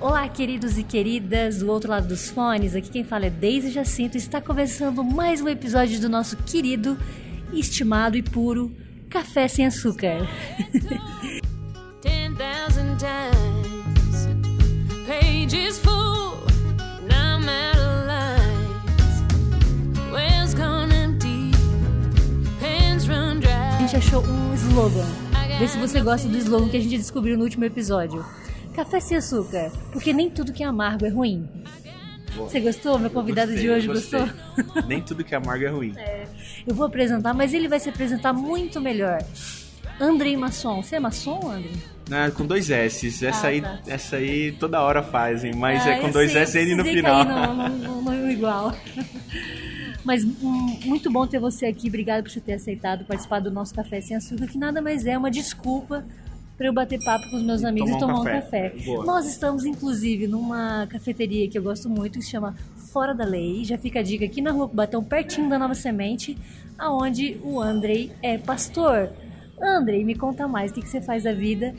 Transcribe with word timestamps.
Olá, 0.00 0.26
queridos 0.30 0.78
e 0.78 0.82
queridas 0.82 1.58
do 1.58 1.70
outro 1.70 1.90
lado 1.90 2.08
dos 2.08 2.30
fones. 2.30 2.74
Aqui 2.74 2.88
quem 2.88 3.04
fala 3.04 3.26
é 3.26 3.30
Deise 3.30 3.70
Jacinto. 3.70 4.16
Está 4.16 4.40
começando 4.40 5.04
mais 5.04 5.42
um 5.42 5.48
episódio 5.48 6.00
do 6.00 6.08
nosso 6.08 6.38
querido, 6.38 6.98
estimado 7.52 8.16
e 8.16 8.22
puro 8.22 8.74
Café 9.10 9.46
Sem 9.46 9.66
Açúcar. 9.66 10.26
A 23.74 23.78
gente 23.80 23.96
achou 23.96 24.24
um 24.24 24.54
slogan. 24.54 25.06
Vê 25.58 25.68
se 25.68 25.76
você 25.76 26.00
gosta 26.00 26.26
do 26.26 26.38
slogan 26.38 26.70
que 26.70 26.76
a 26.78 26.80
gente 26.80 26.96
descobriu 26.96 27.36
no 27.36 27.44
último 27.44 27.66
episódio. 27.66 28.24
Café 28.80 28.98
sem 29.00 29.16
açúcar, 29.18 29.70
porque 29.92 30.10
nem 30.12 30.30
tudo 30.30 30.52
que 30.54 30.62
é 30.62 30.66
amargo 30.66 31.04
é 31.04 31.10
ruim. 31.10 31.46
Você 32.34 32.60
gostou? 32.60 32.98
Meu 32.98 33.10
convidado 33.10 33.48
Gostei, 33.52 33.66
de 33.68 33.70
hoje 33.74 33.86
gostou? 33.86 34.26
Nem 34.88 35.02
tudo 35.02 35.22
que 35.22 35.34
é 35.34 35.36
amargo 35.36 35.64
é 35.64 35.68
ruim. 35.68 35.94
Eu 36.66 36.74
vou 36.74 36.86
apresentar, 36.86 37.34
mas 37.34 37.52
ele 37.52 37.68
vai 37.68 37.78
se 37.78 37.90
apresentar 37.90 38.32
muito 38.32 38.80
melhor. 38.80 39.18
Andrei 40.00 40.34
Masson. 40.36 40.82
Você 40.82 40.96
é 40.96 41.00
maçom, 41.00 41.50
Andrei? 41.50 41.72
Não, 42.08 42.30
com 42.30 42.46
dois 42.46 42.70
S. 42.70 43.06
Essa, 43.26 43.48
Ah, 43.48 43.50
aí, 43.50 43.60
tá. 43.60 43.80
essa 43.86 44.16
aí 44.16 44.52
toda 44.52 44.80
hora 44.80 45.02
fazem, 45.02 45.52
mas 45.54 45.86
Ah, 45.86 45.90
é 45.90 45.98
com 45.98 46.10
dois 46.10 46.32
sei, 46.32 46.40
S 46.42 46.56
ele 46.58 46.74
no 46.74 46.84
final. 46.84 47.26
cair 47.26 47.46
no, 47.46 47.68
no, 47.68 48.02
no- 48.02 48.02
no 48.02 48.30
igual. 48.30 48.74
Mas 50.02 50.24
hum, 50.24 50.78
muito 50.86 51.10
bom 51.12 51.26
ter 51.26 51.38
você 51.38 51.66
aqui. 51.66 51.88
Obrigado 51.88 52.22
por 52.22 52.30
você 52.30 52.40
ter 52.40 52.54
aceitado 52.54 53.04
participar 53.04 53.40
do 53.40 53.50
nosso 53.50 53.74
Café 53.74 54.00
Sem 54.00 54.16
Açúcar, 54.16 54.46
que 54.46 54.56
nada 54.56 54.80
mais 54.80 55.04
é 55.04 55.18
uma 55.18 55.30
desculpa 55.30 56.06
para 56.60 56.68
eu 56.68 56.74
bater 56.74 57.02
papo 57.02 57.30
com 57.30 57.36
os 57.38 57.42
meus 57.42 57.64
amigos 57.64 57.90
e 57.90 57.94
um 57.94 57.98
tomar 57.98 58.20
um 58.20 58.24
café. 58.24 58.68
café. 58.68 58.84
Boa. 58.84 59.02
Nós 59.06 59.26
estamos, 59.26 59.64
inclusive, 59.64 60.26
numa 60.26 60.86
cafeteria 60.88 61.48
que 61.48 61.56
eu 61.56 61.62
gosto 61.62 61.88
muito, 61.88 62.18
que 62.18 62.24
se 62.26 62.30
chama 62.30 62.54
Fora 62.92 63.14
da 63.14 63.24
Lei. 63.24 63.64
Já 63.64 63.78
fica 63.78 64.00
a 64.00 64.02
dica 64.02 64.26
aqui 64.26 64.42
na 64.42 64.50
rua 64.50 64.68
Cubatão, 64.68 65.02
pertinho 65.02 65.48
da 65.48 65.58
Nova 65.58 65.74
Semente, 65.74 66.36
aonde 66.78 67.40
o 67.42 67.58
Andrei 67.62 68.12
é 68.22 68.36
pastor. 68.36 69.10
Andrei, 69.58 70.04
me 70.04 70.14
conta 70.14 70.46
mais, 70.46 70.70
o 70.70 70.74
que, 70.74 70.82
que 70.82 70.88
você 70.90 71.00
faz 71.00 71.24
da 71.24 71.32
vida, 71.32 71.74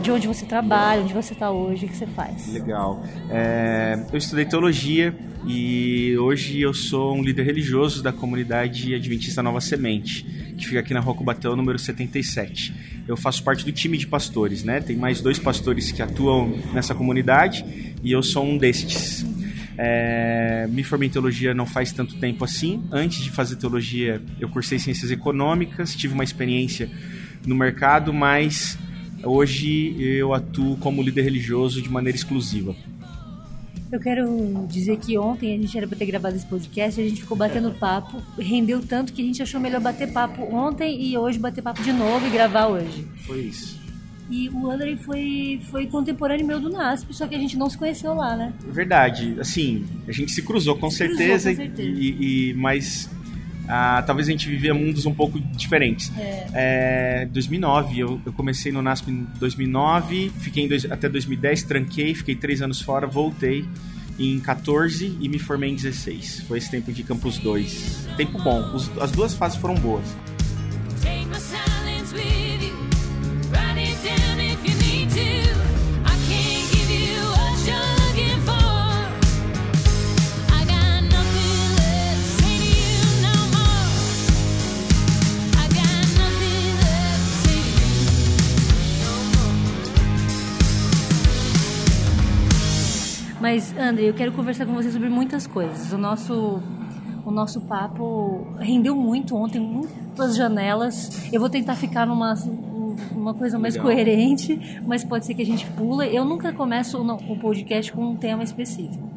de 0.00 0.10
onde 0.10 0.26
você 0.26 0.46
trabalha, 0.46 1.02
onde 1.02 1.12
você 1.12 1.32
está 1.32 1.50
hoje, 1.50 1.86
o 1.86 1.88
que 1.88 1.96
você 1.96 2.06
faz? 2.06 2.52
Legal. 2.52 3.04
É, 3.28 4.02
eu 4.12 4.18
estudei 4.18 4.44
teologia 4.44 5.14
e 5.46 6.16
hoje 6.18 6.60
eu 6.60 6.72
sou 6.72 7.16
um 7.16 7.22
líder 7.22 7.44
religioso 7.44 8.02
da 8.02 8.12
comunidade 8.12 8.94
Adventista 8.94 9.42
Nova 9.42 9.60
Semente, 9.60 10.22
que 10.56 10.66
fica 10.66 10.80
aqui 10.80 10.94
na 10.94 11.00
Rua 11.00 11.14
Cubatão, 11.14 11.54
número 11.54 11.78
77. 11.78 13.02
Eu 13.06 13.16
faço 13.16 13.42
parte 13.42 13.64
do 13.64 13.72
time 13.72 13.98
de 13.98 14.06
pastores, 14.06 14.64
né? 14.64 14.80
Tem 14.80 14.96
mais 14.96 15.20
dois 15.20 15.38
pastores 15.38 15.92
que 15.92 16.02
atuam 16.02 16.58
nessa 16.72 16.94
comunidade 16.94 17.64
e 18.02 18.12
eu 18.12 18.22
sou 18.22 18.44
um 18.44 18.56
destes. 18.56 19.24
É, 19.76 20.66
me 20.68 20.84
formei 20.84 21.08
em 21.08 21.10
teologia 21.10 21.54
não 21.54 21.64
faz 21.64 21.90
tanto 21.92 22.16
tempo 22.18 22.44
assim. 22.44 22.82
Antes 22.92 23.22
de 23.22 23.30
fazer 23.30 23.56
teologia, 23.56 24.20
eu 24.38 24.48
cursei 24.48 24.78
ciências 24.78 25.10
econômicas, 25.10 25.94
tive 25.94 26.12
uma 26.12 26.24
experiência 26.24 26.90
no 27.46 27.54
mercado, 27.54 28.12
mas 28.12 28.78
hoje 29.24 29.96
eu 29.98 30.32
atuo 30.34 30.76
como 30.78 31.02
líder 31.02 31.22
religioso 31.22 31.80
de 31.82 31.88
maneira 31.88 32.16
exclusiva. 32.16 32.74
Eu 33.92 33.98
quero 33.98 34.66
dizer 34.70 34.98
que 34.98 35.18
ontem 35.18 35.52
a 35.52 35.56
gente 35.58 35.76
era 35.76 35.86
para 35.86 35.98
ter 35.98 36.06
gravado 36.06 36.36
esse 36.36 36.46
podcast, 36.46 37.00
a 37.00 37.08
gente 37.08 37.20
ficou 37.22 37.36
batendo 37.36 37.72
papo, 37.72 38.22
rendeu 38.38 38.80
tanto 38.80 39.12
que 39.12 39.20
a 39.20 39.24
gente 39.24 39.42
achou 39.42 39.60
melhor 39.60 39.80
bater 39.80 40.12
papo 40.12 40.42
ontem 40.54 41.02
e 41.02 41.18
hoje 41.18 41.40
bater 41.40 41.60
papo 41.60 41.82
de 41.82 41.92
novo 41.92 42.24
e 42.24 42.30
gravar 42.30 42.68
hoje. 42.68 43.04
Foi 43.26 43.40
isso. 43.40 43.80
E 44.30 44.48
o 44.48 44.70
Andrei 44.70 44.96
foi, 44.96 45.60
foi 45.72 45.86
contemporâneo 45.88 46.46
meu 46.46 46.60
do 46.60 46.70
NASP, 46.70 47.12
só 47.12 47.26
que 47.26 47.34
a 47.34 47.38
gente 47.38 47.56
não 47.56 47.68
se 47.68 47.76
conheceu 47.76 48.14
lá, 48.14 48.36
né? 48.36 48.52
Verdade, 48.68 49.34
assim, 49.40 49.84
a 50.06 50.12
gente 50.12 50.30
se 50.30 50.40
cruzou 50.42 50.76
com 50.76 50.88
Se 50.88 50.98
cruzou, 50.98 51.16
certeza, 51.18 51.50
com 51.50 51.56
certeza. 51.56 51.88
E, 51.98 52.50
e- 52.50 52.54
mas 52.54 53.10
ah, 53.70 54.02
talvez 54.04 54.28
a 54.28 54.32
gente 54.32 54.48
vivia 54.48 54.74
mundos 54.74 55.06
um 55.06 55.14
pouco 55.14 55.38
diferentes. 55.40 56.10
É, 56.52 57.26
2009, 57.32 57.98
eu, 58.00 58.20
eu 58.26 58.32
comecei 58.32 58.72
no 58.72 58.82
NASP 58.82 59.10
em 59.10 59.26
2009, 59.38 60.30
fiquei 60.40 60.64
em 60.64 60.68
dois- 60.68 60.90
até 60.90 61.08
2010, 61.08 61.62
tranquei, 61.62 62.14
fiquei 62.14 62.34
três 62.34 62.60
anos 62.60 62.80
fora, 62.80 63.06
voltei 63.06 63.64
em 64.18 64.38
14 64.40 65.16
e 65.20 65.28
me 65.28 65.38
formei 65.38 65.70
em 65.70 65.74
16. 65.74 66.42
Foi 66.46 66.58
esse 66.58 66.70
tempo 66.70 66.92
de 66.92 67.02
Campus 67.02 67.38
2. 67.38 68.06
Tempo 68.16 68.38
bom, 68.42 68.60
os- 68.74 68.90
as 69.00 69.10
duas 69.12 69.32
fases 69.34 69.56
foram 69.58 69.74
boas. 69.76 70.04
Mas, 93.52 93.76
Andrei, 93.76 94.08
eu 94.08 94.14
quero 94.14 94.30
conversar 94.30 94.64
com 94.64 94.72
você 94.74 94.92
sobre 94.92 95.08
muitas 95.08 95.44
coisas. 95.44 95.92
O 95.92 95.98
nosso, 95.98 96.62
o 97.26 97.32
nosso 97.32 97.60
papo 97.62 98.46
rendeu 98.60 98.94
muito 98.94 99.34
ontem, 99.34 99.58
muitas 99.58 100.36
janelas. 100.36 101.28
Eu 101.32 101.40
vou 101.40 101.50
tentar 101.50 101.74
ficar 101.74 102.06
numa 102.06 102.32
uma 103.10 103.34
coisa 103.34 103.58
mais 103.58 103.74
Legal. 103.74 103.90
coerente, 103.90 104.80
mas 104.86 105.02
pode 105.02 105.26
ser 105.26 105.34
que 105.34 105.42
a 105.42 105.44
gente 105.44 105.66
pula. 105.72 106.06
Eu 106.06 106.24
nunca 106.24 106.52
começo 106.52 106.96
o, 106.96 107.36
podcast 107.40 107.92
com 107.92 108.10
um 108.10 108.14
tema 108.14 108.44
específico. 108.44 109.10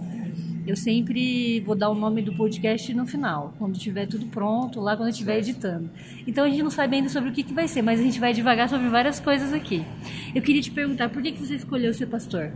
Eu 0.66 0.76
sempre 0.76 1.60
vou 1.60 1.76
dar 1.76 1.92
o 1.92 1.94
nome 1.94 2.24
do 2.24 2.34
podcast 2.34 2.92
no 2.92 3.06
final, 3.06 3.54
quando 3.60 3.78
tiver 3.78 4.08
tudo 4.08 4.26
pronto, 4.26 4.80
lá 4.80 4.96
quando 4.98 5.10
eu 5.10 5.12
estiver 5.12 5.38
editando. 5.38 5.92
Então 6.26 6.46
a 6.46 6.50
gente 6.50 6.64
não 6.64 6.72
sabe 6.72 6.96
ainda 6.96 7.10
sobre 7.10 7.30
o 7.30 7.34
que, 7.34 7.44
que 7.44 7.54
vai 7.54 7.68
ser, 7.68 7.84
mas 7.84 8.00
a 8.00 8.04
gente 8.04 8.20
vai 8.20 8.34
devagar 8.34 8.68
sobre 8.68 8.88
várias 8.88 9.20
coisas 9.20 9.54
aqui. 9.54 9.86
Eu 10.34 10.42
queria 10.42 10.62
te 10.62 10.72
perguntar, 10.72 11.10
por 11.10 11.22
que, 11.22 11.34
que 11.34 11.46
você 11.46 11.54
escolheu 11.54 11.94
ser 11.94 12.08
pastor? 12.08 12.52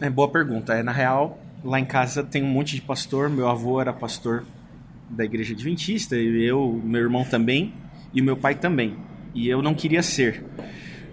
É 0.00 0.10
boa 0.10 0.28
pergunta. 0.28 0.74
É, 0.74 0.82
na 0.82 0.90
real, 0.90 1.38
lá 1.62 1.78
em 1.78 1.84
casa 1.84 2.24
tem 2.24 2.42
um 2.42 2.48
monte 2.48 2.74
de 2.74 2.82
pastor. 2.82 3.28
Meu 3.28 3.48
avô 3.48 3.80
era 3.80 3.92
pastor 3.92 4.44
da 5.08 5.24
igreja 5.24 5.54
adventista, 5.54 6.16
e 6.16 6.44
eu, 6.44 6.80
meu 6.84 7.00
irmão 7.00 7.24
também, 7.24 7.72
e 8.12 8.20
meu 8.20 8.36
pai 8.36 8.56
também. 8.56 8.96
E 9.34 9.48
eu 9.48 9.62
não 9.62 9.72
queria 9.72 10.02
ser. 10.02 10.44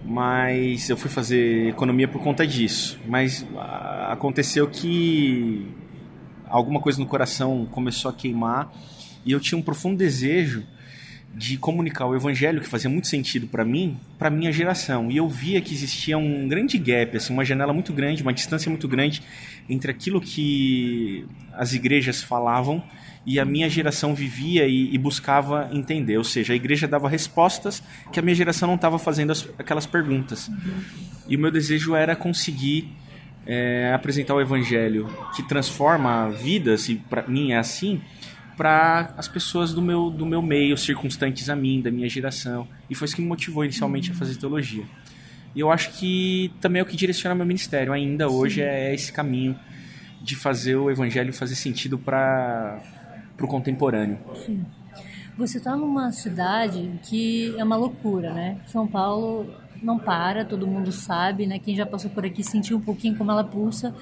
Mas 0.04 0.90
eu 0.90 0.96
fui 0.96 1.08
fazer 1.08 1.68
economia 1.68 2.08
por 2.08 2.20
conta 2.20 2.44
disso. 2.44 2.98
Mas 3.06 3.46
ah, 3.56 4.12
aconteceu 4.12 4.68
que 4.68 5.68
alguma 6.48 6.80
coisa 6.80 6.98
no 6.98 7.06
coração 7.06 7.66
começou 7.70 8.10
a 8.10 8.14
queimar 8.14 8.72
e 9.24 9.30
eu 9.30 9.38
tinha 9.38 9.56
um 9.56 9.62
profundo 9.62 9.96
desejo 9.96 10.64
de 11.34 11.56
comunicar 11.56 12.06
o 12.06 12.14
evangelho 12.14 12.60
que 12.60 12.68
fazia 12.68 12.90
muito 12.90 13.08
sentido 13.08 13.46
para 13.46 13.64
mim, 13.64 13.96
para 14.18 14.28
minha 14.28 14.52
geração. 14.52 15.10
E 15.10 15.16
eu 15.16 15.28
via 15.28 15.60
que 15.60 15.72
existia 15.72 16.18
um 16.18 16.46
grande 16.46 16.76
gap, 16.78 17.16
assim, 17.16 17.32
uma 17.32 17.44
janela 17.44 17.72
muito 17.72 17.92
grande, 17.92 18.22
uma 18.22 18.32
distância 18.34 18.68
muito 18.68 18.86
grande 18.86 19.22
entre 19.68 19.90
aquilo 19.90 20.20
que 20.20 21.24
as 21.54 21.72
igrejas 21.72 22.22
falavam 22.22 22.82
e 23.24 23.38
a 23.40 23.44
minha 23.44 23.68
geração 23.70 24.14
vivia 24.14 24.66
e, 24.66 24.94
e 24.94 24.98
buscava 24.98 25.70
entender. 25.72 26.18
Ou 26.18 26.24
seja, 26.24 26.52
a 26.52 26.56
igreja 26.56 26.86
dava 26.86 27.08
respostas 27.08 27.82
que 28.12 28.18
a 28.18 28.22
minha 28.22 28.34
geração 28.34 28.66
não 28.68 28.74
estava 28.74 28.98
fazendo 28.98 29.30
as- 29.30 29.48
aquelas 29.58 29.86
perguntas. 29.86 30.50
E 31.28 31.36
o 31.36 31.38
meu 31.38 31.50
desejo 31.50 31.94
era 31.94 32.14
conseguir 32.14 32.92
é, 33.46 33.90
apresentar 33.94 34.34
o 34.34 34.40
evangelho 34.40 35.08
que 35.34 35.42
transforma 35.42 36.30
vidas, 36.30 36.88
e 36.88 36.94
para 36.96 37.26
mim 37.26 37.52
é 37.52 37.58
assim, 37.58 38.00
para 38.56 39.14
as 39.16 39.28
pessoas 39.28 39.72
do 39.72 39.80
meu, 39.80 40.10
do 40.10 40.26
meu 40.26 40.42
meio, 40.42 40.76
circunstantes 40.76 41.48
a 41.48 41.56
mim, 41.56 41.80
da 41.80 41.90
minha 41.90 42.08
geração. 42.08 42.66
E 42.88 42.94
foi 42.94 43.06
isso 43.06 43.16
que 43.16 43.22
me 43.22 43.28
motivou 43.28 43.64
inicialmente 43.64 44.10
a 44.10 44.14
fazer 44.14 44.36
teologia. 44.36 44.84
E 45.54 45.60
eu 45.60 45.70
acho 45.70 45.92
que 45.92 46.52
também 46.60 46.80
é 46.80 46.82
o 46.82 46.86
que 46.86 46.96
direciona 46.96 47.34
meu 47.34 47.46
ministério 47.46 47.92
ainda 47.92 48.28
hoje, 48.28 48.62
é 48.62 48.94
esse 48.94 49.12
caminho 49.12 49.58
de 50.20 50.36
fazer 50.36 50.76
o 50.76 50.90
evangelho 50.90 51.32
fazer 51.32 51.56
sentido 51.56 51.98
para 51.98 52.80
o 53.40 53.46
contemporâneo. 53.46 54.18
Você 55.36 55.58
está 55.58 55.76
numa 55.76 56.12
cidade 56.12 57.00
que 57.02 57.54
é 57.58 57.64
uma 57.64 57.76
loucura, 57.76 58.32
né? 58.32 58.58
São 58.66 58.86
Paulo 58.86 59.52
não 59.82 59.98
para, 59.98 60.44
todo 60.44 60.66
mundo 60.66 60.92
sabe, 60.92 61.46
né? 61.46 61.58
Quem 61.58 61.74
já 61.74 61.84
passou 61.84 62.10
por 62.10 62.24
aqui 62.24 62.44
sentiu 62.44 62.76
um 62.76 62.80
pouquinho 62.80 63.16
como 63.16 63.30
ela 63.30 63.42
pulsa. 63.42 63.94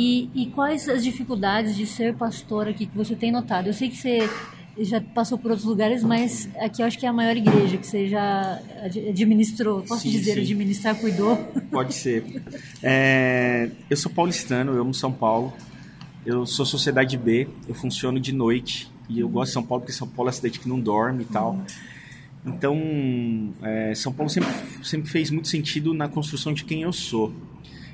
E, 0.00 0.30
e 0.32 0.46
quais 0.46 0.88
as 0.88 1.02
dificuldades 1.02 1.74
de 1.76 1.84
ser 1.84 2.14
pastor 2.14 2.68
aqui 2.68 2.86
que 2.86 2.96
você 2.96 3.16
tem 3.16 3.32
notado? 3.32 3.66
Eu 3.66 3.74
sei 3.74 3.88
que 3.90 3.96
você 3.96 4.30
já 4.78 5.00
passou 5.00 5.36
por 5.36 5.50
outros 5.50 5.66
lugares, 5.68 6.04
mas 6.04 6.48
aqui 6.60 6.82
eu 6.82 6.86
acho 6.86 6.96
que 6.96 7.04
é 7.04 7.08
a 7.08 7.12
maior 7.12 7.36
igreja 7.36 7.76
que 7.76 7.84
você 7.84 8.06
já 8.06 8.60
ad- 8.84 9.08
administrou. 9.08 9.82
Posso 9.82 10.02
Sim, 10.02 10.10
dizer, 10.10 10.34
sim. 10.34 10.40
administrar, 10.42 10.94
cuidou? 10.94 11.36
Pode 11.72 11.94
ser. 11.94 12.24
É, 12.80 13.70
eu 13.90 13.96
sou 13.96 14.12
paulistano, 14.12 14.72
eu 14.72 14.80
amo 14.82 14.94
São 14.94 15.10
Paulo. 15.12 15.52
Eu 16.24 16.46
sou 16.46 16.64
sociedade 16.64 17.16
B, 17.16 17.48
eu 17.66 17.74
funciono 17.74 18.20
de 18.20 18.32
noite. 18.32 18.88
E 19.08 19.18
eu 19.18 19.28
gosto 19.28 19.48
de 19.48 19.54
São 19.54 19.62
Paulo 19.64 19.80
porque 19.82 19.92
São 19.92 20.06
Paulo 20.06 20.28
é 20.28 20.30
a 20.30 20.32
cidade 20.34 20.60
que 20.60 20.68
não 20.68 20.78
dorme 20.78 21.22
e 21.22 21.26
tal. 21.26 21.60
Então, 22.46 23.52
é, 23.62 23.94
São 23.96 24.12
Paulo 24.12 24.30
sempre, 24.30 24.50
sempre 24.84 25.10
fez 25.10 25.30
muito 25.30 25.48
sentido 25.48 25.92
na 25.92 26.08
construção 26.08 26.52
de 26.52 26.62
quem 26.64 26.82
eu 26.82 26.92
sou. 26.92 27.32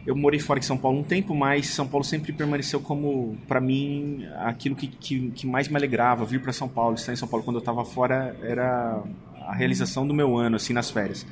Eu 0.07 0.15
morei 0.15 0.39
fora 0.39 0.61
de 0.61 0.67
São 0.67 0.77
Paulo 0.77 0.99
um 0.99 1.03
tempo, 1.03 1.35
mas 1.35 1.67
São 1.69 1.89
Paulo 1.89 2.05
sempre 2.05 2.33
permaneceu 2.33 2.79
como, 2.81 3.39
para 3.49 3.61
mim, 3.61 4.27
aquilo 4.41 4.77
que, 4.77 4.87
que, 4.87 5.31
que 5.31 5.47
mais 5.47 5.69
me 5.69 5.77
alegrava. 5.77 6.25
Vir 6.25 6.43
para 6.43 6.53
São 6.53 6.69
Paulo, 6.69 6.95
estar 6.95 7.13
em 7.13 7.17
São 7.17 7.27
Paulo 7.27 7.45
quando 7.45 7.57
eu 7.57 7.61
estava 7.61 7.85
fora 7.85 8.37
era 8.43 9.03
a 9.41 9.55
realização 9.55 10.07
do 10.07 10.13
meu 10.13 10.37
ano, 10.37 10.57
assim, 10.57 10.73
nas 10.73 10.91
férias. 10.91 11.27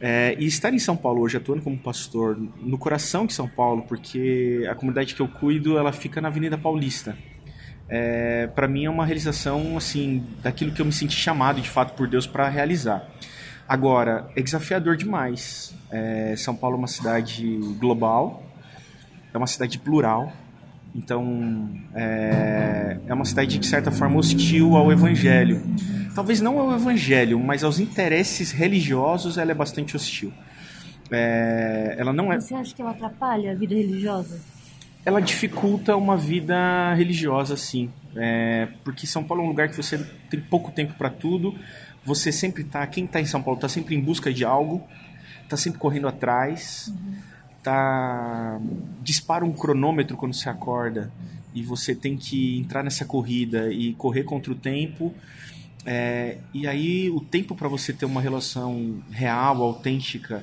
É, 0.00 0.36
e 0.38 0.46
estar 0.46 0.72
em 0.72 0.78
São 0.78 0.96
Paulo 0.96 1.22
hoje, 1.22 1.36
atuando 1.36 1.62
como 1.62 1.76
pastor, 1.76 2.38
no 2.60 2.78
coração 2.78 3.26
de 3.26 3.32
São 3.32 3.48
Paulo, 3.48 3.82
porque 3.82 4.66
a 4.70 4.74
comunidade 4.74 5.14
que 5.14 5.20
eu 5.20 5.28
cuido, 5.28 5.76
ela 5.76 5.92
fica 5.92 6.20
na 6.20 6.28
Avenida 6.28 6.56
Paulista. 6.56 7.16
É, 7.88 8.48
para 8.48 8.68
mim 8.68 8.84
é 8.84 8.90
uma 8.90 9.04
realização, 9.04 9.76
assim, 9.76 10.24
daquilo 10.42 10.72
que 10.72 10.80
eu 10.80 10.86
me 10.86 10.92
senti 10.92 11.16
chamado, 11.16 11.60
de 11.60 11.68
fato, 11.68 11.94
por 11.94 12.06
Deus 12.06 12.26
para 12.26 12.48
realizar. 12.48 13.08
Agora, 13.68 14.30
é 14.34 14.40
desafiador 14.40 14.96
demais. 14.96 15.74
É, 15.90 16.34
São 16.36 16.56
Paulo 16.56 16.76
é 16.76 16.78
uma 16.78 16.86
cidade 16.86 17.44
global, 17.78 18.42
é 19.32 19.36
uma 19.36 19.46
cidade 19.46 19.78
plural, 19.78 20.32
então 20.94 21.70
é, 21.94 22.98
é 23.06 23.14
uma 23.14 23.24
cidade 23.24 23.58
de 23.58 23.66
certa 23.66 23.90
forma 23.90 24.16
hostil 24.18 24.74
ao 24.74 24.90
evangelho. 24.90 25.62
Talvez 26.14 26.40
não 26.40 26.58
ao 26.58 26.74
evangelho, 26.74 27.38
mas 27.38 27.62
aos 27.62 27.78
interesses 27.78 28.52
religiosos 28.52 29.36
ela 29.36 29.50
é 29.50 29.54
bastante 29.54 29.94
hostil. 29.94 30.32
É, 31.10 31.94
ela 31.98 32.12
não 32.12 32.32
é, 32.32 32.40
Você 32.40 32.54
acha 32.54 32.74
que 32.74 32.80
ela 32.80 32.92
atrapalha 32.92 33.52
a 33.52 33.54
vida 33.54 33.74
religiosa? 33.74 34.40
ela 35.08 35.20
dificulta 35.20 35.96
uma 35.96 36.16
vida 36.18 36.92
religiosa, 36.94 37.56
sim. 37.56 37.90
É, 38.14 38.68
porque 38.84 39.06
São 39.06 39.24
Paulo 39.24 39.42
é 39.42 39.46
um 39.46 39.48
lugar 39.48 39.68
que 39.68 39.76
você 39.76 39.98
tem 40.28 40.38
pouco 40.38 40.70
tempo 40.70 40.92
para 40.94 41.08
tudo. 41.08 41.54
Você 42.08 42.32
sempre 42.32 42.64
tá, 42.64 42.86
quem 42.86 43.04
está 43.04 43.20
em 43.20 43.26
São 43.26 43.42
Paulo 43.42 43.58
está 43.58 43.68
sempre 43.68 43.94
em 43.94 44.00
busca 44.00 44.32
de 44.32 44.42
algo, 44.42 44.82
está 45.42 45.58
sempre 45.58 45.78
correndo 45.78 46.08
atrás, 46.08 46.90
tá 47.62 48.58
dispara 49.02 49.44
um 49.44 49.52
cronômetro 49.52 50.16
quando 50.16 50.32
você 50.32 50.48
acorda 50.48 51.12
e 51.54 51.62
você 51.62 51.94
tem 51.94 52.16
que 52.16 52.58
entrar 52.58 52.82
nessa 52.82 53.04
corrida 53.04 53.70
e 53.70 53.92
correr 53.92 54.24
contra 54.24 54.50
o 54.50 54.54
tempo. 54.54 55.14
É, 55.84 56.38
e 56.54 56.66
aí 56.66 57.10
o 57.10 57.20
tempo 57.20 57.54
para 57.54 57.68
você 57.68 57.92
ter 57.92 58.06
uma 58.06 58.22
relação 58.22 59.02
real, 59.10 59.62
autêntica 59.62 60.42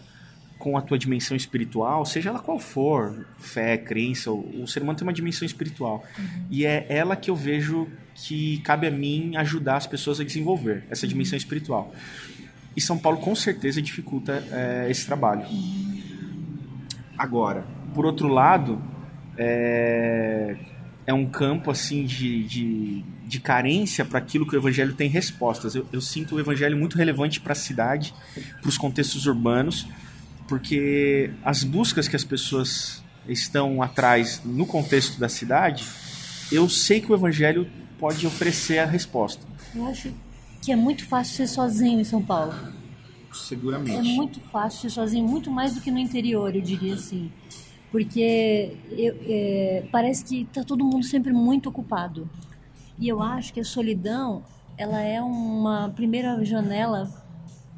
com 0.58 0.78
a 0.78 0.82
tua 0.82 0.98
dimensão 0.98 1.36
espiritual, 1.36 2.06
seja 2.06 2.30
ela 2.30 2.40
qual 2.40 2.58
for, 2.58 3.28
fé, 3.38 3.78
crença, 3.78 4.32
o, 4.32 4.64
o 4.64 4.68
ser 4.68 4.82
humano 4.82 4.98
tem 4.98 5.06
uma 5.06 5.14
dimensão 5.14 5.46
espiritual. 5.46 6.04
E 6.50 6.66
é 6.66 6.86
ela 6.90 7.16
que 7.16 7.30
eu 7.30 7.36
vejo 7.36 7.88
que 8.16 8.60
cabe 8.60 8.88
a 8.88 8.92
mim 8.92 9.36
ajudar 9.36 9.76
as 9.76 9.86
pessoas 9.86 10.20
a 10.20 10.24
desenvolver 10.24 10.84
essa 10.90 11.06
dimensão 11.06 11.38
espiritual. 11.38 11.94
E 12.76 12.82
São 12.82 12.98
Paulo 12.98 13.20
com 13.20 13.36
certeza 13.36 13.82
dificulta 13.82 14.44
é, 14.52 14.88
esse 14.90 15.06
trabalho. 15.06 15.46
Agora, 17.18 17.66
por 17.94 18.06
outro 18.06 18.28
lado, 18.28 18.82
é, 19.38 20.56
é 21.06 21.14
um 21.14 21.26
campo 21.26 21.72
assim 21.72 22.06
de, 22.06 22.44
de, 22.44 23.04
de 23.26 23.40
carência 23.40 24.04
para 24.04 24.20
aquilo 24.20 24.48
que 24.48 24.56
o 24.56 24.60
evangelho 24.60 24.94
tem 24.94 25.10
respostas. 25.10 25.76
Eu, 25.76 25.86
eu 25.92 26.02
sinto 26.02 26.36
o 26.36 26.40
evangelho 26.40 26.78
muito 26.78 26.98
relevante 26.98 27.40
para 27.40 27.54
a 27.54 27.56
cidade, 27.56 28.14
para 28.62 28.70
os 28.70 28.78
contextos 28.78 29.26
urbanos, 29.26 29.88
porque 30.48 31.32
as 31.44 31.64
buscas 31.64 32.08
que 32.08 32.16
as 32.16 32.24
pessoas 32.24 33.04
estão 33.28 33.82
atrás 33.82 34.42
no 34.46 34.66
contexto 34.66 35.20
da 35.20 35.28
cidade, 35.30 35.86
eu 36.52 36.70
sei 36.70 37.02
que 37.02 37.12
o 37.12 37.16
evangelho 37.16 37.68
pode 38.00 38.26
oferecer 38.28 38.78
a 38.80 38.86
resposta. 38.86 39.46
Eu 39.74 39.86
acho 39.88 40.12
que 40.62 40.72
é 40.72 40.76
muito 40.76 41.06
fácil 41.06 41.36
ser 41.36 41.48
sozinho 41.48 42.00
em 42.00 42.04
São 42.04 42.22
Paulo. 42.22 42.54
É 42.54 43.34
Seguramente. 43.34 44.02
muito 44.16 44.40
fácil 44.40 44.82
ser 44.82 44.90
sozinho, 44.92 45.28
muito 45.28 45.50
mais 45.52 45.74
do 45.76 45.82
que 45.82 45.92
no 45.92 46.00
interior, 46.00 46.56
eu 46.56 46.62
diria 46.62 46.94
assim. 46.94 47.32
Porque 47.92 48.78
eu- 48.92 49.16
é, 49.28 49.84
parece 49.92 50.24
que 50.24 50.46
tá 50.54 50.64
todo 50.64 50.84
mundo 50.84 51.04
sempre 51.06 51.32
muito 51.34 51.70
ocupado. 51.70 52.30
E 53.00 53.08
eu 53.08 53.22
acho 53.22 53.54
que 53.54 53.60
a 53.60 53.64
solidão, 53.64 54.44
ela 54.78 55.02
é 55.02 55.22
uma 55.22 55.90
primeira 55.96 56.44
janela, 56.46 57.25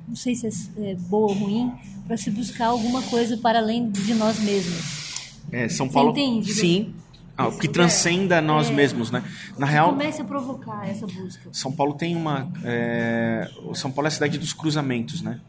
não 0.08 0.16
sei 0.16 0.36
se 0.36 0.48
é, 0.78 0.92
é 0.92 0.96
boa 0.96 1.28
ou 1.32 1.34
ruim, 1.34 1.72
para 2.08 2.16
se 2.18 2.30
buscar 2.32 2.68
alguma 2.68 3.02
coisa 3.04 3.38
para 3.38 3.60
além 3.60 3.90
de 3.90 4.14
nós 4.14 4.40
mesmos. 4.40 5.34
É, 5.52 5.68
São 5.70 5.88
Você 5.88 5.94
Paulo. 5.94 6.12
entende? 6.12 6.54
Sim. 6.54 6.94
Ah, 7.38 7.50
o 7.50 7.58
que 7.58 7.68
transcenda 7.68 8.42
nós 8.42 8.70
É. 8.70 8.74
mesmos, 8.74 9.12
né? 9.12 9.24
Na 9.60 9.68
real, 9.68 9.90
comece 9.90 10.22
a 10.22 10.26
provocar 10.26 10.90
essa 10.90 11.06
busca. 11.06 11.48
São 11.52 11.72
Paulo 11.72 11.94
tem 11.94 12.16
uma. 12.16 12.52
é, 12.64 13.48
São 13.76 13.92
Paulo 13.92 14.08
é 14.08 14.10
a 14.10 14.12
cidade 14.12 14.38
dos 14.40 14.54
cruzamentos, 14.54 15.22
né? 15.22 15.40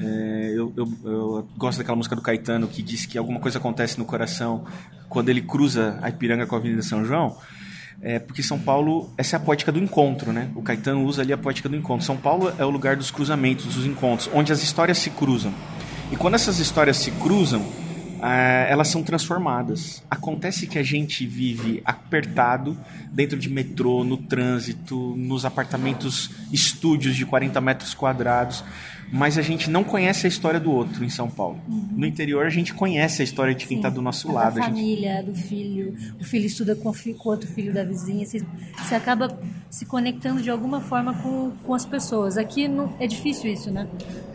É, 0.00 0.52
eu, 0.54 0.72
eu- 0.76 0.92
eu 1.04 1.48
gosto 1.56 1.78
daquela 1.78 1.96
música 1.96 2.14
do 2.16 2.22
Caetano 2.22 2.66
que 2.68 2.82
diz 2.82 3.04
que 3.06 3.16
alguma 3.18 3.38
coisa 3.40 3.58
acontece 3.58 3.98
no 3.98 4.04
coração 4.04 4.64
quando 5.08 5.28
ele 5.28 5.42
cruza 5.42 5.98
a 6.02 6.08
Ipiranga 6.08 6.46
com 6.46 6.54
a 6.54 6.58
Avenida 6.58 6.82
São 6.82 7.04
João. 7.04 7.36
É 8.00 8.18
porque 8.18 8.42
São 8.42 8.58
Paulo, 8.58 9.10
essa 9.18 9.36
é 9.36 9.38
a 9.38 9.40
poética 9.40 9.72
do 9.72 9.78
encontro, 9.78 10.32
né? 10.32 10.50
O 10.54 10.62
Caetano 10.62 11.04
usa 11.04 11.22
ali 11.22 11.32
a 11.32 11.38
poética 11.38 11.68
do 11.68 11.76
encontro. 11.76 12.06
São 12.06 12.16
Paulo 12.16 12.52
é 12.56 12.64
o 12.64 12.70
lugar 12.70 12.96
dos 12.96 13.10
cruzamentos, 13.10 13.74
dos 13.74 13.84
encontros, 13.84 14.30
onde 14.32 14.52
as 14.52 14.62
histórias 14.62 14.98
se 14.98 15.10
cruzam. 15.10 15.52
E 16.12 16.16
quando 16.16 16.34
essas 16.34 16.58
histórias 16.60 16.96
se 16.96 17.10
cruzam, 17.10 17.66
ah, 18.20 18.66
elas 18.68 18.88
são 18.88 19.02
transformadas. 19.02 20.02
Acontece 20.10 20.66
que 20.66 20.78
a 20.78 20.82
gente 20.82 21.26
vive 21.26 21.82
apertado 21.84 22.76
dentro 23.10 23.38
de 23.38 23.48
metrô, 23.48 24.04
no 24.04 24.16
trânsito, 24.16 25.14
nos 25.16 25.44
apartamentos 25.44 26.30
estúdios 26.52 27.16
de 27.16 27.24
40 27.26 27.60
metros 27.60 27.94
quadrados, 27.94 28.64
mas 29.12 29.38
a 29.38 29.42
gente 29.42 29.70
não 29.70 29.82
conhece 29.82 30.26
a 30.26 30.28
história 30.28 30.60
do 30.60 30.70
outro 30.70 31.04
em 31.04 31.08
São 31.08 31.30
Paulo. 31.30 31.58
No 31.66 32.06
interior 32.06 32.44
a 32.46 32.50
gente 32.50 32.74
conhece 32.74 33.22
a 33.22 33.24
história 33.24 33.54
de 33.54 33.66
quem 33.66 33.78
está 33.78 33.88
do 33.88 34.02
nosso 34.02 34.30
lado. 34.30 34.54
Da 34.56 34.62
a 34.62 34.64
gente- 34.66 34.74
família, 34.74 35.22
do 35.22 35.34
filho. 35.34 35.94
O 36.20 36.24
filho 36.24 36.46
estuda 36.46 36.76
com, 36.76 36.90
o 36.90 37.28
outro 37.28 37.48
filho 37.48 37.72
da 37.72 37.84
vizinha. 37.84 38.24
Você, 38.26 38.42
você 38.78 38.94
acaba 38.94 39.38
se 39.70 39.86
conectando 39.86 40.42
de 40.42 40.50
alguma 40.50 40.80
forma 40.80 41.14
com, 41.14 41.52
com 41.64 41.74
as 41.74 41.84
pessoas. 41.86 42.36
Aqui 42.36 42.68
não, 42.68 42.94
é 43.00 43.06
difícil 43.06 43.52
isso, 43.52 43.70
né? 43.70 43.88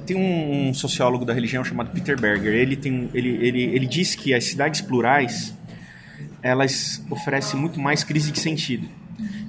Tem 0.05 0.17
um, 0.17 0.69
um 0.69 0.73
sociólogo 0.73 1.23
da 1.23 1.33
religião 1.33 1.63
chamado 1.63 1.91
Peter 1.91 2.19
Berger. 2.19 2.53
Ele, 2.53 2.75
tem, 2.75 3.09
ele, 3.13 3.29
ele, 3.29 3.61
ele 3.63 3.85
diz 3.85 4.15
que 4.15 4.33
as 4.33 4.43
cidades 4.45 4.81
plurais 4.81 5.53
elas 6.41 7.01
oferecem 7.09 7.59
muito 7.59 7.79
mais 7.79 8.03
crise 8.03 8.31
de 8.31 8.39
sentido. 8.39 8.87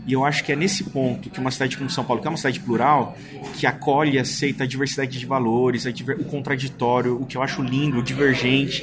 E 0.06 0.12
eu 0.12 0.24
acho 0.24 0.44
que 0.44 0.52
é 0.52 0.56
nesse 0.56 0.84
ponto 0.84 1.30
que 1.30 1.40
uma 1.40 1.50
cidade 1.50 1.76
como 1.76 1.88
São 1.88 2.04
Paulo, 2.04 2.20
que 2.20 2.28
é 2.28 2.30
uma 2.30 2.36
cidade 2.36 2.60
plural, 2.60 3.16
que 3.54 3.66
acolhe 3.66 4.16
e 4.16 4.18
aceita 4.18 4.64
a 4.64 4.66
diversidade 4.66 5.18
de 5.18 5.26
valores, 5.26 5.86
o 5.86 6.24
contraditório, 6.24 7.20
o 7.20 7.26
que 7.26 7.36
eu 7.36 7.42
acho 7.42 7.62
lindo, 7.62 7.98
o 7.98 8.02
divergente, 8.02 8.82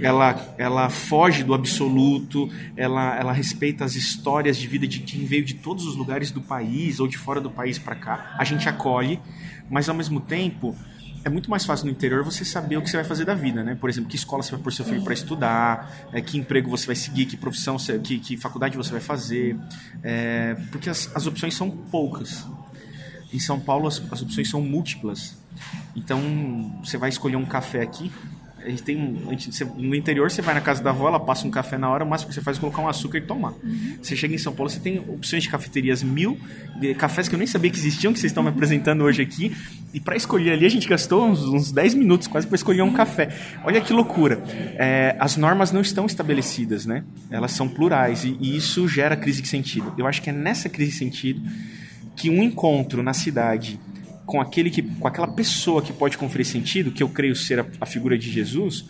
ela, 0.00 0.54
ela 0.58 0.88
foge 0.88 1.42
do 1.42 1.54
absoluto, 1.54 2.50
ela, 2.76 3.16
ela 3.18 3.32
respeita 3.32 3.84
as 3.84 3.94
histórias 3.94 4.56
de 4.56 4.66
vida 4.66 4.86
de 4.86 5.00
quem 5.00 5.24
veio 5.24 5.44
de 5.44 5.54
todos 5.54 5.86
os 5.86 5.96
lugares 5.96 6.30
do 6.30 6.40
país 6.40 7.00
ou 7.00 7.08
de 7.08 7.18
fora 7.18 7.40
do 7.40 7.50
país 7.50 7.78
para 7.78 7.94
cá. 7.94 8.34
A 8.38 8.44
gente 8.44 8.68
acolhe, 8.68 9.20
mas 9.70 9.88
ao 9.88 9.94
mesmo 9.94 10.20
tempo 10.20 10.76
é 11.26 11.28
muito 11.28 11.50
mais 11.50 11.66
fácil 11.66 11.86
no 11.86 11.90
interior 11.90 12.22
você 12.22 12.44
saber 12.44 12.76
o 12.76 12.82
que 12.82 12.88
você 12.88 12.98
vai 12.98 13.04
fazer 13.04 13.24
da 13.24 13.34
vida, 13.34 13.64
né? 13.64 13.74
Por 13.74 13.90
exemplo, 13.90 14.08
que 14.08 14.14
escola 14.14 14.44
você 14.44 14.52
vai 14.52 14.60
pôr 14.60 14.72
seu 14.72 14.84
filho 14.84 15.02
para 15.02 15.12
estudar, 15.12 16.08
é, 16.12 16.20
que 16.20 16.38
emprego 16.38 16.70
você 16.70 16.86
vai 16.86 16.94
seguir, 16.94 17.26
que 17.26 17.36
profissão, 17.36 17.76
você, 17.76 17.98
que, 17.98 18.20
que 18.20 18.36
faculdade 18.36 18.76
você 18.76 18.92
vai 18.92 19.00
fazer, 19.00 19.56
é, 20.04 20.54
porque 20.70 20.88
as, 20.88 21.10
as 21.16 21.26
opções 21.26 21.52
são 21.56 21.68
poucas. 21.68 22.46
Em 23.32 23.40
São 23.40 23.58
Paulo 23.58 23.88
as, 23.88 24.00
as 24.12 24.22
opções 24.22 24.48
são 24.48 24.62
múltiplas. 24.62 25.36
Então 25.96 26.80
você 26.84 26.96
vai 26.96 27.08
escolher 27.08 27.34
um 27.34 27.44
café 27.44 27.82
aqui. 27.82 28.12
A 28.66 28.68
gente 28.70 28.82
tem 28.82 28.96
um- 28.96 29.28
a 29.28 29.30
gente- 29.30 29.54
você- 29.54 29.64
no 29.64 29.94
interior 29.94 30.28
você 30.30 30.42
vai 30.42 30.52
na 30.54 30.60
casa 30.60 30.82
da 30.82 30.90
avó, 30.90 31.06
ela 31.08 31.20
passa 31.20 31.46
um 31.46 31.50
café 31.50 31.78
na 31.78 31.88
hora, 31.88 32.04
o 32.04 32.08
máximo 32.08 32.28
que 32.30 32.34
você 32.34 32.40
faz 32.40 32.56
é 32.56 32.60
colocar 32.60 32.82
um 32.82 32.88
açúcar 32.88 33.18
e 33.18 33.20
tomar. 33.20 33.54
Você 34.02 34.16
chega 34.16 34.34
em 34.34 34.38
São 34.38 34.52
Paulo, 34.52 34.68
você 34.68 34.80
tem 34.80 34.98
opções 34.98 35.44
de 35.44 35.48
cafeterias 35.48 36.02
mil, 36.02 36.36
de 36.80 36.92
cafés 36.94 37.28
que 37.28 37.34
eu 37.34 37.38
nem 37.38 37.46
sabia 37.46 37.70
que 37.70 37.78
existiam, 37.78 38.12
que 38.12 38.18
vocês 38.18 38.30
estão 38.32 38.42
me 38.42 38.48
apresentando 38.48 39.04
hoje 39.04 39.22
aqui. 39.22 39.56
E 39.94 40.00
para 40.00 40.16
escolher 40.16 40.50
ali 40.52 40.66
a 40.66 40.68
gente 40.68 40.88
gastou 40.88 41.24
uns, 41.26 41.40
uns 41.44 41.70
10 41.72 41.94
minutos 41.94 42.26
quase 42.26 42.46
para 42.46 42.56
escolher 42.56 42.82
um 42.82 42.92
café. 42.92 43.28
Olha 43.64 43.80
que 43.80 43.92
loucura. 43.92 44.42
É, 44.76 45.16
as 45.20 45.36
normas 45.36 45.70
não 45.72 45.80
estão 45.80 46.04
estabelecidas, 46.04 46.84
né? 46.84 47.04
Elas 47.30 47.52
são 47.52 47.68
plurais 47.68 48.24
e, 48.24 48.36
e 48.40 48.56
isso 48.56 48.88
gera 48.88 49.16
crise 49.16 49.40
de 49.40 49.48
sentido. 49.48 49.94
Eu 49.96 50.06
acho 50.06 50.20
que 50.20 50.28
é 50.30 50.32
nessa 50.32 50.68
crise 50.68 50.90
de 50.90 50.98
sentido 50.98 51.40
que 52.16 52.28
um 52.30 52.42
encontro 52.42 53.02
na 53.02 53.12
cidade 53.12 53.78
com 54.26 54.40
aquele 54.40 54.70
que 54.70 54.82
com 54.82 55.06
aquela 55.06 55.28
pessoa 55.28 55.80
que 55.80 55.92
pode 55.92 56.18
conferir 56.18 56.44
sentido, 56.44 56.90
que 56.90 57.02
eu 57.02 57.08
creio 57.08 57.34
ser 57.36 57.60
a, 57.60 57.66
a 57.80 57.86
figura 57.86 58.18
de 58.18 58.30
Jesus, 58.30 58.84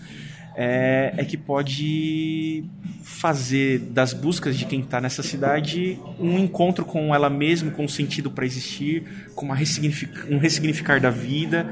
é, 0.56 1.12
é 1.18 1.24
que 1.24 1.36
pode 1.36 2.64
fazer 3.02 3.78
das 3.78 4.14
buscas 4.14 4.56
de 4.56 4.64
quem 4.64 4.80
está 4.80 5.00
nessa 5.00 5.22
cidade 5.22 5.98
um 6.18 6.38
encontro 6.38 6.84
com 6.84 7.14
ela 7.14 7.28
mesma, 7.28 7.70
com 7.70 7.84
um 7.84 7.88
sentido 7.88 8.30
para 8.30 8.46
existir, 8.46 9.04
com 9.34 9.52
ressignific- 9.52 10.26
um 10.30 10.38
ressignificar 10.38 10.98
da 11.00 11.10
vida. 11.10 11.70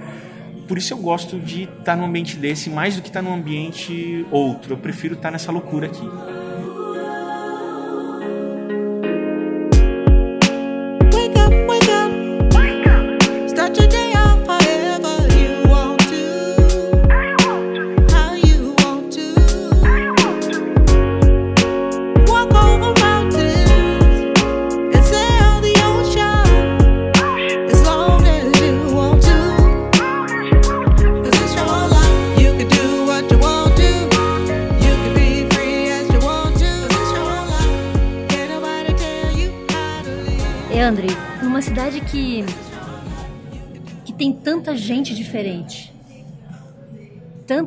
Por 0.69 0.79
isso 0.79 0.93
eu 0.93 0.99
gosto 0.99 1.41
de 1.41 1.65
estar 1.65 1.97
num 1.97 2.05
ambiente 2.05 2.37
desse 2.37 2.71
mais 2.71 2.97
do 2.97 3.03
que 3.03 3.09
estar 3.09 3.23
num 3.23 3.35
ambiente 3.35 4.25
outro. 4.31 4.75
Eu 4.75 4.79
prefiro 4.79 5.15
estar 5.15 5.31
nessa 5.31 5.51
loucura 5.51 5.87
aqui. 5.87 6.34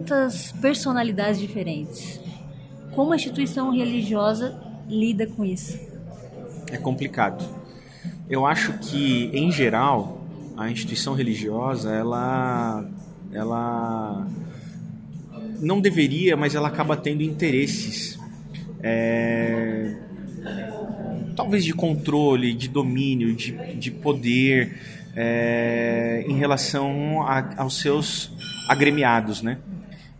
Tantas 0.08 0.52
personalidades 0.54 1.40
diferentes? 1.40 2.20
Como 2.92 3.12
a 3.14 3.16
instituição 3.16 3.72
religiosa 3.72 4.56
lida 4.90 5.28
com 5.28 5.44
isso? 5.46 5.78
É 6.72 6.78
complicado. 6.78 7.46
Eu 8.30 8.46
acho 8.46 8.74
que, 8.80 9.30
em 9.34 9.52
geral, 9.52 10.22
a 10.56 10.70
instituição 10.70 11.14
religiosa, 11.14 11.92
ela, 11.94 12.86
ela 13.32 14.28
não 15.60 15.80
deveria, 15.80 16.36
mas 16.36 16.56
ela 16.56 16.68
acaba 16.68 16.96
tendo 16.96 17.22
interesses. 17.22 18.18
é, 18.84 19.96
talvez 21.36 21.64
de 21.64 21.74
controle, 21.74 22.54
de 22.54 22.68
domínio, 22.68 23.34
de, 23.36 23.52
de 23.76 23.92
poder 23.92 24.78
é, 25.16 26.24
em 26.28 26.34
relação 26.38 27.22
a- 27.24 27.54
aos 27.58 27.80
seus 27.80 28.32
agremiados, 28.68 29.42
né? 29.42 29.58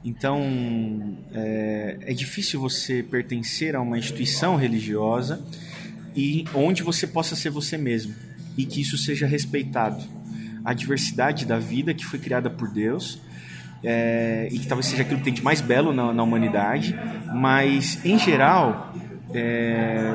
Então 0.08 0.42
é, 1.34 1.98
é 2.00 2.14
difícil 2.14 2.62
você 2.62 3.04
pertencer 3.04 3.76
a 3.76 3.82
uma 3.82 3.98
instituição 3.98 4.56
religiosa 4.56 5.46
e 6.16 6.46
onde 6.56 6.82
você 6.82 7.06
possa 7.06 7.36
ser 7.36 7.50
você 7.50 7.78
mesmo 7.78 8.16
e 8.58 8.66
que 8.66 8.80
isso 8.80 8.98
seja 8.98 9.28
respeitado. 9.28 10.02
A 10.64 10.74
diversidade 10.74 11.46
da 11.46 11.60
vida 11.60 11.94
que 11.94 12.06
foi 12.06 12.20
criada 12.20 12.50
por 12.50 12.70
Deus 12.70 13.20
é, 13.84 14.48
e 14.50 14.60
que 14.60 14.66
talvez 14.66 14.86
seja 14.86 15.02
aquilo 15.02 15.18
que 15.18 15.26
tem 15.26 15.34
de 15.34 15.44
mais 15.44 15.60
belo 15.60 15.92
na, 15.92 16.14
na 16.14 16.24
humanidade, 16.24 16.96
mas 17.34 18.00
em 18.06 18.18
geral 18.18 18.94
é, 19.34 20.14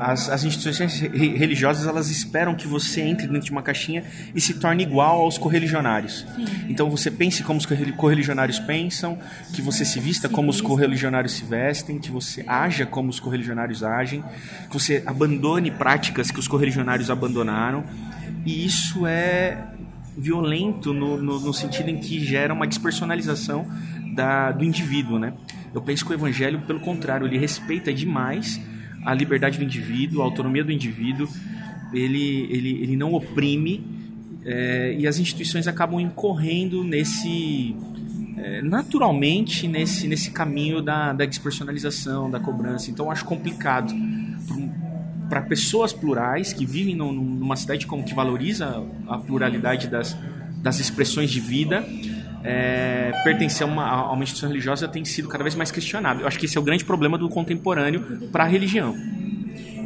as, 0.00 0.28
as 0.28 0.44
instituições 0.44 1.00
re- 1.00 1.36
religiosas 1.36 1.86
elas 1.86 2.10
esperam 2.10 2.54
que 2.54 2.66
você 2.66 3.00
entre 3.00 3.26
dentro 3.26 3.46
de 3.46 3.50
uma 3.50 3.62
caixinha 3.62 4.04
e 4.34 4.40
se 4.40 4.54
torne 4.54 4.82
igual 4.82 5.20
aos 5.20 5.38
correligionários. 5.38 6.26
Então 6.68 6.90
você 6.90 7.10
pense 7.10 7.42
como 7.42 7.58
os 7.58 7.66
correli- 7.66 7.92
correligionários 7.92 8.58
pensam, 8.58 9.18
que 9.52 9.62
você 9.62 9.84
se 9.84 9.98
vista 10.00 10.28
como 10.28 10.50
os 10.50 10.60
correligionários 10.60 11.32
se 11.32 11.44
vestem, 11.44 11.98
que 11.98 12.10
você 12.10 12.44
haja 12.46 12.86
como 12.86 13.10
os 13.10 13.20
correligionários 13.20 13.82
agem, 13.82 14.22
que 14.68 14.72
você 14.72 15.02
abandone 15.06 15.70
práticas 15.70 16.30
que 16.30 16.38
os 16.38 16.48
correligionários 16.48 17.10
abandonaram. 17.10 17.84
E 18.44 18.64
isso 18.64 19.06
é 19.06 19.58
violento 20.16 20.94
no, 20.94 21.20
no, 21.20 21.40
no 21.40 21.52
sentido 21.52 21.90
em 21.90 21.98
que 21.98 22.24
gera 22.24 22.54
uma 22.54 22.66
despersonalização 22.66 23.66
da, 24.14 24.50
do 24.50 24.64
indivíduo, 24.64 25.18
né? 25.18 25.34
Eu 25.74 25.82
penso 25.82 26.06
que 26.06 26.12
o 26.12 26.14
evangelho, 26.14 26.60
pelo 26.62 26.80
contrário, 26.80 27.26
ele 27.26 27.36
respeita 27.36 27.92
demais 27.92 28.58
a 29.06 29.14
liberdade 29.14 29.56
do 29.56 29.64
indivíduo, 29.64 30.20
a 30.20 30.24
autonomia 30.24 30.64
do 30.64 30.72
indivíduo, 30.72 31.28
ele, 31.92 32.48
ele, 32.50 32.70
ele 32.82 32.96
não 32.96 33.14
oprime 33.14 33.82
é, 34.44 34.96
e 34.98 35.06
as 35.06 35.18
instituições 35.18 35.68
acabam 35.68 36.00
incorrendo 36.00 36.82
nesse 36.84 37.74
é, 38.36 38.60
naturalmente 38.62 39.66
nesse, 39.66 40.06
nesse 40.06 40.30
caminho 40.30 40.82
da, 40.82 41.12
da 41.12 41.24
despersonalização, 41.24 42.30
da 42.30 42.40
cobrança. 42.40 42.90
Então 42.90 43.10
acho 43.10 43.24
complicado 43.24 43.94
para 45.28 45.40
pessoas 45.42 45.92
plurais 45.92 46.52
que 46.52 46.66
vivem 46.66 46.94
num- 46.94 47.12
numa 47.12 47.56
cidade 47.56 47.86
como 47.86 48.04
que 48.04 48.14
valoriza 48.14 48.84
a 49.08 49.18
pluralidade 49.18 49.88
das, 49.88 50.16
das 50.62 50.78
expressões 50.80 51.30
de 51.30 51.40
vida, 51.40 51.84
é, 52.46 53.10
pertencer 53.24 53.66
a 53.66 53.70
uma, 53.70 53.84
a 53.84 54.12
uma 54.12 54.22
instituição 54.22 54.48
religiosa 54.48 54.86
tem 54.86 55.04
sido 55.04 55.28
cada 55.28 55.42
vez 55.42 55.56
mais 55.56 55.72
questionado. 55.72 56.20
Eu 56.20 56.28
acho 56.28 56.38
que 56.38 56.46
esse 56.46 56.56
é 56.56 56.60
o 56.60 56.62
grande 56.62 56.84
problema 56.84 57.18
do 57.18 57.28
contemporâneo 57.28 58.28
para 58.30 58.44
a 58.44 58.46
religião. 58.46 58.94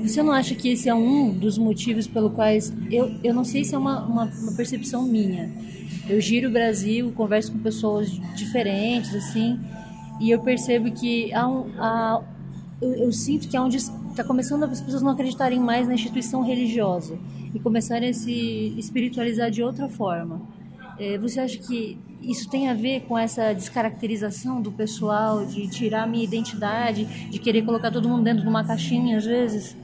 Você 0.03 0.23
não 0.23 0.31
acha 0.31 0.55
que 0.55 0.69
esse 0.69 0.87
é 0.87 0.95
um 0.95 1.33
dos 1.33 1.57
motivos 1.57 2.07
pelo 2.07 2.31
quais 2.31 2.73
eu, 2.91 3.15
eu 3.25 3.33
não 3.33 3.45
sei 3.45 3.65
se 3.65 3.75
é 3.75 3.79
uma, 3.79 4.05
uma, 4.05 4.25
uma 4.25 4.53
percepção 4.53 5.07
minha. 5.07 5.51
Eu 6.07 6.21
giro 6.21 6.49
o 6.49 6.53
Brasil, 6.53 7.11
converso 7.13 7.53
com 7.53 7.59
pessoas 7.59 8.11
diferentes 8.35 9.15
assim, 9.15 9.59
e 10.21 10.31
eu 10.31 10.41
percebo 10.41 10.91
que 10.91 11.33
há 11.33 11.49
um, 11.49 11.71
há, 11.79 12.23
eu, 12.81 12.95
eu 12.95 13.13
sinto 13.13 13.49
que 13.49 13.57
há 13.57 13.63
um 13.63 13.69
está 13.69 14.25
começando 14.25 14.65
as 14.65 14.81
pessoas 14.81 15.03
não 15.03 15.13
acreditarem 15.13 15.59
mais 15.59 15.87
na 15.87 15.95
instituição 15.95 16.43
religiosa 16.43 17.19
e 17.55 17.59
começarem 17.59 18.11
a 18.11 18.15
se 18.15 18.75
espiritualizar 18.77 19.51
de 19.51 19.63
outra 19.63 19.89
forma. 19.89 20.43
É, 20.99 21.17
você 21.17 21.41
acha 21.41 21.57
que 21.57 21.97
isso 22.23 22.49
tem 22.49 22.69
a 22.69 22.75
ver 22.75 23.01
com 23.03 23.19
essa 23.19 23.53
descaracterização 23.53 24.61
do 24.61 24.71
pessoal, 24.71 25.45
de 25.45 25.69
tirar 25.69 26.05
a 26.05 26.07
minha 26.07 26.25
identidade, 26.25 27.05
de 27.31 27.39
querer 27.39 27.63
colocar 27.63 27.91
todo 27.91 28.09
mundo 28.09 28.23
dentro 28.23 28.43
de 28.43 28.49
uma 28.49 28.65
caixinha 28.65 29.17
às 29.17 29.25
vezes? 29.25 29.77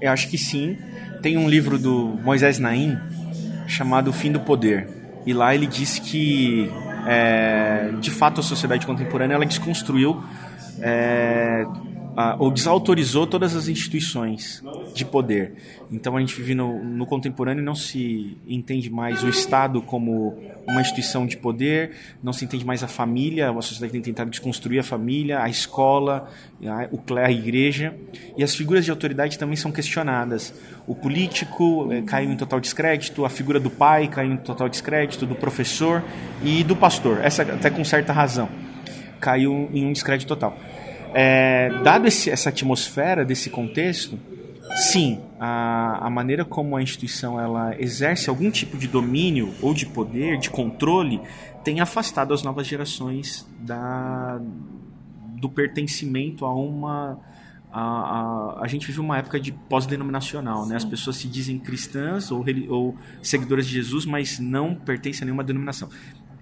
Eu 0.00 0.12
acho 0.12 0.28
que 0.28 0.38
sim. 0.38 0.76
Tem 1.22 1.36
um 1.36 1.48
livro 1.48 1.78
do 1.78 2.18
Moisés 2.22 2.58
Naim 2.58 2.96
chamado 3.66 4.10
O 4.10 4.12
Fim 4.12 4.30
do 4.30 4.40
Poder. 4.40 4.88
E 5.26 5.32
lá 5.32 5.54
ele 5.54 5.66
diz 5.66 5.98
que, 5.98 6.70
é, 7.06 7.92
de 8.00 8.10
fato, 8.10 8.40
a 8.40 8.42
sociedade 8.42 8.86
contemporânea 8.86 9.34
ela 9.34 9.44
desconstruiu 9.44 10.22
é, 10.80 11.66
a- 12.18 12.34
ou 12.40 12.50
desautorizou 12.50 13.28
todas 13.28 13.54
as 13.54 13.68
instituições 13.68 14.60
de 14.92 15.04
poder. 15.04 15.54
Então 15.88 16.16
a 16.16 16.20
gente 16.20 16.34
vive 16.34 16.52
no, 16.52 16.82
no 16.82 17.06
contemporâneo 17.06 17.62
não 17.62 17.76
se 17.76 18.36
entende 18.48 18.90
mais 18.90 19.22
o 19.22 19.28
Estado 19.28 19.80
como 19.80 20.36
uma 20.66 20.80
instituição 20.80 21.24
de 21.28 21.36
poder, 21.36 21.92
não 22.20 22.32
se 22.32 22.44
entende 22.44 22.66
mais 22.66 22.82
a 22.82 22.88
família, 22.88 23.48
a 23.50 23.62
sociedade 23.62 23.92
tem 23.92 24.02
tentado 24.02 24.30
desconstruir 24.30 24.80
a 24.80 24.82
família, 24.82 25.40
a 25.40 25.48
escola, 25.48 26.28
a, 26.66 26.88
a 27.24 27.30
igreja, 27.30 27.94
e 28.36 28.42
as 28.42 28.52
figuras 28.52 28.84
de 28.84 28.90
autoridade 28.90 29.38
também 29.38 29.54
são 29.54 29.70
questionadas. 29.70 30.52
O 30.88 30.96
político 30.96 31.88
eh, 31.92 32.02
caiu 32.02 32.32
em 32.32 32.36
total 32.36 32.58
descrédito, 32.58 33.24
a 33.24 33.28
figura 33.30 33.60
do 33.60 33.70
pai 33.70 34.08
caiu 34.08 34.32
em 34.32 34.36
total 34.36 34.68
descrédito, 34.68 35.24
do 35.24 35.36
professor 35.36 36.02
e 36.42 36.64
do 36.64 36.74
pastor, 36.74 37.20
essa 37.22 37.42
até 37.42 37.70
com 37.70 37.84
certa 37.84 38.12
razão, 38.12 38.48
caiu 39.20 39.70
em 39.72 39.86
um 39.86 39.92
descrédito 39.92 40.26
total. 40.28 40.58
É, 41.14 41.70
dado 41.82 42.06
esse, 42.06 42.30
essa 42.30 42.48
atmosfera 42.48 43.24
desse 43.24 43.50
contexto, 43.50 44.18
sim, 44.90 45.20
a, 45.40 46.06
a 46.06 46.10
maneira 46.10 46.44
como 46.44 46.76
a 46.76 46.82
instituição 46.82 47.40
ela 47.40 47.74
exerce 47.80 48.28
algum 48.28 48.50
tipo 48.50 48.76
de 48.76 48.86
domínio 48.86 49.52
ou 49.62 49.72
de 49.72 49.86
poder, 49.86 50.38
de 50.38 50.50
controle, 50.50 51.20
tem 51.64 51.80
afastado 51.80 52.32
as 52.34 52.42
novas 52.42 52.66
gerações 52.66 53.46
da, 53.60 54.40
do 55.38 55.48
pertencimento 55.48 56.44
a 56.44 56.54
uma. 56.54 57.18
A, 57.70 57.80
a, 57.82 58.62
a 58.62 58.66
gente 58.66 58.86
vive 58.86 58.98
uma 58.98 59.18
época 59.18 59.38
de 59.38 59.52
pós-denominacional, 59.52 60.64
né? 60.66 60.76
As 60.76 60.86
pessoas 60.86 61.16
se 61.16 61.28
dizem 61.28 61.58
cristãs 61.58 62.30
ou, 62.30 62.42
ou 62.70 62.96
seguidoras 63.22 63.66
de 63.66 63.72
Jesus, 63.74 64.06
mas 64.06 64.38
não 64.38 64.74
pertencem 64.74 65.22
a 65.22 65.26
nenhuma 65.26 65.44
denominação. 65.44 65.90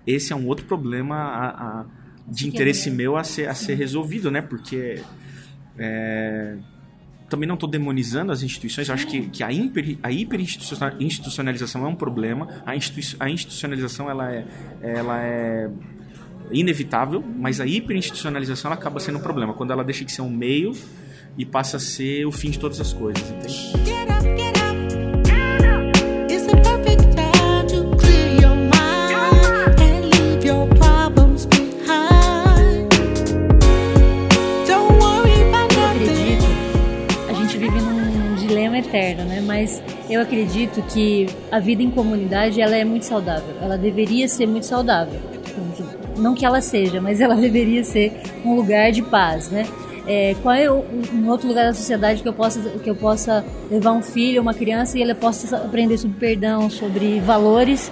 Esse 0.06 0.32
é 0.32 0.37
um 0.37 0.46
outro 0.46 0.66
problema 0.66 1.16
a- 1.16 1.85
de 2.28 2.49
interesse 2.49 2.90
meu 2.90 3.16
a 3.16 3.25
ser, 3.25 3.49
a 3.49 3.54
ser 3.54 3.75
resolvido, 3.75 4.30
né? 4.30 4.40
Porque 4.42 5.00
é, 5.78 6.56
também 7.28 7.47
não 7.47 7.54
estou 7.54 7.68
demonizando 7.68 8.33
as 8.33 8.42
instituições, 8.42 8.88
acho 8.90 9.06
que, 9.06 9.23
que 9.28 9.42
a, 9.42 9.52
hiper, 9.52 9.99
a 10.02 10.12
hiperinstitucionalização 10.12 11.85
é 11.85 11.88
um 11.88 11.95
problema, 11.95 12.62
a, 12.64 12.75
institui- 12.76 13.16
a 13.18 13.28
institucionalização 13.28 14.09
ela 14.11 14.33
é, 14.33 14.45
ela 14.83 15.23
é 15.23 15.71
inevitável, 16.52 17.25
mas 17.38 17.61
a 17.61 17.66
hiperinstitucionalização 17.66 18.71
ela 18.71 18.78
acaba 18.78 19.00
sendo 19.00 19.18
um 19.18 19.23
problema, 19.23 19.52
quando 19.54 19.73
ela 19.73 19.83
deixa 19.83 20.04
de 20.04 20.12
ser 20.12 20.23
um 20.23 20.30
meio 20.30 20.73
e 21.37 21.45
passa 21.45 21.76
a 21.76 21.80
ser 21.80 22.25
o 22.26 22.33
fim 22.33 22.50
de 22.50 22.59
todas 22.59 22.80
as 22.80 22.92
coisas, 22.92 23.23
entende? 23.28 23.52
Get 23.85 24.09
up, 24.09 24.23
get 24.23 24.56
up. 24.56 24.65
Eu 40.08 40.20
acredito 40.20 40.82
que 40.82 41.26
a 41.50 41.58
vida 41.58 41.82
em 41.82 41.90
comunidade 41.90 42.60
ela 42.60 42.76
é 42.76 42.84
muito 42.84 43.04
saudável. 43.04 43.54
Ela 43.60 43.76
deveria 43.76 44.28
ser 44.28 44.46
muito 44.46 44.66
saudável. 44.66 45.18
Não 46.16 46.34
que 46.34 46.46
ela 46.46 46.60
seja, 46.60 47.00
mas 47.00 47.20
ela 47.20 47.34
deveria 47.36 47.84
ser 47.84 48.12
um 48.44 48.54
lugar 48.54 48.92
de 48.92 49.02
paz, 49.02 49.50
né? 49.50 49.66
É, 50.08 50.36
qual 50.40 50.54
é 50.54 50.70
um 50.70 51.28
outro 51.28 51.48
lugar 51.48 51.64
da 51.64 51.75
sociedade 51.75 52.22
que 52.22 52.28
eu 52.28 52.32
possa 52.32 52.60
que 52.60 52.88
eu 52.88 52.94
possa 52.94 53.44
levar 53.68 53.90
um 53.90 54.02
filho, 54.02 54.40
uma 54.40 54.54
criança 54.54 54.96
e 54.96 55.02
ele 55.02 55.14
possa 55.14 55.56
aprender 55.56 55.98
sobre 55.98 56.16
perdão, 56.16 56.70
sobre 56.70 57.18
valores 57.18 57.90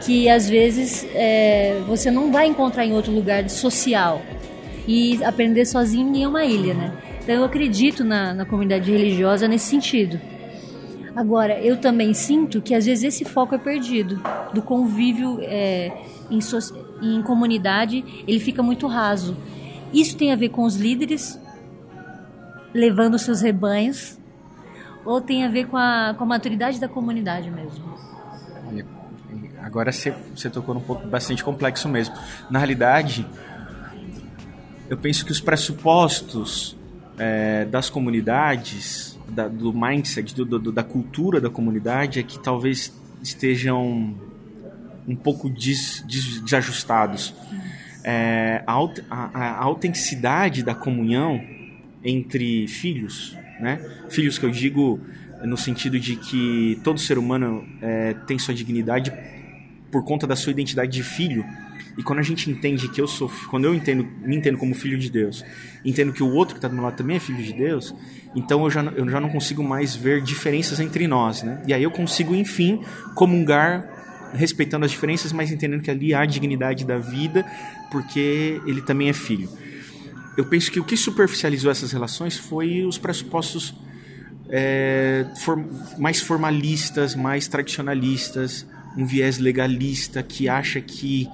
que 0.00 0.26
às 0.30 0.48
vezes 0.48 1.06
é, 1.14 1.78
você 1.86 2.10
não 2.10 2.32
vai 2.32 2.46
encontrar 2.46 2.86
em 2.86 2.94
outro 2.94 3.12
lugar 3.12 3.48
social 3.50 4.22
e 4.88 5.22
aprender 5.22 5.66
sozinho 5.66 6.14
em 6.16 6.26
uma 6.26 6.46
ilha, 6.46 6.72
né? 6.72 6.92
Então 7.22 7.34
eu 7.34 7.44
acredito 7.44 8.02
na, 8.02 8.32
na 8.32 8.46
comunidade 8.46 8.90
religiosa 8.90 9.46
nesse 9.46 9.66
sentido. 9.66 10.18
Agora, 11.14 11.58
eu 11.60 11.76
também 11.76 12.14
sinto 12.14 12.60
que 12.62 12.74
às 12.74 12.86
vezes 12.86 13.04
esse 13.04 13.24
foco 13.24 13.54
é 13.54 13.58
perdido, 13.58 14.20
do 14.54 14.62
convívio 14.62 15.38
é, 15.42 15.92
em, 16.30 16.40
so- 16.40 16.74
em 17.02 17.20
comunidade, 17.22 18.04
ele 18.26 18.38
fica 18.38 18.62
muito 18.62 18.86
raso. 18.86 19.36
Isso 19.92 20.16
tem 20.16 20.32
a 20.32 20.36
ver 20.36 20.50
com 20.50 20.62
os 20.64 20.76
líderes 20.76 21.38
levando 22.72 23.18
seus 23.18 23.40
rebanhos, 23.40 24.18
ou 25.04 25.20
tem 25.20 25.44
a 25.44 25.48
ver 25.48 25.66
com 25.66 25.76
a, 25.76 26.14
com 26.16 26.22
a 26.24 26.26
maturidade 26.26 26.78
da 26.78 26.88
comunidade 26.88 27.50
mesmo? 27.50 27.84
Agora 29.62 29.90
você, 29.92 30.14
você 30.34 30.48
tocou 30.48 30.74
num 30.74 30.80
ponto 30.80 31.06
bastante 31.08 31.42
complexo 31.44 31.88
mesmo. 31.88 32.14
Na 32.48 32.58
realidade, 32.58 33.26
eu 34.88 34.96
penso 34.96 35.24
que 35.24 35.32
os 35.32 35.40
pressupostos 35.40 36.76
é, 37.18 37.64
das 37.66 37.90
comunidades, 37.90 39.18
da- 39.30 39.48
do 39.48 39.72
mindset, 39.72 40.34
do- 40.34 40.44
do- 40.58 40.72
da 40.72 40.82
cultura 40.82 41.40
da 41.40 41.48
comunidade, 41.50 42.18
é 42.18 42.22
que 42.22 42.38
talvez 42.38 42.92
estejam 43.22 44.14
um 45.08 45.16
pouco 45.16 45.48
des- 45.48 46.04
des- 46.06 46.40
desajustados. 46.40 47.34
É, 48.02 48.62
a, 48.66 48.74
a- 49.10 49.30
a 49.38 49.62
autenticidade 49.62 50.62
da 50.62 50.74
comunhão 50.74 51.40
entre 52.02 52.66
filhos, 52.68 53.36
né? 53.60 53.78
Filhos 54.08 54.38
que 54.38 54.46
eu 54.46 54.50
digo 54.50 54.98
no 55.44 55.56
sentido 55.56 55.98
de 55.98 56.16
que 56.16 56.78
todo 56.82 56.98
ser 56.98 57.18
humano 57.18 57.66
é, 57.82 58.14
tem 58.26 58.38
sua 58.38 58.54
dignidade 58.54 59.12
por 59.90 60.04
conta 60.04 60.26
da 60.26 60.34
sua 60.36 60.50
identidade 60.50 60.90
de 60.92 61.02
filho. 61.02 61.44
E 62.00 62.02
quando 62.02 62.18
a 62.18 62.22
gente 62.22 62.50
entende 62.50 62.88
que 62.88 62.98
eu 62.98 63.06
sou, 63.06 63.30
quando 63.50 63.66
eu 63.66 63.74
entendo, 63.74 64.08
me 64.22 64.34
entendo 64.34 64.56
como 64.56 64.74
filho 64.74 64.98
de 64.98 65.10
Deus, 65.10 65.44
entendo 65.84 66.14
que 66.14 66.22
o 66.22 66.32
outro 66.32 66.54
que 66.54 66.58
está 66.58 66.66
do 66.66 66.72
meu 66.74 66.82
lado 66.82 66.96
também 66.96 67.16
é 67.16 67.20
filho 67.20 67.42
de 67.42 67.52
Deus, 67.52 67.94
então 68.34 68.64
eu 68.64 68.70
já, 68.70 68.82
eu 68.82 69.06
já 69.06 69.20
não 69.20 69.28
consigo 69.28 69.62
mais 69.62 69.94
ver 69.94 70.22
diferenças 70.22 70.80
entre 70.80 71.06
nós, 71.06 71.42
né? 71.42 71.62
E 71.66 71.74
aí 71.74 71.82
eu 71.82 71.90
consigo, 71.90 72.34
enfim, 72.34 72.80
comungar 73.14 73.86
respeitando 74.32 74.86
as 74.86 74.90
diferenças, 74.90 75.30
mas 75.30 75.52
entendendo 75.52 75.82
que 75.82 75.90
ali 75.90 76.14
há 76.14 76.20
a 76.22 76.24
dignidade 76.26 76.86
da 76.86 76.96
vida, 76.96 77.44
porque 77.90 78.58
ele 78.66 78.80
também 78.80 79.10
é 79.10 79.12
filho. 79.12 79.50
Eu 80.38 80.46
penso 80.46 80.70
que 80.72 80.80
o 80.80 80.84
que 80.84 80.96
superficializou 80.96 81.70
essas 81.70 81.92
relações 81.92 82.38
foi 82.38 82.82
os 82.82 82.96
pressupostos 82.96 83.74
é, 84.48 85.26
for- 85.44 85.62
mais 85.98 86.18
formalistas, 86.18 87.14
mais 87.14 87.46
tradicionalistas, 87.46 88.66
um 88.96 89.04
viés 89.04 89.36
legalista 89.38 90.22
que 90.22 90.48
acha 90.48 90.80
que 90.80 91.28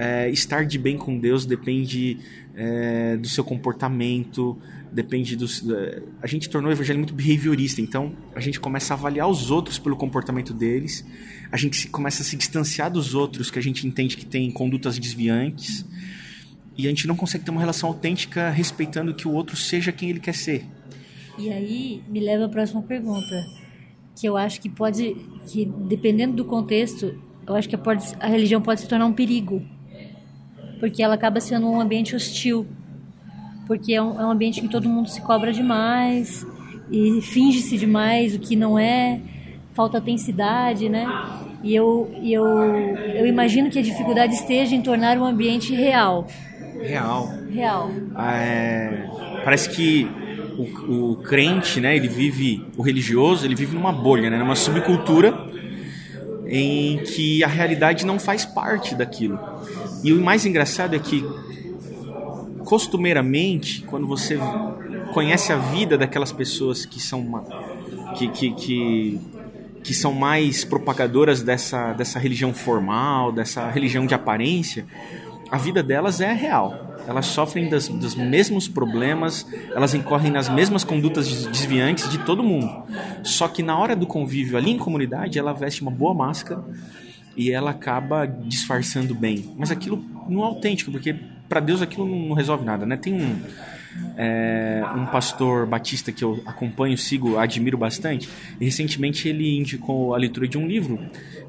é, 0.00 0.30
estar 0.30 0.64
de 0.64 0.78
bem 0.78 0.96
com 0.96 1.18
Deus 1.18 1.44
depende 1.44 2.16
é, 2.54 3.18
do 3.18 3.28
seu 3.28 3.44
comportamento, 3.44 4.56
depende 4.90 5.36
dos. 5.36 5.62
é, 5.70 6.02
a 6.22 6.26
gente 6.26 6.48
tornou 6.48 6.70
o 6.70 6.72
evangelho 6.72 6.98
muito 6.98 7.12
behaviorista, 7.12 7.82
então 7.82 8.16
a 8.34 8.40
gente 8.40 8.58
começa 8.58 8.94
a 8.94 8.96
avaliar 8.96 9.28
os 9.28 9.50
outros 9.50 9.78
pelo 9.78 9.94
comportamento 9.94 10.54
deles, 10.54 11.04
a 11.52 11.56
gente 11.58 11.86
começa 11.88 12.22
a 12.22 12.24
se 12.24 12.34
distanciar 12.34 12.90
dos 12.90 13.14
outros 13.14 13.50
que 13.50 13.58
a 13.58 13.62
gente 13.62 13.86
entende 13.86 14.16
que 14.16 14.24
tem 14.24 14.50
condutas 14.50 14.98
desviantes. 14.98 15.84
E 16.78 16.86
a 16.86 16.88
gente 16.88 17.06
não 17.06 17.14
consegue 17.14 17.44
ter 17.44 17.50
uma 17.50 17.60
relação 17.60 17.90
autêntica 17.90 18.48
respeitando 18.48 19.12
que 19.12 19.28
o 19.28 19.32
outro 19.32 19.54
seja 19.54 19.92
quem 19.92 20.08
ele 20.08 20.20
quer 20.20 20.34
ser. 20.34 20.64
E 21.38 21.50
aí 21.50 22.02
me 22.08 22.20
leva 22.20 22.46
à 22.46 22.48
próxima 22.48 22.80
pergunta, 22.80 23.44
que 24.18 24.26
eu 24.26 24.34
acho 24.34 24.62
que 24.62 24.70
pode, 24.70 25.14
que 25.46 25.66
dependendo 25.66 26.36
do 26.36 26.44
contexto, 26.46 27.20
eu 27.46 27.54
acho 27.54 27.68
que 27.68 27.76
pode, 27.76 28.02
a 28.18 28.28
religião 28.28 28.62
pode 28.62 28.80
se 28.80 28.88
tornar 28.88 29.04
um 29.04 29.12
perigo, 29.12 29.62
porque 30.80 31.02
ela 31.02 31.14
acaba 31.14 31.40
sendo 31.40 31.68
um 31.68 31.80
ambiente 31.80 32.16
hostil, 32.16 32.66
porque 33.66 33.92
é 33.92 34.02
um, 34.02 34.20
é 34.20 34.26
um 34.26 34.30
ambiente 34.30 34.60
que 34.60 34.68
todo 34.68 34.88
mundo 34.88 35.08
se 35.08 35.20
cobra 35.20 35.52
demais 35.52 36.44
e 36.90 37.20
finge-se 37.20 37.76
demais 37.78 38.34
o 38.34 38.40
que 38.40 38.56
não 38.56 38.76
é, 38.76 39.20
falta 39.74 39.98
autenticidade, 39.98 40.88
né? 40.88 41.06
E 41.62 41.74
eu, 41.74 42.10
eu, 42.24 42.44
eu 42.46 43.26
imagino 43.26 43.70
que 43.70 43.78
a 43.78 43.82
dificuldade 43.82 44.34
esteja 44.34 44.74
em 44.74 44.80
tornar 44.80 45.18
um 45.18 45.24
ambiente 45.24 45.74
real, 45.74 46.26
Real. 46.82 47.28
real. 47.52 47.90
É, 48.18 49.06
parece 49.44 49.68
que 49.68 50.10
o, 50.56 51.12
o 51.12 51.16
crente, 51.16 51.80
né, 51.80 51.94
ele 51.94 52.08
vive, 52.08 52.64
o 52.76 52.82
religioso, 52.82 53.46
ele 53.46 53.54
vive 53.54 53.74
numa 53.74 53.92
bolha, 53.92 54.30
né, 54.30 54.38
numa 54.38 54.56
subcultura 54.56 55.48
em 56.46 56.98
que 56.98 57.44
a 57.44 57.46
realidade 57.46 58.04
não 58.04 58.18
faz 58.18 58.44
parte 58.44 58.94
daquilo. 58.94 59.38
E 60.02 60.12
o 60.12 60.20
mais 60.20 60.46
engraçado 60.46 60.94
é 60.94 60.98
que, 60.98 61.24
costumeiramente, 62.64 63.82
quando 63.82 64.06
você 64.06 64.38
conhece 65.12 65.52
a 65.52 65.56
vida 65.56 65.98
daquelas 65.98 66.32
pessoas 66.32 66.84
que 66.86 67.00
são 67.00 67.20
uma, 67.20 67.44
que, 68.16 68.28
que, 68.28 68.50
que, 68.52 69.20
que 69.82 69.94
são 69.94 70.12
mais 70.12 70.64
propagadoras 70.64 71.42
dessa, 71.42 71.92
dessa 71.92 72.18
religião 72.18 72.52
formal, 72.52 73.32
dessa 73.32 73.68
religião 73.68 74.06
de 74.06 74.14
aparência, 74.14 74.86
a 75.50 75.58
vida 75.58 75.82
delas 75.82 76.20
é 76.20 76.32
real. 76.32 76.88
Elas 77.06 77.26
sofrem 77.26 77.68
das, 77.68 77.88
dos 77.88 78.14
mesmos 78.14 78.68
problemas, 78.68 79.46
elas 79.74 79.94
incorrem 79.94 80.30
nas 80.30 80.48
mesmas 80.48 80.84
condutas 80.84 81.26
des- 81.26 81.46
desviantes 81.46 82.08
de 82.08 82.18
todo 82.18 82.42
mundo. 82.42 82.70
Só 83.24 83.48
que 83.48 83.62
na 83.62 83.76
hora 83.76 83.96
do 83.96 84.06
convívio 84.06 84.56
ali 84.56 84.70
em 84.70 84.78
comunidade, 84.78 85.38
ela 85.38 85.52
veste 85.52 85.82
uma 85.82 85.90
boa 85.90 86.14
máscara 86.14 86.62
e 87.36 87.50
ela 87.50 87.70
acaba 87.70 88.26
disfarçando 88.26 89.14
bem. 89.14 89.52
Mas 89.56 89.70
aquilo 89.70 90.04
não 90.28 90.42
é 90.42 90.44
autêntico, 90.44 90.90
porque 90.90 91.14
para 91.48 91.60
Deus 91.60 91.82
aquilo 91.82 92.06
não, 92.06 92.34
resolve 92.34 92.64
nada, 92.64 92.86
né? 92.86 92.96
Tem 92.96 93.12
um, 93.12 93.40
é, 94.16 94.82
um 94.94 95.06
pastor 95.06 95.66
batista 95.66 96.12
que 96.12 96.22
eu 96.22 96.42
acompanho, 96.46 96.96
sigo, 96.96 97.38
admiro 97.38 97.76
bastante. 97.76 98.28
E 98.60 98.64
recentemente 98.64 99.28
ele 99.28 99.58
indicou 99.58 100.14
a 100.14 100.18
leitura 100.18 100.46
de 100.46 100.56
um 100.56 100.66
livro 100.66 100.98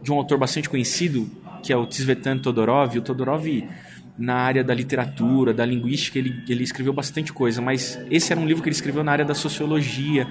de 0.01 0.11
um 0.11 0.15
autor 0.15 0.37
bastante 0.37 0.67
conhecido, 0.67 1.29
que 1.61 1.71
é 1.71 1.77
o 1.77 1.85
Tzvetan 1.85 2.39
Todorov. 2.39 2.97
O 2.97 3.01
Todorov, 3.01 3.45
na 4.17 4.35
área 4.35 4.63
da 4.63 4.73
literatura, 4.73 5.53
da 5.53 5.65
linguística, 5.65 6.17
ele, 6.17 6.43
ele 6.49 6.63
escreveu 6.63 6.93
bastante 6.93 7.31
coisa, 7.31 7.61
mas 7.61 7.99
esse 8.09 8.31
era 8.31 8.41
um 8.41 8.45
livro 8.45 8.63
que 8.63 8.69
ele 8.69 8.75
escreveu 8.75 9.03
na 9.03 9.11
área 9.11 9.25
da 9.25 9.35
sociologia, 9.35 10.27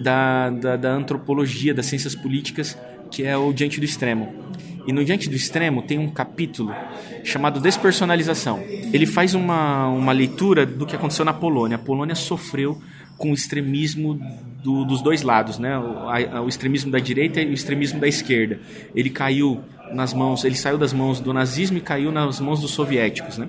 da, 0.00 0.50
da, 0.50 0.76
da 0.76 0.92
antropologia, 0.92 1.72
das 1.72 1.86
ciências 1.86 2.14
políticas, 2.14 2.76
que 3.10 3.22
é 3.22 3.36
o 3.36 3.52
Diante 3.52 3.78
do 3.78 3.84
Extremo. 3.84 4.53
E 4.86 4.92
no 4.92 5.04
Diante 5.04 5.28
do 5.28 5.34
Extremo 5.36 5.82
tem 5.82 5.98
um 5.98 6.10
capítulo 6.10 6.74
chamado 7.22 7.60
Despersonalização. 7.60 8.60
Ele 8.92 9.06
faz 9.06 9.34
uma, 9.34 9.88
uma 9.88 10.12
leitura 10.12 10.66
do 10.66 10.84
que 10.86 10.94
aconteceu 10.94 11.24
na 11.24 11.32
Polônia. 11.32 11.76
A 11.76 11.78
Polônia 11.78 12.14
sofreu 12.14 12.80
com 13.16 13.30
o 13.30 13.34
extremismo 13.34 14.18
do- 14.62 14.84
dos 14.84 15.00
dois 15.00 15.22
lados, 15.22 15.58
né? 15.58 15.78
O, 15.78 16.08
a- 16.08 16.42
o 16.42 16.48
extremismo 16.48 16.90
da 16.90 16.98
direita 16.98 17.40
e 17.40 17.46
o 17.46 17.52
extremismo 17.54 17.98
da 18.00 18.08
esquerda. 18.08 18.58
Ele 18.94 19.08
caiu 19.08 19.62
nas 19.92 20.12
mãos, 20.12 20.44
ele 20.44 20.56
saiu 20.56 20.76
das 20.76 20.92
mãos 20.92 21.20
do 21.20 21.32
nazismo 21.32 21.78
e 21.78 21.80
caiu 21.80 22.10
nas 22.12 22.40
mãos 22.40 22.60
dos 22.60 22.72
soviéticos, 22.72 23.38
né? 23.38 23.48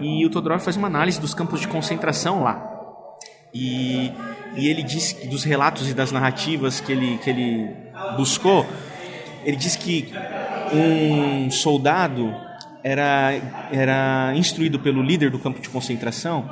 E 0.00 0.24
o 0.24 0.30
Todorov 0.30 0.60
faz 0.62 0.76
uma 0.76 0.86
análise 0.86 1.20
dos 1.20 1.34
campos 1.34 1.60
de 1.60 1.68
concentração 1.68 2.42
lá. 2.42 2.70
E, 3.52 4.10
e 4.56 4.68
ele 4.68 4.82
diz 4.82 5.12
dos 5.30 5.44
relatos 5.44 5.88
e 5.90 5.94
das 5.94 6.10
narrativas 6.10 6.80
que 6.80 6.90
ele, 6.90 7.18
que 7.18 7.30
ele 7.30 7.70
buscou, 8.16 8.66
ele 9.44 9.56
diz 9.56 9.76
que 9.76 10.12
um 10.74 11.50
soldado 11.50 12.34
era, 12.82 13.32
era 13.72 14.32
instruído 14.36 14.78
pelo 14.78 15.02
líder 15.02 15.30
do 15.30 15.38
campo 15.38 15.60
de 15.60 15.68
concentração 15.68 16.44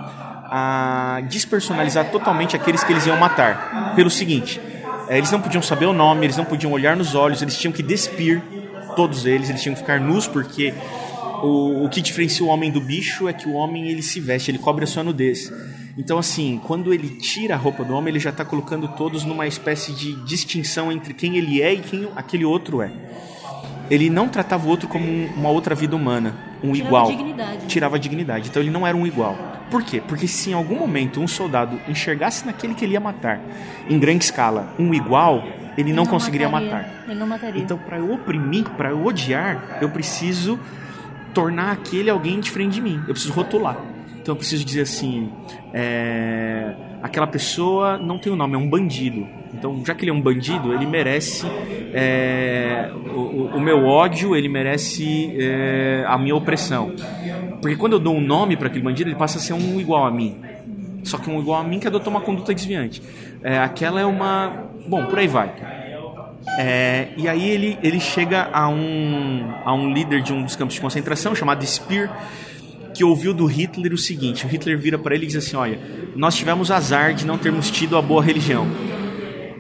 a 0.54 1.22
despersonalizar 1.28 2.11
totalmente 2.11 2.54
aqueles 2.54 2.85
que 2.85 2.92
eles 2.92 3.06
iam 3.06 3.16
matar. 3.16 3.94
Pelo 3.94 4.11
seguinte, 4.11 4.61
eh, 5.08 5.16
eles 5.16 5.30
não 5.30 5.40
podiam 5.40 5.62
saber 5.62 5.87
o 5.87 5.92
nome, 5.92 6.26
eles 6.26 6.37
não 6.37 6.44
podiam 6.44 6.72
olhar 6.72 6.96
nos 6.96 7.14
olhos, 7.14 7.40
eles 7.40 7.56
tinham 7.56 7.72
que 7.72 7.82
despir 7.82 8.42
todos 8.94 9.24
eles, 9.24 9.48
eles 9.48 9.62
tinham 9.62 9.74
que 9.74 9.80
ficar 9.80 9.98
nus 9.98 10.26
porque 10.26 10.74
o, 11.42 11.85
o 11.85 11.88
que 11.88 12.00
diferencia 12.00 12.44
o 12.44 12.48
homem 12.48 12.70
do 12.70 12.80
bicho 12.80 13.28
é 13.28 13.32
que 13.32 13.48
o 13.48 13.52
homem 13.54 13.88
ele 13.88 14.02
se 14.02 14.20
veste, 14.20 14.50
ele 14.50 14.58
cobre 14.58 14.85
a 14.85 14.87
sua 14.87 15.02
nudez. 15.02 15.50
Então, 15.96 16.18
assim, 16.18 16.61
quando 16.66 16.92
ele 16.92 17.08
tira 17.18 17.54
a 17.54 17.58
roupa 17.58 17.85
do 17.85 17.94
homem, 17.94 18.12
ele 18.12 18.20
já 18.20 18.30
está 18.30 18.44
colocando 18.44 18.88
todos 18.88 19.24
numa 19.24 19.46
espécie 19.46 19.92
de 19.92 20.14
distinção 20.24 20.90
entre 20.90 21.12
quem 21.12 21.37
ele 21.37 21.61
é 21.61 21.74
e 21.74 21.78
quem 21.78 22.08
aquele 22.16 22.44
outro 22.44 22.80
é. 22.80 22.90
Ele 23.92 24.09
não 24.09 24.26
tratava 24.26 24.66
o 24.66 24.70
outro 24.70 24.88
como 24.88 25.05
um- 25.05 25.28
uma 25.37 25.50
outra 25.50 25.74
vida 25.74 25.94
humana, 25.94 26.35
um 26.64 26.72
Tirava 26.72 26.88
igual. 26.88 27.07
dignidade. 27.09 27.66
Tirava 27.66 27.96
a 27.96 27.98
dignidade. 27.98 28.48
Então 28.48 28.62
ele 28.62 28.70
não 28.70 28.87
era 28.87 28.96
um 28.96 29.07
igual. 29.07 29.37
Por 29.70 29.83
quê? 29.83 30.02
Porque 30.09 30.26
se 30.26 30.48
em 30.48 30.55
algum 30.55 30.78
momento 30.78 31.20
um 31.20 31.28
soldado 31.28 31.78
enxergasse 31.87 32.46
naquele 32.46 32.74
que 32.74 32.87
ele 32.87 32.94
ia 32.94 33.00
matar, 33.00 33.38
em 33.90 33.98
grande 33.98 34.24
escala, 34.24 34.72
um 34.78 34.94
igual, 34.94 35.44
ele 35.76 35.92
não, 35.92 36.07
conseguiria 36.07 36.48
mataria. 36.48 36.74
matar. 36.74 37.05
Ele 37.07 37.20
não 37.20 37.26
mataria. 37.26 37.61
Então, 37.62 37.76
para 37.76 37.98
eu 37.98 38.11
oprimir, 38.12 38.64
para 38.70 38.88
eu 38.90 39.05
odiar, 39.05 39.78
eu 39.83 39.90
preciso 39.90 40.59
tornar 41.35 41.72
aquele 41.72 42.09
alguém 42.09 42.40
diferente 42.40 42.72
de 42.72 42.81
mim. 42.81 42.96
Eu 43.07 43.12
preciso 43.12 43.35
rotular. 43.35 43.76
Então, 44.22 44.33
eu 44.33 44.37
preciso 44.37 44.64
dizer 44.64 44.83
assim: 44.83 45.31
é, 45.74 46.74
aquela 47.02 47.26
pessoa 47.26 47.98
não 47.98 48.18
tem 48.18 48.31
o 48.33 48.35
um 48.35 48.38
nome, 48.38 48.55
é 48.55 48.59
um 48.59 48.68
bandido. 48.68 49.26
Então, 49.54 49.82
já 49.86 49.94
que 49.94 50.04
ele 50.04 50.10
é 50.10 50.14
um 50.14 50.20
bandido, 50.20 50.72
ele 50.72 50.86
merece 50.86 51.46
é, 51.92 52.90
o, 53.14 53.50
o- 53.56 53.60
meu 53.60 53.84
ódio, 53.84 54.34
ele 54.34 54.48
merece 54.48 55.34
é, 55.38 56.04
a 56.06 56.16
minha 56.18 56.34
opressão. 56.34 56.92
Porque 57.60 57.76
quando 57.76 57.92
eu 57.92 57.98
dou 58.00 58.14
um 58.16 58.20
nome 58.20 58.56
para 58.56 58.68
aquele 58.68 58.82
bandido, 58.82 59.10
ele 59.10 59.16
passa 59.16 59.38
a 59.38 59.40
ser 59.40 59.52
um 59.52 59.78
igual 59.78 60.04
a 60.06 60.10
mim. 60.10 60.36
Só 61.04 61.18
que 61.18 61.28
um 61.30 61.38
igual 61.38 61.60
a 61.60 61.64
mim 61.64 61.78
que 61.78 61.86
adotou 61.86 62.10
uma 62.10 62.20
conduta 62.20 62.54
desviante. 62.54 63.02
É, 63.42 63.58
aquela 63.58 64.00
é 64.00 64.06
uma. 64.06 64.64
Bom, 64.86 65.04
por 65.06 65.18
aí 65.18 65.28
vai. 65.28 65.52
É, 66.58 67.08
e 67.16 67.28
aí 67.28 67.48
ele, 67.50 67.78
ele 67.82 68.00
chega 68.00 68.48
a 68.52 68.68
um, 68.68 69.48
a 69.64 69.72
um 69.74 69.92
líder 69.92 70.22
de 70.22 70.32
um 70.32 70.42
dos 70.42 70.56
campos 70.56 70.74
de 70.74 70.80
concentração 70.80 71.34
chamado 71.34 71.64
Speer, 71.64 72.10
que 72.94 73.04
ouviu 73.04 73.32
do 73.32 73.46
Hitler 73.46 73.92
o 73.92 73.98
seguinte: 73.98 74.44
o 74.44 74.48
Hitler 74.48 74.78
vira 74.78 74.98
para 74.98 75.14
ele 75.14 75.24
e 75.24 75.26
diz 75.28 75.36
assim: 75.36 75.56
Olha, 75.56 75.78
nós 76.16 76.34
tivemos 76.34 76.70
azar 76.70 77.14
de 77.14 77.24
não 77.26 77.38
termos 77.38 77.70
tido 77.70 77.96
a 77.96 78.02
boa 78.02 78.22
religião. 78.22 78.66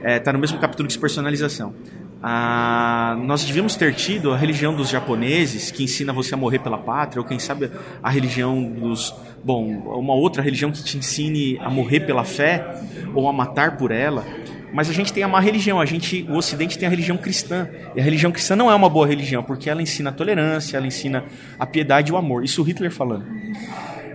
É, 0.02 0.18
tá 0.18 0.32
no 0.32 0.38
mesmo 0.38 0.58
capítulo 0.58 0.88
de 0.88 0.94
despersonalização. 0.94 1.74
Ah, 2.22 3.16
nós 3.24 3.44
devíamos 3.44 3.74
ter 3.76 3.94
tido 3.94 4.32
a 4.32 4.36
religião 4.36 4.74
dos 4.74 4.88
japoneses, 4.88 5.70
que 5.70 5.84
ensina 5.84 6.12
você 6.12 6.34
a 6.34 6.36
morrer 6.36 6.58
pela 6.60 6.78
pátria, 6.78 7.20
ou 7.20 7.26
quem 7.26 7.38
sabe 7.38 7.70
a 8.02 8.10
religião 8.10 8.62
dos. 8.62 9.14
Bom, 9.44 9.66
uma 9.98 10.14
outra 10.14 10.42
religião 10.42 10.70
que 10.70 10.82
te 10.82 10.96
ensine 10.96 11.58
a 11.60 11.68
morrer 11.68 12.00
pela 12.00 12.24
fé, 12.24 12.80
ou 13.14 13.28
a 13.28 13.32
matar 13.32 13.76
por 13.76 13.90
ela. 13.90 14.24
Mas 14.72 14.88
a 14.88 14.92
gente 14.92 15.12
tem 15.12 15.22
a 15.22 15.28
má 15.28 15.38
religião, 15.38 15.80
a 15.80 15.84
gente, 15.84 16.26
o 16.30 16.36
Ocidente 16.36 16.78
tem 16.78 16.86
a 16.86 16.90
religião 16.90 17.16
cristã. 17.16 17.68
E 17.94 18.00
a 18.00 18.02
religião 18.02 18.32
cristã 18.32 18.56
não 18.56 18.70
é 18.70 18.74
uma 18.74 18.88
boa 18.88 19.06
religião, 19.06 19.42
porque 19.42 19.68
ela 19.68 19.82
ensina 19.82 20.10
a 20.10 20.12
tolerância, 20.12 20.76
ela 20.76 20.86
ensina 20.86 21.24
a 21.58 21.66
piedade 21.66 22.10
e 22.10 22.14
o 22.14 22.16
amor. 22.16 22.42
Isso 22.42 22.62
o 22.62 22.64
Hitler 22.64 22.90
falando. 22.90 23.26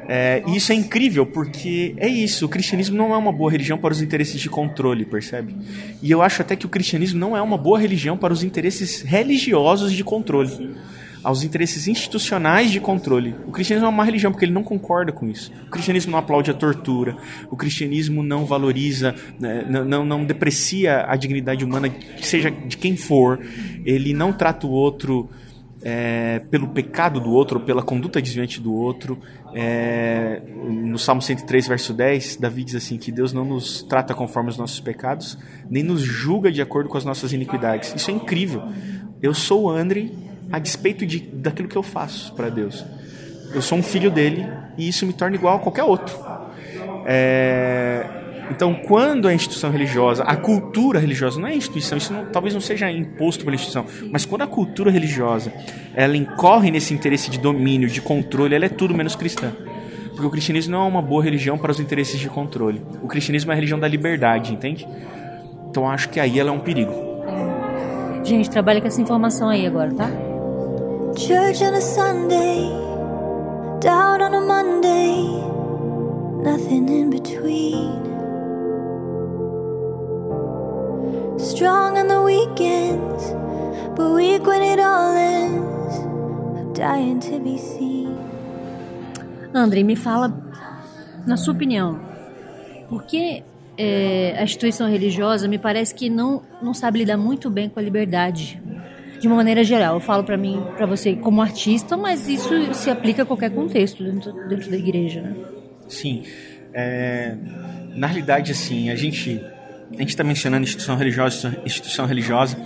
É, 0.08 0.42
e 0.48 0.56
isso 0.56 0.72
é 0.72 0.76
incrível 0.76 1.26
porque 1.26 1.94
é 1.98 2.08
isso, 2.08 2.46
o 2.46 2.50
cristianismo 2.50 2.96
não 2.96 3.14
é 3.14 3.18
uma 3.18 3.32
boa 3.32 3.52
religião 3.52 3.78
para 3.78 3.92
os 3.92 4.02
interesses 4.02 4.40
de 4.40 4.50
controle, 4.50 5.06
percebe? 5.06 5.54
E 6.02 6.10
eu 6.10 6.22
acho 6.22 6.42
até 6.42 6.56
que 6.56 6.66
o 6.66 6.70
cristianismo 6.70 7.20
não 7.20 7.36
é 7.36 7.42
uma 7.42 7.58
boa 7.58 7.78
religião 7.78 8.18
para 8.18 8.32
os 8.32 8.42
interesses 8.42 9.02
religiosos 9.02 9.92
de 9.92 10.06
controle, 10.06 10.78
aos 11.22 11.44
interesses 11.44 11.90
institucionais 11.90 12.72
de 12.72 12.80
controle. 12.80 13.36
O 13.46 13.52
cristianismo 13.52 13.88
é 13.88 13.90
uma 13.90 14.06
religião 14.06 14.32
porque 14.32 14.46
ele 14.46 14.54
não 14.54 14.64
concorda 14.64 15.12
com 15.12 15.28
isso. 15.28 15.52
O 15.68 15.72
cristianismo 15.72 16.14
não 16.14 16.20
aplaude 16.20 16.50
a 16.50 16.54
tortura, 16.54 17.18
o 17.52 17.58
cristianismo 17.58 18.24
não 18.24 18.46
valoriza, 18.46 19.14
né, 19.38 19.66
não, 19.70 19.84
não, 19.84 20.06
não 20.06 20.24
deprecia 20.24 21.06
a 21.06 21.18
dignidade 21.18 21.66
humana, 21.66 21.94
seja 22.22 22.50
de 22.50 22.78
quem 22.78 22.96
for, 22.96 23.42
ele 23.84 24.14
não 24.14 24.32
trata 24.32 24.66
o 24.66 24.72
outro 24.72 25.30
é, 25.90 26.40
pelo 26.52 26.68
pecado 26.68 27.18
do 27.18 27.32
outro, 27.32 27.60
ou 27.60 27.66
pela 27.66 27.82
conduta 27.82 28.22
desviante 28.22 28.60
do 28.60 28.74
outro. 28.74 29.18
É, 29.56 30.42
no 30.54 31.00
Salmo 31.00 31.22
103, 31.22 31.66
verso 31.66 31.94
10, 31.94 32.36
Davi 32.36 32.66
diz 32.66 32.76
assim: 32.76 32.98
que 32.98 33.10
Deus 33.10 33.32
não 33.32 33.46
nos 33.46 33.84
trata 33.84 34.14
conforme 34.14 34.50
os 34.50 34.58
nossos 34.58 34.82
pecados, 34.82 35.38
nem 35.70 35.84
nos 35.84 36.02
julga 36.02 36.52
de 36.52 36.62
acordo 36.62 36.90
com 36.90 36.98
as 36.98 37.06
nossas 37.06 37.32
iniquidades. 37.32 37.94
Isso 37.96 38.12
é 38.12 38.14
incrível. 38.14 38.64
Eu 39.22 39.34
sou 39.34 39.64
o 39.64 39.70
André 39.70 40.10
a 40.52 40.60
despeito 40.60 41.06
de, 41.06 41.22
daquilo 41.22 41.70
que 41.70 41.78
eu 41.78 41.84
faço 41.84 42.34
para 42.34 42.50
Deus. 42.50 42.84
Eu 43.54 43.62
sou 43.62 43.78
um 43.78 43.84
filho 43.84 44.12
dele 44.12 44.46
e 44.78 44.90
isso 44.90 45.06
me 45.06 45.14
torna 45.14 45.38
igual 45.38 45.56
a 45.56 45.60
qualquer 45.60 45.86
outro. 45.86 46.14
É, 47.06 48.27
então, 48.50 48.74
quando 48.74 49.28
a 49.28 49.34
instituição 49.34 49.70
religiosa, 49.70 50.24
a 50.24 50.36
cultura 50.36 51.00
religiosa, 51.00 51.40
não 51.40 51.48
é 51.48 51.56
instituição, 51.56 51.98
isso 51.98 52.14
não, 52.14 52.26
talvez 52.26 52.54
não 52.54 52.62
seja 52.62 52.90
imposto 52.90 53.44
pela 53.44 53.56
instituição, 53.56 53.86
mas 54.12 54.26
quando 54.26 54.44
a 54.44 54.48
cultura 54.48 54.90
religiosa 54.90 55.52
ela 55.94 56.16
incorre 56.16 56.72
nesse 56.72 56.94
interesse 56.94 57.30
de 57.30 57.40
domínio, 57.40 57.90
de 57.90 58.02
controle, 58.02 58.56
ela 58.56 58.66
é 58.66 58.70
tudo 58.70 58.94
menos 58.94 59.16
cristã. 59.16 59.52
Porque 60.12 60.26
o 60.26 60.32
cristianismo 60.32 60.72
não 60.72 60.86
é 60.86 60.88
uma 60.88 61.02
boa 61.02 61.24
religião 61.24 61.58
para 61.58 61.72
os 61.72 61.80
interesses 61.80 62.20
de 62.20 62.28
controle. 62.28 62.82
O 63.04 63.08
cristianismo 63.08 63.52
é 63.52 63.54
a 63.54 63.56
religião 63.56 63.80
da 63.80 63.88
liberdade, 63.88 64.52
entende? 64.52 64.88
Então, 65.70 65.88
acho 65.88 66.10
que 66.10 66.20
aí 66.20 66.40
ela 66.40 66.50
é 66.50 66.54
um 66.54 66.60
perigo. 66.60 66.92
Gente, 68.24 68.50
trabalha 68.50 68.82
com 68.82 68.88
essa 68.88 69.02
informação 69.02 69.50
aí 69.50 69.68
agora, 69.68 69.94
tá? 69.94 70.10
Church 71.16 71.64
on 71.64 71.76
a 71.76 71.82
Sunday, 71.82 72.70
doubt 73.82 74.22
on 74.22 74.36
a 74.36 74.42
Monday, 74.42 75.24
nothing 76.44 76.88
in 76.90 77.10
between. 77.10 78.07
Strong 81.40 82.00
on 82.00 82.08
the 82.08 82.20
weekends, 82.24 83.32
but 83.96 84.16
weak 84.16 84.44
when 84.48 84.62
it 84.64 84.80
all 84.80 85.16
ends. 85.16 86.00
I'm 86.58 86.74
dying 86.74 87.20
to 87.20 87.40
be 87.40 87.60
seen. 87.60 88.18
André, 89.54 89.84
me 89.84 89.96
fala, 89.96 90.34
na 91.28 91.38
sua 91.38 91.54
opinião, 91.54 92.00
por 92.90 93.04
que 93.04 93.44
é, 93.78 94.36
a 94.36 94.44
instituição 94.44 94.90
religiosa 94.90 95.48
me 95.48 95.60
parece 95.60 95.94
que 95.94 96.10
não, 96.10 96.42
não 96.60 96.74
sabe 96.74 97.00
lidar 97.00 97.18
muito 97.18 97.52
bem 97.52 97.70
com 97.70 97.80
a 97.80 97.84
liberdade? 97.84 98.60
De 99.20 99.28
uma 99.28 99.36
maneira 99.36 99.64
geral, 99.64 99.96
eu 99.96 100.00
falo 100.02 100.24
para 100.24 100.38
mim, 100.38 100.64
para 100.76 100.88
você 100.88 101.16
como 101.16 101.40
artista, 101.40 101.96
mas 101.96 102.28
isso 102.28 102.74
se 102.74 102.90
aplica 102.90 103.22
a 103.22 103.26
qualquer 103.28 103.52
contexto 103.52 104.04
dentro, 104.04 104.32
dentro 104.48 104.72
da 104.72 104.78
igreja, 104.78 105.22
né? 105.22 105.36
Sim. 105.88 106.24
É, 106.74 107.36
na 107.96 108.08
realidade, 108.08 108.52
assim, 108.52 108.90
a 108.90 108.96
gente 108.96 109.40
a 109.94 110.00
gente 110.00 110.10
está 110.10 110.24
mencionando 110.24 110.64
instituição 110.64 110.96
religiosa, 110.96 111.58
instituição 111.66 112.06
religiosa. 112.06 112.58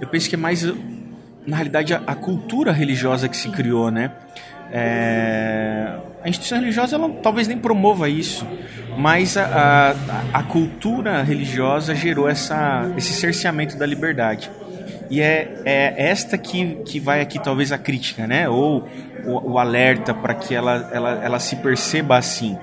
Eu 0.00 0.08
penso 0.08 0.28
que 0.28 0.34
é 0.34 0.38
mais, 0.38 0.62
na 1.46 1.56
realidade, 1.56 1.94
a, 1.94 2.02
a 2.06 2.14
cultura 2.14 2.72
religiosa 2.72 3.28
que 3.28 3.36
se 3.36 3.48
criou, 3.50 3.90
né? 3.90 4.12
É, 4.72 5.98
a 6.22 6.28
instituição 6.28 6.58
religiosa 6.58 6.96
ela 6.96 7.08
talvez 7.22 7.46
nem 7.46 7.58
promova 7.58 8.08
isso, 8.08 8.46
mas 8.96 9.36
a, 9.36 9.94
a, 10.32 10.38
a 10.38 10.42
cultura 10.42 11.22
religiosa 11.22 11.94
gerou 11.94 12.28
essa, 12.28 12.90
esse 12.96 13.12
cerceamento 13.12 13.76
da 13.76 13.86
liberdade. 13.86 14.50
E 15.10 15.20
é, 15.20 15.60
é 15.64 15.94
esta 15.96 16.38
que, 16.38 16.76
que 16.86 16.98
vai 16.98 17.20
aqui 17.20 17.38
talvez 17.38 17.72
a 17.72 17.78
crítica, 17.78 18.26
né? 18.26 18.48
Ou 18.48 18.88
o, 19.26 19.52
o 19.52 19.58
alerta 19.58 20.14
para 20.14 20.34
que 20.34 20.54
ela, 20.54 20.90
ela, 20.92 21.10
ela 21.22 21.38
se 21.38 21.56
perceba 21.56 22.16
assim. 22.16 22.58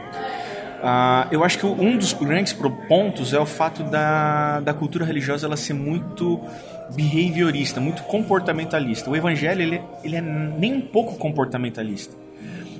Ah, 0.83 1.27
eu 1.31 1.43
acho 1.43 1.59
que 1.59 1.65
um 1.65 1.95
dos 1.95 2.11
grandes 2.13 2.53
pontos 2.87 3.33
é 3.33 3.39
o 3.39 3.45
fato 3.45 3.83
da, 3.83 4.59
da 4.61 4.73
cultura 4.73 5.05
religiosa 5.05 5.45
ela 5.45 5.55
ser 5.55 5.73
muito 5.73 6.41
behaviorista, 6.95 7.79
muito 7.79 8.01
comportamentalista. 8.03 9.09
O 9.09 9.15
evangelho 9.15 9.61
ele, 9.61 9.81
ele 10.03 10.15
é 10.15 10.21
nem 10.21 10.73
um 10.73 10.81
pouco 10.81 11.15
comportamentalista. 11.17 12.15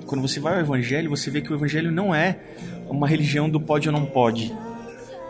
Quando 0.08 0.22
você 0.22 0.40
vai 0.40 0.56
ao 0.56 0.60
evangelho, 0.60 1.10
você 1.10 1.30
vê 1.30 1.42
que 1.42 1.54
o 1.54 1.56
evangelho 1.56 1.92
não 1.92 2.14
é 2.14 2.40
uma 2.90 3.08
religião 3.08 3.48
do 3.48 3.60
pode 3.60 3.88
ou 3.88 3.94
não 3.94 4.06
pode. 4.06 4.52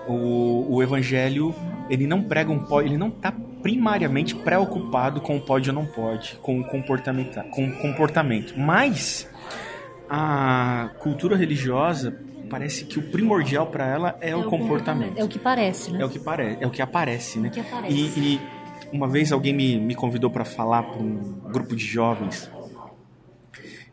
O, 0.08 0.76
o 0.76 0.82
evangelho 0.82 1.54
ele 1.90 2.08
não 2.08 2.24
prega 2.24 2.52
um 2.52 2.60
pode, 2.60 2.88
ele 2.88 2.98
não 2.98 3.10
está 3.10 3.34
primariamente 3.62 4.34
preocupado 4.34 5.20
com 5.20 5.36
o 5.36 5.42
pode 5.42 5.70
ou 5.70 5.76
não 5.76 5.86
pode, 5.86 6.36
com 6.42 6.60
o 6.60 6.64
comportamento, 6.64 7.44
com 7.50 7.68
o 7.68 7.78
comportamento. 7.78 8.58
Mas 8.58 9.30
a 10.10 10.90
cultura 11.00 11.36
religiosa 11.36 12.18
parece 12.52 12.84
que 12.84 13.00
o 13.00 13.02
primordial 13.02 13.68
para 13.68 13.88
ela 13.88 14.18
é, 14.20 14.36
o 14.36 14.44
comportamento. 14.44 15.18
É 15.18 15.24
o 15.24 15.28
que 15.28 15.40
parece, 15.40 15.92
né? 15.92 16.02
É 16.02 16.06
o 16.06 16.10
que 16.10 16.20
parece, 16.20 16.58
é 16.62 16.68
o 16.68 16.70
que 16.70 16.82
aparece, 16.82 17.40
né? 17.40 17.50
que 17.50 17.62
aparece. 17.62 17.96
E, 17.96 18.36
e 18.36 18.42
uma 18.92 19.08
vez 19.08 19.32
alguém 19.32 19.54
me, 19.54 19.80
me 19.80 19.96
convidou 19.96 20.30
para 20.30 20.44
falar 20.44 20.84
para 20.84 21.02
um 21.02 21.40
grupo 21.50 21.74
de 21.74 21.86
jovens. 21.86 22.52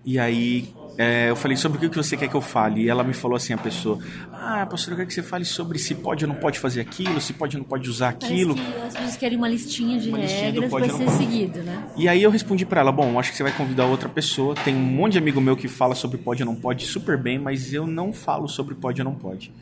E 0.05 0.19
aí 0.19 0.75
é, 0.99 1.31
eu 1.31 1.37
falei 1.37 1.57
sobre 1.57 1.87
o 1.87 1.89
que 1.89 1.97
você 1.97 2.17
quer 2.17 2.29
que 2.29 2.35
eu 2.35 2.41
fale. 2.41 2.83
E 2.83 2.89
ela 2.89 3.05
me 3.05 3.15
falou 3.15 3.37
assim, 3.37 3.53
a 3.53 3.57
pessoa, 3.57 4.01
ah, 4.33 4.67
pastor, 4.67 4.95
eu 4.95 4.97
quero 4.97 5.09
que 5.09 5.15
você 5.15 5.23
fale 5.23 5.45
sobre 5.45 5.79
se 5.79 5.95
pode 5.95 6.25
ou 6.25 6.29
não 6.29 6.35
pode 6.35 6.59
fazer 6.59 6.81
aquilo, 6.81 7.21
se 7.21 7.33
pode 7.33 7.57
ou 7.57 7.63
não 7.63 7.69
pode 7.69 7.89
usar 7.89 8.09
aquilo. 8.09 8.57
Parece 8.57 8.73
que 8.73 8.83
as 8.83 8.95
pessoas 8.95 9.17
querem 9.17 9.39
uma 9.39 9.49
listinha 9.49 9.97
de 10.01 10.09
Uma 10.09 10.19
regras 10.19 10.71
para 10.71 10.89
ser 10.89 11.11
seguido, 11.11 11.63
né? 11.63 11.87
E 11.97 12.09
aí 12.09 12.21
eu 12.21 12.31
respondi 12.33 12.67
pra 12.67 12.81
ela, 12.81 12.91
bom, 12.91 13.17
acho 13.17 13.31
que 13.31 13.37
você 13.37 13.45
vai 13.45 13.53
convidar 13.53 13.87
outra 13.87 14.09
pessoa. 14.09 14.57
Tem 14.57 14.75
um 14.75 14.81
monte 14.81 15.13
de 15.13 15.19
amigo 15.19 15.41
meu 15.41 15.57
que 15.57 15.69
fala 15.69 15.95
sobre 15.95 16.19
pode 16.19 16.43
ou 16.43 16.47
não 16.47 16.57
pode 16.57 16.85
super 16.85 17.17
bem, 17.17 17.39
mas 17.39 17.73
eu 17.73 17.87
não 17.87 18.13
falo 18.13 18.49
sobre 18.49 18.75
pode 18.75 19.01
ou 19.01 19.05
não 19.05 19.15
pode. 19.15 19.53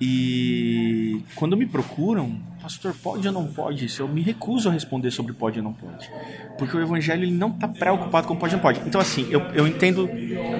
E 0.00 1.22
quando 1.34 1.56
me 1.56 1.64
procuram, 1.64 2.38
pastor, 2.60 2.94
pode 3.02 3.26
ou 3.26 3.32
não 3.32 3.46
pode 3.46 3.86
isso? 3.86 4.02
Eu 4.02 4.08
me 4.08 4.20
recuso 4.20 4.68
a 4.68 4.72
responder 4.72 5.10
sobre 5.10 5.32
pode 5.32 5.58
ou 5.58 5.64
não 5.64 5.72
pode. 5.72 6.10
Porque 6.58 6.76
o 6.76 6.80
evangelho 6.80 7.22
ele 7.22 7.32
não 7.32 7.48
está 7.48 7.66
preocupado 7.66 8.28
com 8.28 8.36
pode 8.36 8.54
ou 8.54 8.58
não 8.58 8.62
pode. 8.62 8.80
Então 8.86 9.00
assim, 9.00 9.26
eu, 9.30 9.40
eu 9.54 9.66
entendo 9.66 10.08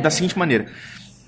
da 0.03 0.11
seguinte 0.11 0.39
maneira. 0.39 0.67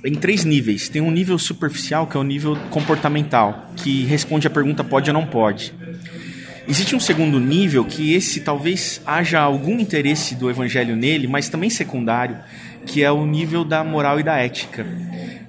Em 0.05 0.15
três 0.15 0.45
níveis. 0.45 0.89
Tem 0.89 1.03
um 1.03 1.11
nível 1.11 1.39
superficial, 1.39 2.07
que 2.07 2.17
é 2.17 2.21
o 2.21 2.23
nível 2.23 2.57
comportamental, 2.71 3.67
que 3.77 4.05
responde 4.05 4.47
a 4.47 4.51
pergunta 4.51 4.83
pode 4.83 5.11
ou 5.11 5.15
não 5.15 5.27
pode. 5.27 5.75
Existe 6.69 6.95
um 6.95 7.01
segundo 7.01 7.41
nível 7.41 7.83
que 7.83 8.13
esse 8.13 8.41
talvez 8.41 9.01
haja 9.07 9.41
algum 9.41 9.81
interesse 9.81 10.35
do 10.35 10.51
evangelho 10.51 10.95
nele, 10.95 11.27
mas 11.27 11.49
também 11.49 11.71
secundário, 11.71 12.37
que 12.89 13.05
é 13.05 13.13
o 13.13 13.27
nível 13.27 13.65
da 13.65 13.85
moral 13.85 14.19
e 14.19 14.23
da 14.23 14.37
ética. 14.39 14.87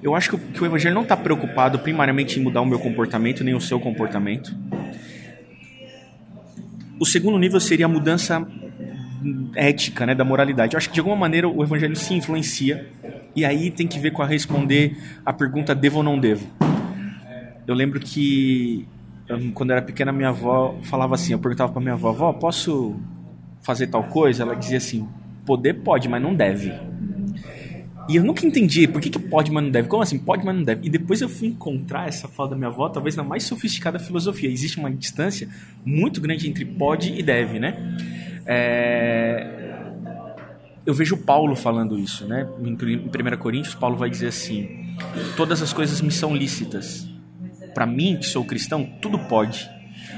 Eu 0.02 0.14
acho 0.14 0.36
que 0.36 0.62
o, 0.62 0.66
evangelho 0.66 0.94
não 0.94 1.02
está 1.02 1.16
preocupado 1.16 1.78
primariamente 1.78 2.38
em 2.38 2.42
mudar 2.42 2.60
o 2.60 2.66
meu 2.66 2.78
comportamento, 2.78 3.42
nem 3.42 3.54
o 3.54 3.60
seu 3.60 3.80
comportamento. 3.80 4.54
O 6.98 7.06
segundo 7.06 7.38
nível 7.38 7.58
seria 7.58 7.86
a 7.86 7.88
mudança 7.88 8.46
ética, 9.56 10.04
né, 10.04 10.14
da 10.14 10.24
moralidade. 10.24 10.74
Eu 10.74 10.78
acho 10.78 10.88
que 10.88 10.94
de 10.94 11.00
alguma 11.00 11.16
maneira 11.16 11.48
o 11.48 11.62
evangelho 11.62 11.96
se 11.96 12.14
influencia 12.14 12.86
e 13.34 13.44
aí 13.44 13.70
tem 13.70 13.86
que 13.86 13.98
ver 13.98 14.10
com 14.10 14.22
a 14.22 14.26
responder 14.26 14.96
a 15.24 15.32
pergunta 15.32 15.74
devo 15.74 15.98
ou 15.98 16.02
não 16.02 16.18
devo. 16.18 16.46
Eu 17.66 17.74
lembro 17.74 18.00
que 18.00 18.86
quando 19.54 19.70
eu 19.70 19.76
era 19.76 19.84
pequena 19.84 20.12
minha 20.12 20.28
avó 20.28 20.76
falava 20.82 21.14
assim, 21.14 21.32
eu 21.32 21.38
perguntava 21.38 21.72
para 21.72 21.80
minha 21.80 21.94
avó, 21.94 22.10
avó, 22.10 22.32
posso 22.32 22.96
fazer 23.62 23.86
tal 23.86 24.04
coisa? 24.04 24.42
Ela 24.42 24.54
dizia 24.54 24.78
assim, 24.78 25.08
poder 25.46 25.74
pode, 25.74 26.08
mas 26.08 26.22
não 26.22 26.34
deve. 26.34 26.72
E 28.10 28.16
eu 28.16 28.24
nunca 28.24 28.44
entendi 28.44 28.88
por 28.88 29.00
que, 29.00 29.08
que 29.08 29.20
pode, 29.20 29.52
mas 29.52 29.62
não 29.62 29.70
deve. 29.70 29.86
Como 29.86 30.02
assim? 30.02 30.18
Pode, 30.18 30.44
mas 30.44 30.52
não 30.52 30.64
deve. 30.64 30.84
E 30.84 30.90
depois 30.90 31.20
eu 31.20 31.28
fui 31.28 31.46
encontrar 31.46 32.08
essa 32.08 32.26
fala 32.26 32.50
da 32.50 32.56
minha 32.56 32.66
avó, 32.66 32.88
talvez 32.88 33.14
na 33.14 33.22
mais 33.22 33.44
sofisticada 33.44 34.00
filosofia. 34.00 34.50
Existe 34.50 34.78
uma 34.80 34.90
distância 34.90 35.48
muito 35.84 36.20
grande 36.20 36.48
entre 36.48 36.64
pode 36.64 37.12
e 37.12 37.22
deve, 37.22 37.60
né? 37.60 37.96
É... 38.44 39.46
Eu 40.84 40.92
vejo 40.92 41.18
Paulo 41.18 41.54
falando 41.54 41.96
isso, 41.96 42.26
né? 42.26 42.48
Em 42.60 42.72
1 42.72 43.36
Coríntios, 43.38 43.76
Paulo 43.76 43.96
vai 43.96 44.10
dizer 44.10 44.26
assim: 44.26 44.96
Todas 45.36 45.62
as 45.62 45.72
coisas 45.72 46.00
me 46.00 46.10
são 46.10 46.34
lícitas. 46.34 47.08
Para 47.72 47.86
mim, 47.86 48.16
que 48.16 48.26
sou 48.26 48.44
cristão, 48.44 48.90
tudo 49.00 49.20
pode. 49.20 49.70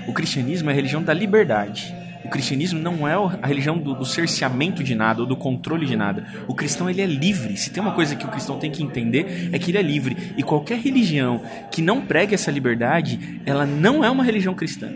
O 0.09 0.15
cristianismo 0.15 0.71
é 0.71 0.73
a 0.73 0.77
religião 0.77 1.03
da 1.03 1.13
liberdade. 1.13 1.95
O 2.25 2.29
cristianismo 2.29 2.79
não 2.79 3.07
é 3.07 3.15
a 3.15 3.47
religião 3.47 3.79
do, 3.79 3.95
do 3.95 4.05
cerceamento 4.05 4.83
de 4.83 4.95
nada 4.95 5.23
ou 5.23 5.27
do 5.27 5.37
controle 5.37 5.87
de 5.87 5.97
nada. 5.97 6.27
O 6.47 6.55
cristão 6.55 6.89
ele 6.89 7.01
é 7.01 7.07
livre. 7.07 7.57
Se 7.57 7.71
tem 7.71 7.83
uma 7.83 7.93
coisa 7.93 8.15
que 8.17 8.25
o 8.25 8.29
cristão 8.29 8.59
tem 8.59 8.71
que 8.71 8.83
entender 8.83 9.51
é 9.53 9.59
que 9.59 9.71
ele 9.71 9.79
é 9.79 9.83
livre. 9.83 10.17
E 10.37 10.43
qualquer 10.43 10.79
religião 10.79 11.43
que 11.71 11.83
não 11.83 12.03
pregue 12.03 12.35
essa 12.35 12.51
liberdade, 12.51 13.41
ela 13.45 13.67
não 13.67 14.05
é 14.05 14.11
uma 14.11 14.25
religião 14.25 14.55
cristã. 14.55 14.91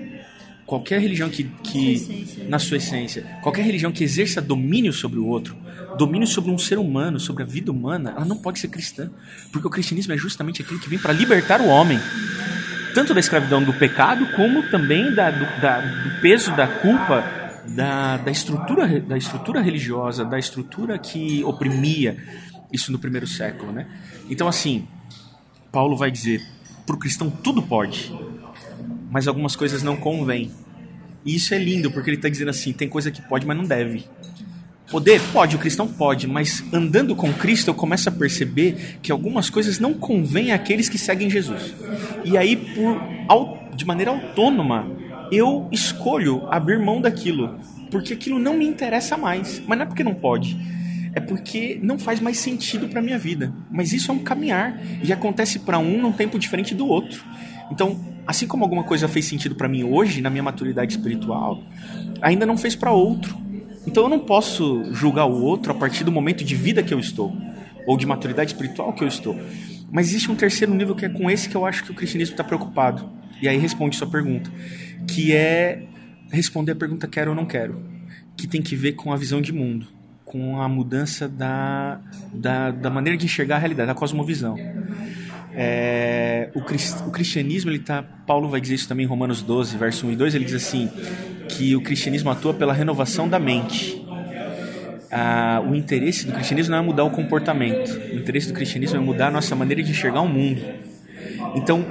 Qualquer 0.65 1.01
religião 1.01 1.29
que, 1.29 1.45
que 1.63 1.99
Sua 1.99 2.15
essência. 2.15 2.45
na 2.49 2.59
sua 2.59 2.77
essência, 2.77 3.23
qualquer 3.41 3.65
religião 3.65 3.93
que 3.93 4.03
exerça 4.03 4.43
domínio 4.43 4.93
sobre 4.93 5.17
o 5.21 5.25
outro, 5.25 5.57
domínio 5.97 6.27
sobre 6.27 6.51
um 6.51 6.59
ser 6.59 6.77
humano, 6.77 7.21
sobre 7.21 7.45
a 7.45 7.47
vida 7.47 7.71
humana, 7.71 8.13
ela 8.17 8.25
não 8.25 8.37
pode 8.37 8.59
ser 8.59 8.67
cristã, 8.67 9.09
porque 9.53 9.67
o 9.67 9.71
cristianismo 9.71 10.13
é 10.13 10.17
justamente 10.17 10.63
aquilo 10.63 10.81
que 10.81 10.89
vem 10.89 10.99
para 10.99 11.13
libertar 11.13 11.61
o 11.61 11.69
homem, 11.69 12.01
tanto 12.97 13.13
da 13.15 13.21
escravidão 13.21 13.63
do 13.63 13.73
pecado, 13.75 14.27
como 14.35 14.63
também 14.71 15.15
da, 15.15 15.31
do, 15.31 15.61
da- 15.61 15.81
do 15.83 16.21
peso 16.23 16.51
da 16.57 16.67
culpa 16.67 17.23
da, 17.69 18.17
da 18.17 18.31
estrutura 18.31 19.01
da 19.01 19.19
estrutura 19.19 19.61
religiosa, 19.61 20.25
da 20.25 20.39
estrutura 20.39 20.99
que 20.99 21.45
oprimia 21.45 22.17
isso 22.73 22.91
no 22.91 22.99
primeiro 22.99 23.27
século, 23.27 23.71
né? 23.71 23.87
Então 24.31 24.49
assim, 24.49 24.89
Paulo 25.71 25.95
vai 25.97 26.11
dizer, 26.11 26.43
para 26.87 26.97
o 26.97 26.99
cristão 26.99 27.29
tudo 27.29 27.61
pode, 27.63 28.13
mas 29.11 29.29
algumas 29.29 29.55
coisas 29.55 29.83
não 29.83 29.97
convêm. 29.97 30.51
E 31.25 31.35
isso 31.35 31.53
é 31.55 31.59
lindo, 31.59 31.91
porque 31.91 32.09
ele 32.09 32.17
está 32.17 32.29
dizendo 32.29 32.51
assim: 32.51 32.73
tem 32.73 32.89
coisa 32.89 33.11
que 33.11 33.21
pode, 33.21 33.45
mas 33.47 33.57
não 33.57 33.65
deve. 33.65 34.05
Poder? 34.91 35.21
Pode, 35.33 35.57
o 35.57 35.59
cristão 35.59 35.89
pode, 35.89 36.29
mas 36.29 36.63
andando 36.73 37.17
com 37.17 37.33
Cristo 37.33 37.69
eu 37.69 37.75
começo 37.75 38.09
a 38.09 38.13
perceber 38.13 38.99
que 39.03 39.11
algumas 39.11 39.51
coisas 39.51 39.81
não 39.81 39.93
convêm 39.93 40.53
àqueles 40.53 40.89
que 40.89 40.97
seguem 40.97 41.29
Jesus. 41.29 41.75
E 42.25 42.39
aí, 42.39 42.57
por, 42.57 43.01
de 43.75 43.85
maneira 43.85 44.13
autônoma, 44.13 44.89
eu 45.33 45.69
escolho 45.73 46.47
abrir 46.51 46.79
mão 46.79 47.01
daquilo, 47.01 47.59
porque 47.91 48.13
aquilo 48.13 48.39
não 48.39 48.55
me 48.55 48.65
interessa 48.65 49.17
mais. 49.17 49.61
Mas 49.67 49.77
não 49.77 49.85
é 49.85 49.87
porque 49.87 50.05
não 50.05 50.15
pode, 50.15 50.57
é 51.15 51.21
porque 51.21 51.81
não 51.83 51.99
faz 51.99 52.21
mais 52.21 52.39
sentido 52.39 52.89
para 52.89 53.03
minha 53.03 53.19
vida. 53.19 53.53
Mas 53.71 53.93
isso 53.93 54.13
é 54.13 54.15
um 54.15 54.21
caminhar 54.21 54.81
e 55.03 55.13
acontece 55.13 55.59
para 55.59 55.79
um 55.79 56.01
num 56.01 56.13
tempo 56.13 56.39
diferente 56.39 56.75
do 56.75 56.87
outro. 56.87 57.25
Então, 57.73 57.99
assim 58.27 58.47
como 58.47 58.65
alguma 58.65 58.85
coisa 58.85 59.09
fez 59.09 59.25
sentido 59.25 59.55
para 59.55 59.69
mim 59.69 59.83
hoje, 59.83 60.21
na 60.21 60.31
minha 60.31 60.43
maturidade 60.43 60.93
espiritual, 60.93 61.63
ainda 62.21 62.47
não 62.47 62.57
fez 62.57 62.77
para 62.77 62.93
outro. 62.93 63.46
Então 63.87 64.05
eu 64.05 64.09
não 64.09 64.19
posso 64.19 64.85
julgar 64.93 65.27
o 65.27 65.41
outro 65.43 65.73
a 65.73 65.75
partir 65.75 66.03
do 66.05 66.11
momento 66.13 66.45
de 66.45 66.55
vida 66.55 66.83
que 66.83 66.93
eu 66.93 66.99
estou, 66.99 67.37
ou 67.87 67.97
de 67.97 68.05
maturidade 68.07 68.51
espiritual 68.53 68.93
que 68.93 69.05
eu 69.05 69.09
estou. 69.09 69.39
Mas 69.91 70.09
existe 70.09 70.31
um 70.31 70.35
terceiro 70.35 70.75
nível 70.75 70.95
que 70.95 71.05
é 71.05 71.09
com 71.09 71.31
esse 71.31 71.49
que 71.49 71.55
eu 71.57 71.65
acho 71.65 71.85
que 71.85 71.93
o 71.93 71.95
cristianismo 71.95 72.33
está 72.35 72.43
preocupado. 72.43 73.09
E 73.41 73.47
aí 73.49 73.57
responde 73.59 73.97
sua 73.97 74.09
pergunta, 74.09 74.51
que 75.07 75.33
é 75.33 75.85
responder 76.31 76.73
a 76.73 76.77
pergunta 76.77 77.07
quero 77.07 77.31
ou 77.31 77.37
não 77.37 77.47
quero, 77.47 77.85
que 78.37 78.47
tem 78.49 78.61
que 78.61 78.75
ver 78.75 78.93
com 78.95 79.13
a 79.13 79.17
visão 79.17 79.41
de 79.41 79.53
mundo, 79.53 79.87
com 80.25 80.61
a 80.61 80.69
mudança 80.69 81.29
da, 81.29 82.01
da, 82.33 82.71
da 82.73 82.91
maneira 82.91 83.17
de 83.17 83.27
enxergar 83.27 83.57
a 83.57 83.59
realidade, 83.59 83.87
da 83.87 83.95
cosmovisão. 83.95 84.57
É, 85.55 86.51
o, 86.55 86.61
cris- 86.63 86.97
o 87.07 87.11
cristianismo, 87.11 87.71
ele 87.71 87.79
tá, 87.79 88.03
Paulo 88.03 88.49
vai 88.49 88.61
dizer 88.61 88.75
isso 88.75 88.89
também 88.89 89.07
em 89.07 89.09
Romanos 89.09 89.41
12, 89.43 89.77
verso 89.79 90.07
1 90.07 90.13
e 90.13 90.17
2, 90.17 90.35
ele 90.35 90.45
diz 90.45 90.55
assim, 90.55 90.91
que 91.49 91.75
o 91.77 91.81
cristianismo 91.81 92.31
atua 92.31 92.55
pela 92.55 92.73
renovação 92.73 93.29
da 93.29 93.39
mente. 93.39 94.05
Ah, 95.11 95.63
o 95.67 95.75
interesse 95.75 96.27
do 96.27 96.33
cristianismo 96.33 96.73
não 96.73 96.79
é 96.79 96.83
mudar 96.83 97.05
o 97.05 97.11
comportamento, 97.11 97.91
o 98.13 98.17
interesse 98.17 98.49
do 98.49 98.55
cristianismo 98.55 98.97
é 98.97 99.01
mudar 99.01 99.29
a 99.29 99.31
nossa 99.31 99.55
maneira 99.55 99.83
de 99.83 99.91
enxergar 99.91 100.21
o 100.21 100.29
mundo. 100.29 100.61
Então, 101.55 101.85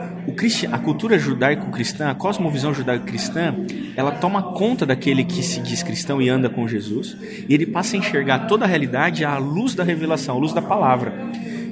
a 0.71 0.77
cultura 0.77 1.17
judaico-cristã, 1.17 2.09
a 2.09 2.15
cosmovisão 2.15 2.73
judaico-cristã, 2.73 3.55
ela 3.95 4.11
toma 4.11 4.41
conta 4.53 4.85
daquele 4.85 5.23
que 5.23 5.41
se 5.41 5.59
diz 5.59 5.81
cristão 5.81 6.21
e 6.21 6.29
anda 6.29 6.49
com 6.49 6.67
Jesus, 6.67 7.17
e 7.47 7.53
ele 7.53 7.65
passa 7.65 7.95
a 7.95 7.99
enxergar 7.99 8.47
toda 8.47 8.65
a 8.65 8.67
realidade 8.67 9.23
à 9.23 9.37
luz 9.37 9.73
da 9.73 9.83
revelação, 9.83 10.35
à 10.35 10.39
luz 10.39 10.53
da 10.53 10.61
palavra. 10.61 11.13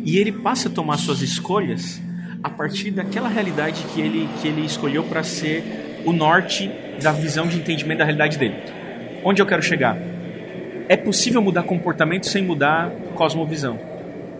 E 0.04 0.18
ele 0.18 0.32
passa 0.32 0.70
a 0.70 0.72
tomar 0.72 0.98
suas 0.98 1.22
escolhas 1.22 2.02
a 2.44 2.50
partir 2.50 2.92
daquela 2.92 3.30
realidade 3.30 3.84
que 3.94 4.02
ele, 4.02 4.28
que 4.42 4.48
ele 4.48 4.66
escolheu 4.66 5.04
para 5.04 5.24
ser 5.24 5.93
o 6.06 6.12
norte 6.12 6.70
da 7.02 7.12
visão 7.12 7.48
de 7.48 7.58
entendimento 7.58 8.00
da 8.00 8.06
realidade 8.06 8.38
dele. 8.38 8.56
Onde 9.24 9.42
eu 9.42 9.46
quero 9.46 9.62
chegar? 9.62 9.98
É 10.90 10.98
possível 10.98 11.42
mudar 11.42 11.64
comportamento 11.64 12.28
sem 12.28 12.44
mudar 12.44 12.92
cosmovisão, 13.16 13.80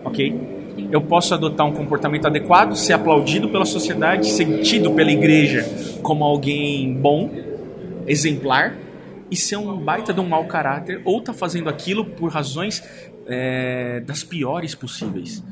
ok? 0.04 0.54
Eu 0.90 1.00
posso 1.00 1.32
adotar 1.34 1.66
um 1.66 1.72
comportamento 1.72 2.26
adequado, 2.26 2.74
ser 2.74 2.92
aplaudido 2.92 3.48
pela 3.48 3.64
sociedade, 3.64 4.28
ser 4.28 4.60
tido 4.62 4.90
pela 4.92 5.10
igreja 5.10 5.64
como 6.02 6.24
alguém 6.24 6.92
bom, 6.94 7.30
exemplar, 8.06 8.74
e 9.30 9.36
ser 9.36 9.56
um 9.56 9.76
baita 9.78 10.12
de 10.12 10.20
um 10.20 10.28
mau 10.28 10.44
caráter, 10.44 11.00
ou 11.04 11.20
tá 11.20 11.32
fazendo 11.32 11.68
aquilo 11.68 12.04
por 12.04 12.30
razões 12.30 12.82
é, 13.26 14.00
das 14.00 14.22
piores 14.22 14.74
possíveis. 14.74 15.42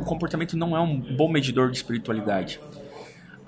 O 0.00 0.04
comportamento 0.04 0.56
não 0.56 0.76
é 0.76 0.80
um 0.80 0.96
bom 0.96 1.28
medidor 1.28 1.70
de 1.70 1.76
espiritualidade. 1.76 2.60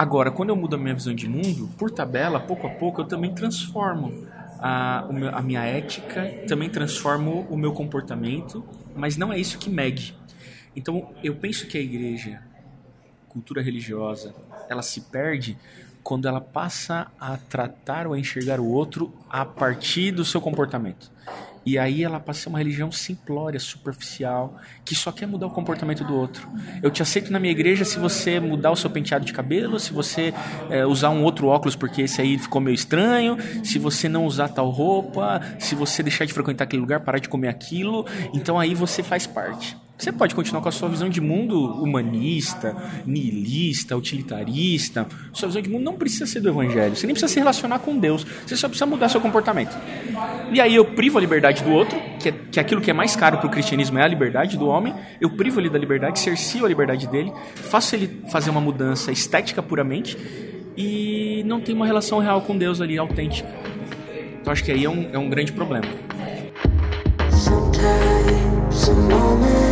Agora, 0.01 0.31
quando 0.31 0.49
eu 0.49 0.57
mudo 0.57 0.77
a 0.77 0.79
minha 0.79 0.95
visão 0.95 1.15
de 1.15 1.29
mundo, 1.29 1.69
por 1.77 1.91
tabela, 1.91 2.41
pouco 2.41 2.67
a 2.67 2.71
pouco, 2.71 3.03
eu 3.03 3.05
também 3.05 3.35
transformo 3.35 4.27
a, 4.59 5.01
a 5.35 5.43
minha 5.43 5.61
ética, 5.61 6.27
também 6.49 6.71
transformo 6.71 7.47
o 7.51 7.55
meu 7.55 7.75
comportamento, 7.75 8.65
mas 8.97 9.19
não 9.19 9.31
é 9.31 9.39
isso 9.39 9.59
que 9.59 9.69
mede. 9.69 10.17
Então, 10.75 11.11
eu 11.23 11.37
penso 11.37 11.67
que 11.67 11.77
a 11.77 11.83
igreja, 11.83 12.43
cultura 13.29 13.61
religiosa, 13.61 14.35
ela 14.71 14.81
se 14.81 15.03
perde 15.03 15.59
quando 16.03 16.27
ela 16.27 16.41
passa 16.41 17.09
a 17.21 17.37
tratar 17.37 18.07
ou 18.07 18.15
a 18.15 18.19
enxergar 18.19 18.59
o 18.59 18.67
outro 18.67 19.13
a 19.29 19.45
partir 19.45 20.13
do 20.13 20.25
seu 20.25 20.41
comportamento. 20.41 21.13
E 21.65 21.79
aí 21.79 22.03
ela 22.03 22.19
passa 22.19 22.41
a 22.41 22.43
ser 22.45 22.49
uma 22.49 22.59
religião 22.59 22.91
simplória, 22.91 23.61
superficial, 23.61 24.59
que 24.85 24.95
só 24.95 25.13
quer 25.13 25.27
mudar 25.27 25.47
o 25.47 25.51
comportamento 25.51 26.05
do 26.05 26.15
outro. 26.15 26.49
Eu 26.83 26.91
te 26.91 27.03
aceito 27.03 27.31
na 27.31 27.39
minha 27.39 27.53
igreja 27.53 27.85
se 27.85 27.99
você 27.99 28.41
mudar 28.41 28.71
o 28.71 28.77
seu 28.77 28.89
penteado 28.89 29.25
de 29.25 29.33
cabelo, 29.33 29.79
se 29.79 29.93
você 29.93 30.33
eh, 30.71 30.87
usar 30.87 31.11
um 31.11 31.23
outro 31.23 31.49
óculos 31.49 31.77
porque 31.77 32.03
esse 32.03 32.21
aí 32.21 32.39
ficou 32.39 32.61
meio 32.61 32.75
estranho, 32.75 33.37
se 33.63 33.79
você 33.79 34.09
não 34.09 34.25
usar 34.25 34.49
tal 34.49 34.71
roupa, 34.71 35.41
se 35.59 35.75
você 35.75 36.03
deixar 36.03 36.25
de 36.25 36.33
frequentar 36.33 36.65
aquele 36.65 36.81
lugar, 36.81 37.01
parar 37.01 37.19
de 37.19 37.29
comer 37.29 37.49
aquilo, 37.49 38.07
então 38.33 38.59
aí 38.59 38.75
você 38.75 39.03
faz 39.03 39.27
parte. 39.27 39.77
Você 40.01 40.11
pode 40.11 40.35
continuar 40.35 40.63
com 40.63 40.69
a 40.71 40.73
sua 40.73 40.89
visão 40.89 41.11
de 41.11 41.21
mundo 41.21 41.83
humanista, 41.83 42.75
nihilista, 43.05 43.95
utilitarista. 43.95 45.07
Sua 45.31 45.49
visão 45.49 45.61
de 45.61 45.69
mundo 45.69 45.83
não 45.83 45.93
precisa 45.93 46.25
ser 46.25 46.41
do 46.41 46.49
evangelho. 46.49 46.97
Você 46.97 47.07
nem 47.07 47.13
precisa 47.13 47.31
se 47.31 47.39
relacionar 47.39 47.81
com 47.81 47.99
Deus. 47.99 48.27
Você 48.47 48.57
só 48.57 48.67
precisa 48.67 48.87
mudar 48.87 49.11
seu 49.11 49.21
comportamento. 49.21 49.77
E 50.51 50.59
aí 50.59 50.75
eu 50.75 50.87
privo 50.87 51.19
a 51.19 51.21
liberdade 51.21 51.63
do 51.63 51.71
outro, 51.71 52.01
que 52.19 52.31
é, 52.31 52.33
que 52.33 52.59
é 52.59 52.63
aquilo 52.63 52.81
que 52.81 52.91
é 52.91 52.95
mais 52.95 53.15
caro 53.15 53.37
para 53.37 53.47
o 53.47 53.51
cristianismo 53.51 53.99
é 53.99 54.03
a 54.03 54.09
liberdade 54.09 54.57
do 54.57 54.69
homem. 54.69 54.95
Eu 55.21 55.29
privo 55.29 55.61
ele 55.61 55.69
da 55.69 55.79
liberdade, 55.79 56.19
cercio 56.19 56.65
a 56.65 56.69
liberdade 56.69 57.07
dele, 57.07 57.31
faço 57.57 57.95
ele 57.95 58.23
fazer 58.31 58.49
uma 58.49 58.61
mudança 58.61 59.13
estética 59.13 59.63
puramente 59.63 60.17
e 60.79 61.43
não 61.45 61.61
tem 61.61 61.75
uma 61.75 61.85
relação 61.85 62.21
real 62.21 62.41
com 62.41 62.57
Deus 62.57 62.81
ali, 62.81 62.97
autêntica. 62.97 63.51
Então 64.41 64.51
acho 64.51 64.65
que 64.65 64.73
aí 64.73 64.83
é 64.83 64.89
um, 64.89 65.11
é 65.13 65.19
um 65.19 65.29
grande 65.29 65.53
problema. 65.53 65.85
Sometimes 67.31 69.70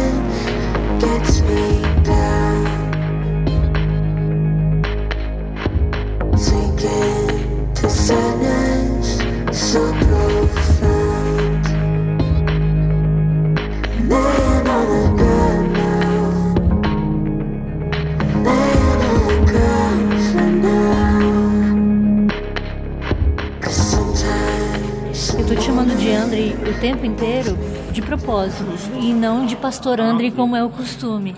Eu 25.39 25.47
tô 25.47 25.55
te 25.55 25.63
chamando 25.63 25.97
de 25.97 26.11
Andre 26.11 26.57
o 26.69 26.81
tempo 26.81 27.07
inteiro 27.07 27.57
de 27.99 28.03
propósito 28.03 28.65
e 29.01 29.13
não 29.13 29.45
de 29.45 29.57
pastor 29.57 30.01
Andre 30.01 30.31
como 30.31 30.55
é 30.55 30.63
o 30.63 30.71
costume. 30.71 31.35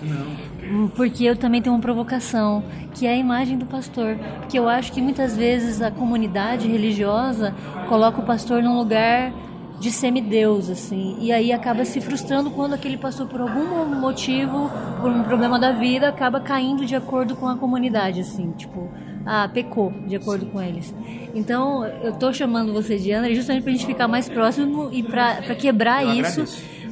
Porque 0.95 1.23
eu 1.23 1.35
também 1.35 1.59
tenho 1.59 1.75
uma 1.75 1.81
provocação, 1.81 2.63
que 2.93 3.07
é 3.07 3.13
a 3.13 3.17
imagem 3.17 3.57
do 3.57 3.65
pastor. 3.65 4.15
Que 4.47 4.59
eu 4.59 4.69
acho 4.69 4.91
que 4.91 5.01
muitas 5.01 5.35
vezes 5.35 5.81
a 5.81 5.89
comunidade 5.89 6.67
religiosa 6.67 7.55
coloca 7.89 8.21
o 8.21 8.25
pastor 8.25 8.61
num 8.61 8.77
lugar 8.77 9.33
de 9.79 9.91
semideus, 9.91 10.69
assim. 10.69 11.17
E 11.19 11.31
aí 11.31 11.51
acaba 11.51 11.83
se 11.83 11.99
frustrando 11.99 12.51
quando 12.51 12.73
aquele 12.73 12.95
pastor, 12.95 13.27
por 13.27 13.41
algum 13.41 13.99
motivo, 13.99 14.69
por 15.01 15.09
um 15.09 15.23
problema 15.23 15.57
da 15.57 15.71
vida, 15.71 16.09
acaba 16.09 16.39
caindo 16.39 16.85
de 16.85 16.95
acordo 16.95 17.35
com 17.35 17.47
a 17.47 17.57
comunidade, 17.57 18.21
assim. 18.21 18.51
Tipo, 18.51 18.87
ah, 19.25 19.49
pecou, 19.53 19.93
de 20.07 20.15
acordo 20.15 20.45
com 20.47 20.61
eles. 20.61 20.93
Então, 21.33 21.85
eu 21.85 22.13
tô 22.13 22.33
chamando 22.33 22.73
você 22.73 22.97
de 22.97 23.11
André 23.11 23.33
justamente 23.35 23.63
pra 23.63 23.71
gente 23.71 23.85
ficar 23.85 24.07
mais 24.07 24.27
próximo 24.27 24.89
e 24.91 25.03
pra 25.03 25.41
quebrar 25.55 26.03
Eu 26.03 26.13
isso. 26.21 26.45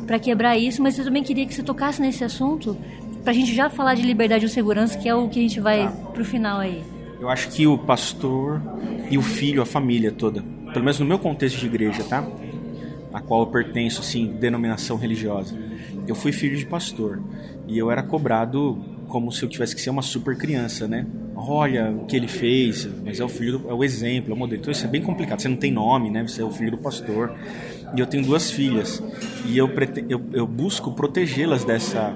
Pra 0.06 0.18
quebrar 0.18 0.58
isso, 0.58 0.82
mas 0.82 0.98
eu 0.98 1.06
também 1.06 1.22
queria 1.22 1.46
que 1.46 1.54
você 1.54 1.62
tocasse 1.62 2.02
nesse 2.02 2.24
assunto 2.24 2.76
pra 3.24 3.32
gente 3.32 3.54
já 3.54 3.70
falar 3.70 3.94
de 3.94 4.02
liberdade 4.02 4.46
ou 4.46 4.50
segurança, 4.50 4.98
que 4.98 5.08
é 5.08 5.14
o 5.14 5.28
que 5.28 5.40
a 5.40 5.42
gente 5.42 5.60
vai 5.60 5.92
pro 6.14 6.26
final 6.26 6.60
aí. 6.60 6.84
Eu 7.20 7.30
acho 7.30 7.50
que 7.50 7.68
o 7.68 7.78
pastor 7.78 8.62
e 9.12 9.18
o 9.18 9.22
filho, 9.22 9.62
a 9.62 9.66
família 9.66 10.12
toda, 10.12 10.42
pelo 10.74 10.86
menos 10.86 11.00
no 11.00 11.06
meu 11.06 11.20
contexto 11.20 11.60
de 11.60 11.66
igreja, 11.66 12.04
tá? 12.04 12.26
A 13.14 13.22
qual 13.22 13.42
eu 13.42 13.48
pertenço, 13.48 14.02
assim, 14.02 14.28
denominação 14.40 14.98
religiosa. 14.98 15.56
Eu 16.08 16.16
fui 16.16 16.32
filho 16.32 16.58
de 16.58 16.66
pastor 16.66 17.22
e 17.68 17.78
eu 17.78 17.92
era 17.92 18.02
cobrado 18.02 18.78
como 19.08 19.32
se 19.32 19.44
eu 19.44 19.50
tivesse 19.50 19.76
que 19.76 19.82
ser 19.82 19.90
uma 19.90 20.02
super 20.02 20.38
criança, 20.38 20.88
né? 20.88 21.06
Olha 21.42 21.90
o 21.92 22.06
que 22.06 22.16
ele 22.16 22.28
fez, 22.28 22.88
mas 23.04 23.20
é 23.20 23.24
o 23.24 23.30
filho, 23.30 23.60
do, 23.60 23.70
é 23.70 23.74
o 23.74 23.84
exemplo, 23.84 24.32
é 24.32 24.34
o 24.34 24.38
modelo. 24.38 24.60
Então 24.60 24.72
isso 24.72 24.86
é 24.86 24.90
bem 24.90 25.02
complicado. 25.02 25.42
Você 25.42 25.48
não 25.48 25.56
tem 25.56 25.72
nome, 25.72 26.10
né? 26.10 26.22
Você 26.28 26.42
é 26.42 26.46
o 26.46 26.52
filho 26.52 26.72
do 26.72 26.78
pastor. 26.78 27.34
E 27.96 28.00
eu 28.00 28.06
tenho 28.06 28.24
duas 28.24 28.52
filhas 28.52 29.02
e 29.46 29.58
eu, 29.58 29.70
eu, 30.10 30.22
eu 30.34 30.46
busco 30.46 30.92
protegê-las 30.92 31.64
dessa 31.64 32.14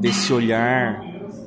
desse 0.00 0.32
olhar 0.32 1.04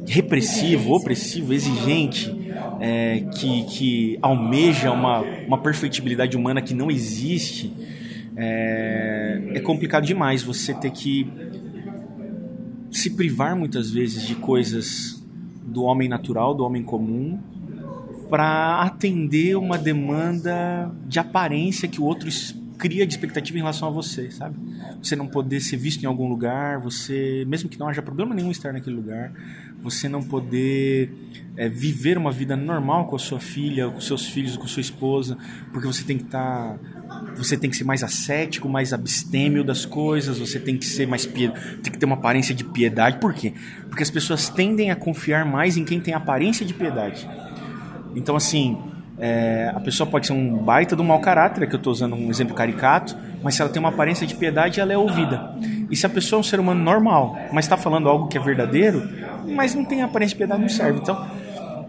repressivo, 0.08 0.94
opressivo, 0.94 1.54
exigente, 1.54 2.32
é, 2.80 3.22
que, 3.34 3.64
que 3.64 4.20
almeja 4.22 4.92
uma, 4.92 5.22
uma 5.48 5.58
perfeitibilidade 5.58 6.38
humana 6.38 6.62
que 6.62 6.74
não 6.74 6.92
existe, 6.92 7.74
é, 8.36 9.42
é 9.56 9.60
complicado 9.60 10.06
demais 10.06 10.44
você 10.44 10.74
ter 10.74 10.92
que 10.92 11.28
se 12.92 13.10
privar 13.12 13.56
muitas 13.56 13.90
vezes 13.90 14.28
de 14.28 14.36
coisas 14.36 15.23
do 15.74 15.84
homem 15.84 16.08
natural, 16.08 16.54
do 16.54 16.64
homem 16.64 16.84
comum, 16.84 17.40
para 18.30 18.82
atender 18.82 19.58
uma 19.58 19.78
demanda 19.78 20.92
de 21.06 21.20
aparência 21.20 21.88
que 21.88 22.00
o 22.00 22.04
outro 22.04 22.30
cria 22.78 23.06
de 23.06 23.14
expectativa 23.14 23.58
em 23.58 23.62
relação 23.62 23.88
a 23.88 23.92
você, 23.92 24.30
sabe? 24.32 24.56
Você 25.02 25.16
não 25.16 25.28
poder 25.28 25.60
ser 25.62 25.78
visto 25.78 26.04
em 26.04 26.06
algum 26.06 26.28
lugar, 26.28 26.80
você, 26.80 27.46
mesmo 27.48 27.70
que 27.70 27.80
não 27.80 27.88
haja 27.88 28.02
problema 28.02 28.36
nenhum 28.36 28.52
estar 28.52 28.74
naquele 28.74 28.96
lugar, 28.96 29.32
você 29.82 30.08
não 30.08 30.22
poder 30.22 31.12
é, 31.56 31.70
viver 31.70 32.18
uma 32.18 32.32
vida 32.32 32.56
normal 32.56 33.06
com 33.06 33.16
a 33.16 33.20
sua 33.20 33.40
filha, 33.40 33.90
com 33.90 34.00
seus 34.00 34.26
filhos, 34.28 34.58
com 34.58 34.68
sua 34.68 34.82
esposa, 34.82 35.38
porque 35.72 35.88
você 35.88 36.04
tem 36.04 36.18
que 36.18 36.24
estar 36.24 36.78
você 37.36 37.56
tem 37.56 37.70
que 37.70 37.76
ser 37.76 37.84
mais 37.84 38.04
ascético, 38.04 38.68
mais 38.68 38.92
abstêmio 38.92 39.64
das 39.64 39.86
coisas, 39.86 40.40
você 40.40 40.60
tem 40.60 40.78
que 40.78 40.86
ser 40.86 41.08
mais 41.08 41.26
tem 41.26 41.52
que 41.82 41.98
ter 41.98 42.06
uma 42.06 42.16
aparência 42.16 42.54
de 42.56 42.64
piedade. 42.64 43.18
Por 43.18 43.34
quê? 43.34 43.54
Porque 43.88 44.04
as 44.04 44.10
pessoas 44.10 44.50
tendem 44.50 44.92
a 44.92 44.96
confiar 44.96 45.46
mais 45.46 45.78
em 45.78 45.86
quem 45.86 46.00
tem 46.00 46.14
aparência 46.14 46.66
de 46.66 46.74
piedade. 46.74 47.28
Então, 48.16 48.36
assim, 48.36 48.78
é, 49.18 49.72
a 49.74 49.80
pessoa 49.80 50.10
pode 50.10 50.28
ser 50.28 50.34
um 50.34 50.58
baita 50.58 50.96
do 50.96 51.04
mau 51.04 51.20
caráter, 51.20 51.68
que 51.68 51.76
eu 51.76 51.78
estou 51.78 51.92
usando 51.92 52.16
um 52.16 52.30
exemplo 52.30 52.56
caricato, 52.56 53.16
mas 53.44 53.56
se 53.56 53.62
ela 53.62 53.70
tem 53.72 53.80
uma 53.80 53.90
aparência 53.90 54.26
de 54.26 54.36
piedade, 54.36 54.80
ela 54.80 54.94
é 54.94 54.98
ouvida. 54.98 55.56
E 55.90 55.96
se 55.96 56.06
a 56.06 56.10
pessoa 56.10 56.38
é 56.38 56.42
um 56.42 56.44
ser 56.44 56.60
humano 56.60 56.84
normal, 56.84 57.38
mas 57.52 57.66
está 57.66 57.78
falando 57.78 58.10
algo 58.10 58.28
que 58.28 58.38
é 58.38 58.42
verdadeiro, 58.42 59.08
mas 59.56 59.76
não 59.76 59.86
tem 59.86 60.02
aparência 60.02 60.34
de 60.34 60.38
piedade, 60.38 60.62
não 60.62 60.70
serve. 60.70 61.00
Então, 61.00 61.26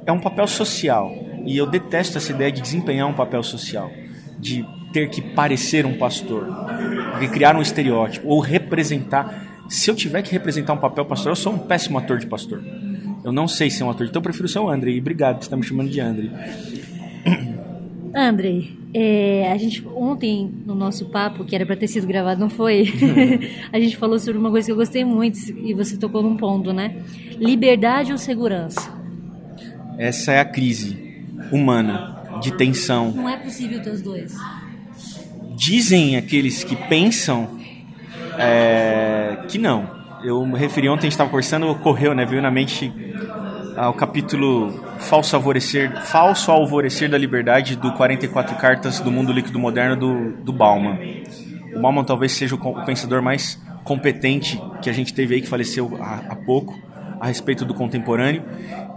é 0.07 0.12
um 0.12 0.21
papel 0.21 0.47
social. 0.47 1.12
E 1.47 1.57
eu 1.57 1.67
detesto 1.67 2.19
essa 2.19 2.33
ideia 2.33 2.51
de 2.51 2.61
desempenhar 2.61 3.09
um 3.09 3.12
papel 3.12 3.43
social, 3.43 3.90
de 4.38 4.67
ter 4.93 5.09
que 5.11 5.21
parecer 5.21 5.85
um 5.85 5.99
pastor, 5.99 6.47
de 7.19 7.29
criar 7.29 7.57
um 7.57 7.62
estereótipo, 7.62 8.29
ou 8.29 8.40
representar. 8.40 9.64
Se 9.69 9.90
eu 9.90 9.95
tiver 9.95 10.23
que 10.23 10.33
representar 10.33 10.73
um 10.73 10.79
papel 10.79 11.05
pastoral, 11.05 11.33
eu 11.33 11.37
sou 11.37 11.53
um 11.53 11.59
péssimo 11.59 11.99
ator 11.99 12.19
de 12.19 12.27
pastor. 12.27 12.62
Eu 13.25 13.33
não 13.33 13.49
sei 13.49 13.71
ser 13.71 13.85
um 13.85 13.90
ator, 13.90 14.07
então 14.07 14.21
eu 14.21 14.23
prefiro 14.23 14.49
ser 14.49 14.59
o 14.59 14.69
André. 14.69 14.93
E 14.93 15.01
obrigado 15.01 15.37
por 15.37 15.43
você 15.43 15.47
estar 15.47 15.57
me 15.57 15.62
chamando 15.62 15.90
de 15.90 16.01
André. 16.01 16.31
André, 18.14 18.69
é, 18.93 19.51
a 19.51 19.57
gente 19.57 19.85
ontem 19.88 20.49
no 20.64 20.75
nosso 20.75 21.07
papo, 21.07 21.45
que 21.45 21.55
era 21.55 21.67
para 21.67 21.75
ter 21.75 21.88
sido 21.88 22.07
gravado, 22.07 22.40
não 22.40 22.49
foi? 22.49 22.87
a 23.73 23.81
gente 23.81 23.97
falou 23.97 24.19
sobre 24.19 24.38
uma 24.38 24.51
coisa 24.51 24.67
que 24.67 24.73
eu 24.73 24.77
gostei 24.77 25.05
muito 25.05 25.38
e 25.51 25.75
você 25.75 25.97
tocou 25.97 26.23
num 26.23 26.37
ponto, 26.37 26.73
né? 26.73 27.03
Liberdade 27.38 28.12
ou 28.12 28.19
segurança? 28.19 29.04
Essa 29.99 30.33
é 30.33 30.41
a 30.41 30.45
crise 30.45 31.25
humana 31.51 32.41
de 32.41 32.53
tensão. 32.57 33.11
Não 33.11 33.29
é 33.29 33.37
possível 33.37 33.83
ter 33.83 33.91
os 33.91 34.03
dois. 34.03 34.35
Dizem 35.57 36.17
aqueles 36.17 36.65
que 36.65 36.75
pensam 36.75 37.59
é, 38.39 39.39
que 39.49 39.59
não. 39.59 39.89
Eu 40.25 40.45
me 40.47 40.59
referi 40.59 40.89
ontem, 40.89 41.01
a 41.01 41.05
gente 41.05 41.13
estava 41.13 41.31
conversando, 41.31 41.69
ocorreu, 41.69 42.15
né? 42.15 42.25
Veio 42.25 42.41
na 42.41 42.51
mente 42.51 42.93
ah, 43.77 43.91
o 43.91 43.93
capítulo 43.93 44.73
Falso 44.99 45.37
Alvorecer, 45.37 46.01
Falso 46.03 46.51
Alvorecer 46.51 47.11
da 47.11 47.19
Liberdade 47.19 47.77
do 47.77 47.93
44 47.93 48.57
Cartas 48.57 49.01
do 49.01 49.11
Mundo 49.11 49.33
Líquido 49.33 49.59
Moderno 49.59 49.97
do, 49.97 50.33
do 50.43 50.53
Bauman. 50.53 50.99
O 51.75 51.81
Bauman 51.81 52.05
talvez 52.05 52.33
seja 52.33 52.55
o 52.55 52.85
pensador 52.85 53.21
mais 53.21 53.61
competente 53.85 54.61
que 54.81 54.89
a 54.89 54.93
gente 54.93 55.13
teve 55.13 55.35
aí, 55.35 55.41
que 55.41 55.49
faleceu 55.49 55.99
há, 56.01 56.23
há 56.31 56.37
pouco, 56.37 56.79
a 57.21 57.27
respeito 57.27 57.65
do 57.65 57.75
contemporâneo. 57.75 58.43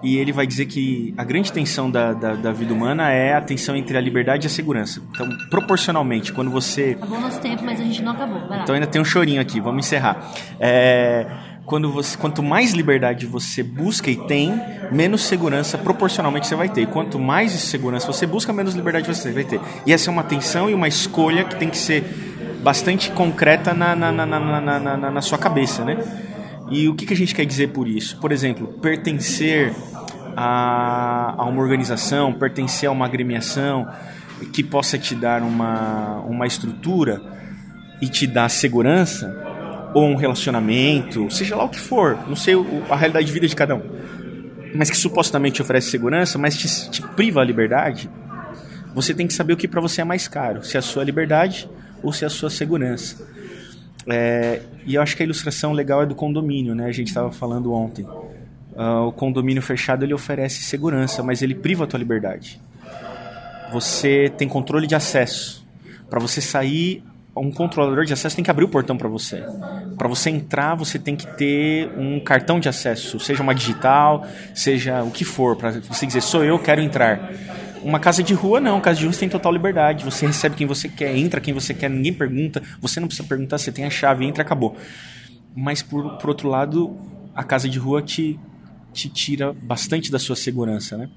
E 0.03 0.17
ele 0.17 0.31
vai 0.31 0.45
dizer 0.45 0.65
que 0.67 1.13
a 1.17 1.23
grande 1.23 1.51
tensão 1.51 1.89
da, 1.89 2.13
da, 2.13 2.33
da 2.35 2.51
vida 2.51 2.73
humana 2.73 3.11
é 3.11 3.33
a 3.33 3.41
tensão 3.41 3.75
entre 3.75 3.97
a 3.97 4.01
liberdade 4.01 4.45
e 4.45 4.47
a 4.47 4.49
segurança. 4.49 5.01
Então, 5.11 5.27
proporcionalmente, 5.49 6.31
quando 6.31 6.51
você 6.51 6.95
Acabou 6.97 7.19
nosso 7.19 7.39
tempo, 7.41 7.63
mas 7.65 7.79
a 7.81 7.83
gente 7.83 8.01
não 8.03 8.11
acabou. 8.11 8.39
Então 8.61 8.75
ainda 8.75 8.87
tem 8.87 9.01
um 9.01 9.05
chorinho 9.05 9.41
aqui, 9.41 9.59
vamos 9.59 9.85
encerrar. 9.85 10.17
É, 10.59 11.25
quando 11.65 11.91
você, 11.91 12.15
quanto 12.17 12.41
mais 12.43 12.73
liberdade 12.73 13.25
você 13.25 13.61
busca 13.63 14.09
e 14.09 14.15
tem, 14.15 14.53
menos 14.91 15.23
segurança 15.23 15.77
proporcionalmente 15.77 16.47
você 16.47 16.55
vai 16.55 16.69
ter. 16.69 16.81
E 16.81 16.85
quanto 16.85 17.17
mais 17.19 17.51
segurança 17.53 18.05
você 18.07 18.25
busca, 18.27 18.53
menos 18.53 18.75
liberdade 18.75 19.07
você 19.07 19.31
vai 19.31 19.43
ter. 19.43 19.59
E 19.85 19.91
essa 19.91 20.09
é 20.09 20.11
uma 20.11 20.23
tensão 20.23 20.69
e 20.69 20.73
uma 20.73 20.87
escolha 20.87 21.43
que 21.43 21.55
tem 21.55 21.69
que 21.69 21.77
ser 21.77 22.03
bastante 22.63 23.11
concreta 23.11 23.73
na, 23.73 23.95
na, 23.95 24.11
na, 24.11 24.25
na, 24.25 24.39
na, 24.39 24.61
na, 24.79 24.97
na- 24.97 25.11
na 25.11 25.21
sua 25.21 25.37
cabeça, 25.37 25.83
né? 25.83 25.97
E 26.69 26.87
o 26.89 26.95
que, 26.95 27.05
que 27.05 27.13
a 27.13 27.17
gente 27.17 27.33
quer 27.33 27.45
dizer 27.45 27.69
por 27.69 27.87
isso? 27.87 28.17
Por 28.19 28.31
exemplo, 28.31 28.67
pertencer 28.81 29.73
a, 30.35 31.35
a 31.37 31.45
uma 31.45 31.61
organização, 31.61 32.33
pertencer 32.33 32.89
a 32.89 32.91
uma 32.91 33.05
agremiação 33.05 33.87
que 34.53 34.63
possa 34.63 34.97
te 34.97 35.15
dar 35.15 35.41
uma, 35.41 36.19
uma 36.19 36.45
estrutura 36.45 37.21
e 38.01 38.07
te 38.07 38.27
dar 38.27 38.49
segurança, 38.49 39.47
ou 39.93 40.05
um 40.05 40.15
relacionamento, 40.15 41.29
seja 41.31 41.55
lá 41.55 41.63
o 41.63 41.69
que 41.69 41.79
for, 41.79 42.19
não 42.27 42.35
sei 42.35 42.53
a 42.89 42.95
realidade 42.95 43.25
de 43.25 43.31
vida 43.31 43.47
de 43.47 43.55
cada 43.55 43.75
um, 43.75 43.81
mas 44.75 44.91
que 44.91 44.97
supostamente 44.97 45.61
oferece 45.61 45.89
segurança, 45.89 46.37
mas 46.37 46.55
te, 46.55 46.91
te 46.91 47.01
priva 47.01 47.41
a 47.41 47.43
liberdade, 47.43 48.09
você 48.93 49.13
tem 49.13 49.25
que 49.25 49.33
saber 49.33 49.53
o 49.53 49.57
que 49.57 49.67
para 49.67 49.81
você 49.81 50.01
é 50.01 50.03
mais 50.03 50.27
caro, 50.27 50.63
se 50.63 50.75
é 50.75 50.79
a 50.79 50.83
sua 50.83 51.03
liberdade 51.03 51.67
ou 52.03 52.13
se 52.13 52.23
é 52.23 52.27
a 52.27 52.29
sua 52.29 52.49
segurança. 52.49 53.27
É, 54.09 54.61
e 54.85 54.95
eu 54.95 55.01
acho 55.01 55.15
que 55.15 55.23
a 55.23 55.25
ilustração 55.25 55.73
legal 55.73 56.01
é 56.01 56.05
do 56.05 56.15
condomínio, 56.15 56.73
né? 56.73 56.85
A 56.85 56.91
gente 56.91 57.07
estava 57.07 57.31
falando 57.31 57.73
ontem. 57.73 58.05
Ah, 58.75 59.01
o 59.01 59.11
condomínio 59.11 59.61
fechado 59.61 60.05
ele 60.05 60.13
oferece 60.13 60.61
segurança, 60.61 61.23
mas 61.23 61.41
ele 61.41 61.55
priva 61.55 61.83
a 61.83 61.87
tua 61.87 61.99
liberdade. 61.99 62.59
Você 63.71 64.31
tem 64.37 64.47
controle 64.47 64.87
de 64.87 64.95
acesso. 64.95 65.65
Para 66.09 66.19
você 66.19 66.39
sair, 66.39 67.03
um 67.35 67.51
controlador 67.51 68.05
de 68.05 68.13
acesso 68.13 68.35
tem 68.35 68.43
que 68.43 68.51
abrir 68.51 68.65
o 68.65 68.69
portão 68.69 68.97
para 68.97 69.09
você. 69.09 69.43
Para 69.97 70.07
você 70.07 70.29
entrar, 70.29 70.75
você 70.75 70.97
tem 70.97 71.15
que 71.15 71.27
ter 71.35 71.89
um 71.97 72.19
cartão 72.19 72.59
de 72.59 72.69
acesso, 72.69 73.19
seja 73.19 73.43
uma 73.43 73.53
digital, 73.53 74.25
seja 74.53 75.03
o 75.03 75.11
que 75.11 75.25
for, 75.25 75.55
para 75.55 75.71
você 75.71 76.05
dizer 76.05 76.21
sou 76.21 76.43
eu, 76.43 76.57
quero 76.59 76.81
entrar. 76.81 77.31
Uma 77.87 78.01
casa 78.01 78.21
de 78.21 78.33
rua 78.33 78.59
não, 78.59 78.81
casa 78.81 78.99
de 78.99 79.05
rua 79.05 79.13
você 79.13 79.21
tem 79.21 79.29
total 79.29 79.53
liberdade. 79.53 80.03
Você 80.03 80.27
recebe 80.27 80.57
quem 80.57 80.67
você 80.67 80.89
quer, 80.89 81.15
entra 81.15 81.39
quem 81.39 81.53
você 81.53 81.73
quer, 81.73 81.89
ninguém 81.89 82.13
pergunta. 82.13 82.61
Você 82.81 82.99
não 82.99 83.07
precisa 83.07 83.25
perguntar, 83.25 83.57
você 83.57 83.71
tem 83.71 83.85
a 83.85 83.89
chave, 83.89 84.25
entra, 84.25 84.43
acabou. 84.43 84.75
Mas 85.55 85.81
por, 85.81 86.17
por 86.17 86.27
outro 86.27 86.49
lado, 86.49 86.97
a 87.33 87.45
casa 87.45 87.69
de 87.69 87.79
rua 87.79 88.01
te, 88.01 88.37
te 88.91 89.07
tira 89.07 89.53
bastante 89.53 90.11
da 90.11 90.19
sua 90.19 90.35
segurança, 90.35 90.97
né? 90.97 91.09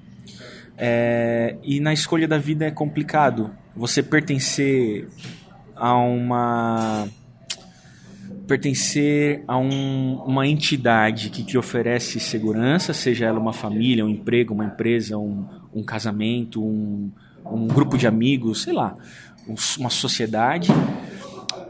É, 0.77 1.57
e 1.61 1.81
na 1.81 1.91
escolha 1.91 2.25
da 2.25 2.37
vida 2.37 2.65
é 2.65 2.71
complicado. 2.71 3.51
Você 3.75 4.01
pertencer 4.01 5.09
a 5.75 5.93
uma 5.97 7.05
pertencer 8.47 9.43
a 9.45 9.57
um- 9.57 10.23
uma 10.25 10.47
entidade 10.47 11.29
que 11.29 11.43
te 11.43 11.57
oferece 11.57 12.17
segurança, 12.17 12.93
seja 12.93 13.25
ela 13.25 13.39
uma 13.39 13.51
família, 13.53 14.05
um 14.05 14.09
emprego, 14.09 14.53
uma 14.53 14.65
empresa, 14.65 15.17
um, 15.17 15.45
um 15.73 15.83
casamento, 15.83 16.63
um, 16.63 17.09
um 17.45 17.67
grupo 17.67 17.97
de 17.97 18.07
amigos, 18.07 18.63
sei 18.63 18.73
lá, 18.73 18.95
um- 19.47 19.55
uma 19.79 19.89
sociedade. 19.89 20.71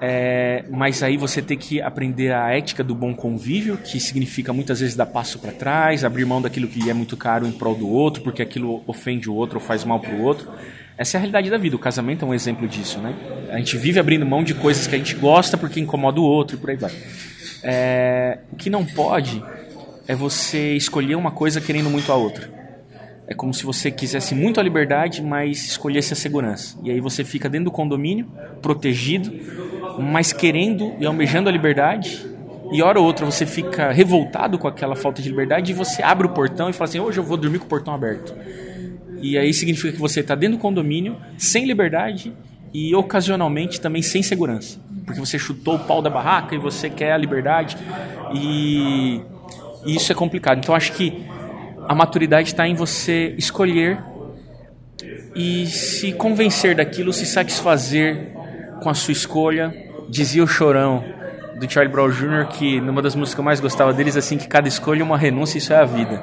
É, 0.04 0.66
mas 0.72 1.04
aí 1.04 1.16
você 1.16 1.42
tem 1.44 1.56
que 1.58 1.80
aprender 1.80 2.34
a 2.34 2.50
ética 2.50 2.84
do 2.84 2.96
bom 2.96 3.14
convívio, 3.14 3.78
que 3.78 4.00
significa 4.00 4.52
muitas 4.52 4.80
vezes 4.80 4.96
dar 4.96 5.06
passo 5.06 5.38
para 5.38 5.52
trás, 5.52 6.04
abrir 6.04 6.26
mão 6.26 6.42
daquilo 6.42 6.68
que 6.68 6.90
é 6.90 6.94
muito 6.94 7.16
caro 7.16 7.46
em 7.46 7.52
prol 7.52 7.76
do 7.76 7.88
outro, 7.88 8.24
porque 8.24 8.42
aquilo 8.42 8.84
ofende 8.88 9.30
o 9.30 9.36
outro 9.36 9.60
ou 9.60 9.64
faz 9.64 9.84
mal 9.86 10.00
para 10.00 10.14
o 10.16 10.22
outro. 10.24 10.50
Essa 10.98 11.16
é 11.16 11.20
a 11.20 11.22
realidade 11.22 11.50
da 11.52 11.58
vida. 11.58 11.76
O 11.76 11.80
casamento 11.80 12.26
é 12.26 12.28
um 12.28 12.34
exemplo 12.34 12.68
disso, 12.68 13.00
né? 13.00 13.14
A 13.52 13.58
gente 13.58 13.78
vive 13.78 14.00
abrindo 14.00 14.26
mão 14.26 14.44
de 14.44 14.56
coisas 14.56 14.88
que 14.88 14.96
a 14.96 14.98
gente 14.98 15.16
gosta 15.16 15.56
porque 15.58 15.80
incomoda 15.80 16.20
o 16.20 16.24
outro 16.24 16.58
e 16.58 16.60
por 16.60 16.72
aí 16.72 16.76
vai. 16.76 16.92
É, 17.64 18.40
o 18.52 18.56
que 18.56 18.70
não 18.72 18.84
pode 18.84 19.44
é 20.08 20.16
você 20.16 20.76
escolher 20.76 21.16
uma 21.16 21.32
coisa 21.32 21.62
querendo 21.62 21.90
muito 21.92 22.12
a 22.12 22.16
outra. 22.16 22.61
É 23.32 23.34
como 23.34 23.54
se 23.54 23.64
você 23.64 23.90
quisesse 23.90 24.36
muito 24.36 24.60
a 24.60 24.64
liberdade, 24.64 25.24
mas 25.24 25.66
escolhesse 25.66 26.12
a 26.12 26.18
segurança. 26.18 26.78
E 26.84 26.92
aí 26.92 27.00
você 27.00 27.24
fica 27.24 27.48
dentro 27.48 27.66
do 27.66 27.72
condomínio, 27.72 28.28
protegido, 28.62 29.32
mas 29.98 30.34
querendo 30.34 30.94
e 31.00 31.06
almejando 31.06 31.48
a 31.48 31.52
liberdade. 31.52 32.26
E 32.74 32.82
hora 32.82 33.00
ou 33.00 33.06
outra 33.06 33.26
você 33.26 33.46
fica 33.46 33.90
revoltado 33.90 34.60
com 34.60 34.68
aquela 34.68 34.98
falta 34.98 35.22
de 35.22 35.30
liberdade 35.30 35.72
e 35.72 35.74
você 35.74 36.04
abre 36.04 36.28
o 36.28 36.32
portão 36.32 36.70
e 36.70 36.74
fala 36.74 36.90
assim: 36.90 37.00
hoje 37.00 37.22
eu 37.22 37.24
vou 37.24 37.38
dormir 37.38 37.60
com 37.60 37.64
o 37.64 37.70
portão 37.70 37.94
aberto. 37.94 38.36
E 39.22 39.38
aí 39.38 39.54
significa 39.54 39.94
que 39.94 40.00
você 40.00 40.20
está 40.20 40.36
dentro 40.36 40.58
do 40.58 40.62
condomínio, 40.62 41.16
sem 41.38 41.64
liberdade 41.64 42.34
e 42.74 42.94
ocasionalmente 42.94 43.80
também 43.80 44.02
sem 44.02 44.22
segurança. 44.22 44.78
Porque 45.06 45.22
você 45.22 45.40
chutou 45.40 45.76
o 45.76 45.80
pau 45.80 46.02
da 46.02 46.10
barraca 46.10 46.54
e 46.54 46.58
você 46.58 46.90
quer 46.90 47.14
a 47.14 47.18
liberdade. 47.18 47.78
E, 48.34 49.22
e 49.86 49.96
isso 49.96 50.12
é 50.12 50.16
complicado. 50.16 50.58
Então 50.58 50.76
acho 50.76 50.92
que 50.92 51.31
a 51.88 51.96
maturidade 51.96 52.50
está 52.50 52.68
em 52.68 52.76
você 52.76 53.34
escolher 53.38 54.00
e 55.36 55.68
se 55.68 56.14
convencer 56.14 56.76
daquilo, 56.76 57.14
se 57.14 57.26
satisfazer 57.26 58.34
com 58.82 58.90
a 58.90 58.94
sua 58.94 59.12
escolha. 59.12 59.74
Dizia 60.10 60.44
o 60.44 60.48
Chorão 60.48 61.04
do 61.58 61.72
Charlie 61.72 61.92
Brown 61.92 62.10
Jr. 62.10 62.48
que 62.48 62.82
numa 62.82 63.02
das 63.02 63.16
músicas 63.16 63.36
que 63.36 63.40
eu 63.40 63.46
mais 63.46 63.60
gostava 63.60 63.94
deles 63.94 64.18
assim 64.18 64.38
que 64.38 64.48
cada 64.48 64.68
escolha 64.68 65.02
é 65.02 65.04
uma 65.04 65.18
renúncia, 65.18 65.58
isso 65.58 65.72
é 65.72 65.78
a 65.78 65.86
vida. 65.86 66.20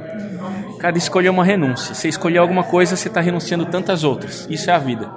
Cada 0.79 0.97
escolha 0.97 1.29
é 1.29 1.31
uma 1.31 1.45
renúncia. 1.45 1.95
Você 1.95 2.09
escolher 2.09 2.39
alguma 2.39 2.63
coisa, 2.63 2.97
você 2.97 3.09
está 3.09 3.21
renunciando 3.21 3.67
tantas 3.67 4.05
outras. 4.05 4.47
Isso 4.49 4.71
é 4.71 4.73
a 4.73 4.79
vida. 4.79 5.11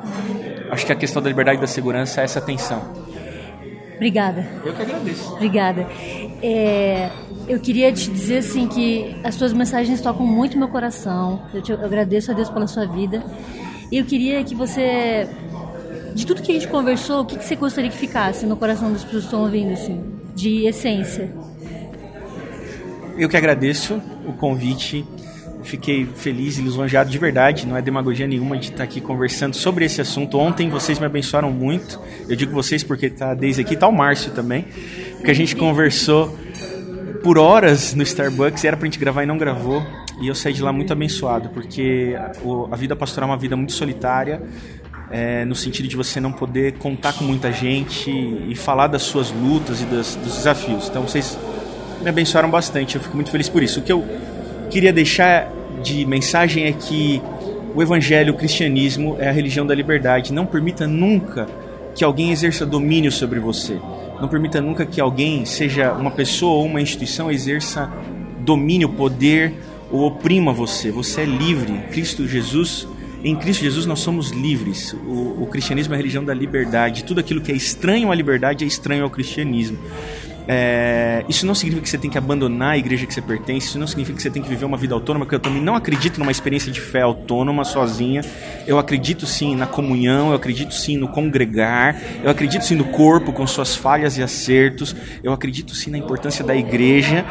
Acho 0.71 0.85
que 0.85 0.91
a 0.91 0.95
questão 0.95 1.21
da 1.21 1.29
liberdade 1.29 1.57
e 1.57 1.61
da 1.61 1.67
segurança 1.67 2.21
é 2.21 2.23
essa 2.23 2.41
tensão. 2.41 3.10
Obrigada. 4.01 4.43
Eu 4.65 4.73
que 4.73 4.81
agradeço. 4.81 5.33
Obrigada. 5.33 5.87
É, 6.41 7.07
eu 7.47 7.59
queria 7.59 7.93
te 7.93 8.09
dizer 8.09 8.39
assim 8.39 8.67
que 8.67 9.15
as 9.23 9.35
suas 9.35 9.53
mensagens 9.53 10.01
tocam 10.01 10.25
muito 10.25 10.57
meu 10.57 10.69
coração. 10.69 11.43
Eu, 11.53 11.61
te, 11.61 11.71
eu 11.71 11.85
agradeço 11.85 12.31
a 12.31 12.33
Deus 12.33 12.49
pela 12.49 12.65
sua 12.65 12.87
vida. 12.87 13.23
E 13.91 13.99
eu 13.99 14.03
queria 14.03 14.43
que 14.43 14.55
você, 14.55 15.29
de 16.15 16.25
tudo 16.25 16.41
que 16.41 16.51
a 16.51 16.55
gente 16.55 16.67
conversou, 16.67 17.21
o 17.21 17.25
que, 17.25 17.37
que 17.37 17.45
você 17.45 17.55
gostaria 17.55 17.91
que 17.91 17.97
ficasse 17.97 18.47
no 18.47 18.57
coração 18.57 18.91
das 18.91 19.03
pessoas 19.03 19.21
que 19.21 19.27
estão 19.27 19.41
ouvindo, 19.43 19.73
assim, 19.73 20.03
de 20.33 20.65
essência? 20.65 21.31
Eu 23.15 23.29
que 23.29 23.37
agradeço 23.37 24.01
o 24.25 24.33
convite. 24.33 25.05
Fiquei 25.63 26.05
feliz 26.05 26.57
e 26.57 26.61
lisonjeado 26.61 27.09
de 27.09 27.17
verdade, 27.17 27.65
não 27.67 27.77
é 27.77 27.81
demagogia 27.81 28.27
nenhuma 28.27 28.57
de 28.57 28.71
estar 28.71 28.83
aqui 28.83 28.99
conversando 28.99 29.55
sobre 29.55 29.85
esse 29.85 30.01
assunto. 30.01 30.37
Ontem 30.37 30.69
vocês 30.69 30.99
me 30.99 31.05
abençoaram 31.05 31.51
muito. 31.51 31.99
Eu 32.27 32.35
digo 32.35 32.51
vocês 32.53 32.83
porque 32.83 33.09
tá 33.09 33.33
desde 33.33 33.61
aqui, 33.61 33.75
tá 33.77 33.87
o 33.87 33.91
Márcio 33.91 34.31
também, 34.31 34.65
porque 35.17 35.31
a 35.31 35.35
gente 35.35 35.55
conversou 35.55 36.37
por 37.23 37.37
horas 37.37 37.93
no 37.93 38.01
Starbucks, 38.03 38.63
era 38.65 38.75
pra 38.75 38.85
gente 38.85 38.97
gravar 38.99 39.23
e 39.23 39.25
não 39.25 39.37
gravou. 39.37 39.83
E 40.21 40.27
eu 40.27 40.35
saí 40.35 40.53
de 40.53 40.61
lá 40.61 40.71
muito 40.73 40.91
abençoado, 40.93 41.49
porque 41.49 42.15
a 42.71 42.75
vida 42.75 42.95
pastoral 42.95 43.29
é 43.29 43.31
uma 43.33 43.37
vida 43.37 43.55
muito 43.55 43.73
solitária, 43.73 44.41
é, 45.09 45.45
no 45.45 45.55
sentido 45.55 45.87
de 45.87 45.95
você 45.95 46.19
não 46.19 46.31
poder 46.31 46.73
contar 46.73 47.13
com 47.13 47.23
muita 47.23 47.51
gente 47.51 48.09
e 48.11 48.55
falar 48.55 48.87
das 48.87 49.01
suas 49.03 49.31
lutas 49.31 49.81
e 49.81 49.85
das- 49.85 50.15
dos 50.15 50.35
desafios. 50.37 50.87
Então 50.89 51.03
vocês 51.03 51.37
me 52.01 52.09
abençoaram 52.09 52.49
bastante, 52.49 52.95
eu 52.95 53.01
fico 53.01 53.15
muito 53.15 53.29
feliz 53.31 53.47
por 53.49 53.61
isso. 53.63 53.79
O 53.79 53.83
que 53.83 53.91
eu 53.91 54.03
queria 54.71 54.93
deixar 54.93 55.51
de 55.83 56.05
mensagem 56.05 56.63
é 56.63 56.71
que 56.71 57.21
o 57.75 57.81
evangelho, 57.81 58.33
o 58.33 58.37
cristianismo 58.37 59.17
é 59.19 59.27
a 59.27 59.31
religião 59.31 59.65
da 59.67 59.75
liberdade. 59.75 60.31
Não 60.31 60.45
permita 60.45 60.87
nunca 60.87 61.47
que 61.93 62.03
alguém 62.03 62.31
exerça 62.31 62.65
domínio 62.65 63.11
sobre 63.11 63.39
você. 63.39 63.77
Não 64.19 64.29
permita 64.29 64.61
nunca 64.61 64.85
que 64.85 65.01
alguém, 65.01 65.45
seja 65.45 65.91
uma 65.91 66.11
pessoa 66.11 66.53
ou 66.53 66.65
uma 66.65 66.81
instituição, 66.81 67.29
exerça 67.29 67.91
domínio, 68.39 68.89
poder 68.89 69.53
ou 69.91 70.05
oprima 70.05 70.53
você. 70.53 70.89
Você 70.89 71.21
é 71.21 71.25
livre. 71.25 71.73
Cristo 71.91 72.25
Jesus, 72.25 72.87
em 73.23 73.35
Cristo 73.35 73.63
Jesus 73.63 73.85
nós 73.85 73.99
somos 73.99 74.29
livres. 74.29 74.93
O, 75.05 75.43
o 75.43 75.47
cristianismo 75.47 75.93
é 75.93 75.95
a 75.95 75.97
religião 75.97 76.23
da 76.23 76.33
liberdade. 76.33 77.03
Tudo 77.03 77.19
aquilo 77.19 77.41
que 77.41 77.51
é 77.51 77.55
estranho 77.55 78.09
à 78.09 78.15
liberdade 78.15 78.63
é 78.63 78.67
estranho 78.67 79.03
ao 79.03 79.09
cristianismo. 79.09 79.77
É, 80.47 81.23
isso 81.29 81.45
não 81.45 81.53
significa 81.53 81.83
que 81.83 81.89
você 81.89 81.97
tem 81.97 82.09
que 82.09 82.17
abandonar 82.17 82.71
a 82.71 82.77
igreja 82.77 83.05
que 83.05 83.13
você 83.13 83.21
pertence, 83.21 83.67
isso 83.67 83.79
não 83.79 83.87
significa 83.87 84.17
que 84.17 84.23
você 84.23 84.29
tem 84.29 84.41
que 84.41 84.49
viver 84.49 84.65
uma 84.65 84.77
vida 84.77 84.93
autônoma, 84.93 85.25
porque 85.25 85.35
eu 85.35 85.39
também 85.39 85.61
não 85.61 85.75
acredito 85.75 86.17
numa 86.17 86.31
experiência 86.31 86.71
de 86.71 86.81
fé 86.81 87.01
autônoma, 87.01 87.63
sozinha. 87.63 88.21
Eu 88.65 88.79
acredito 88.79 89.25
sim 89.25 89.55
na 89.55 89.67
comunhão, 89.67 90.29
eu 90.29 90.35
acredito 90.35 90.73
sim 90.73 90.97
no 90.97 91.07
congregar, 91.07 92.01
eu 92.23 92.29
acredito 92.29 92.65
sim 92.65 92.75
no 92.75 92.85
corpo 92.85 93.31
com 93.31 93.45
suas 93.45 93.75
falhas 93.75 94.17
e 94.17 94.23
acertos, 94.23 94.95
eu 95.23 95.31
acredito 95.31 95.75
sim 95.75 95.91
na 95.91 95.97
importância 95.97 96.43
da 96.43 96.55
igreja, 96.55 97.25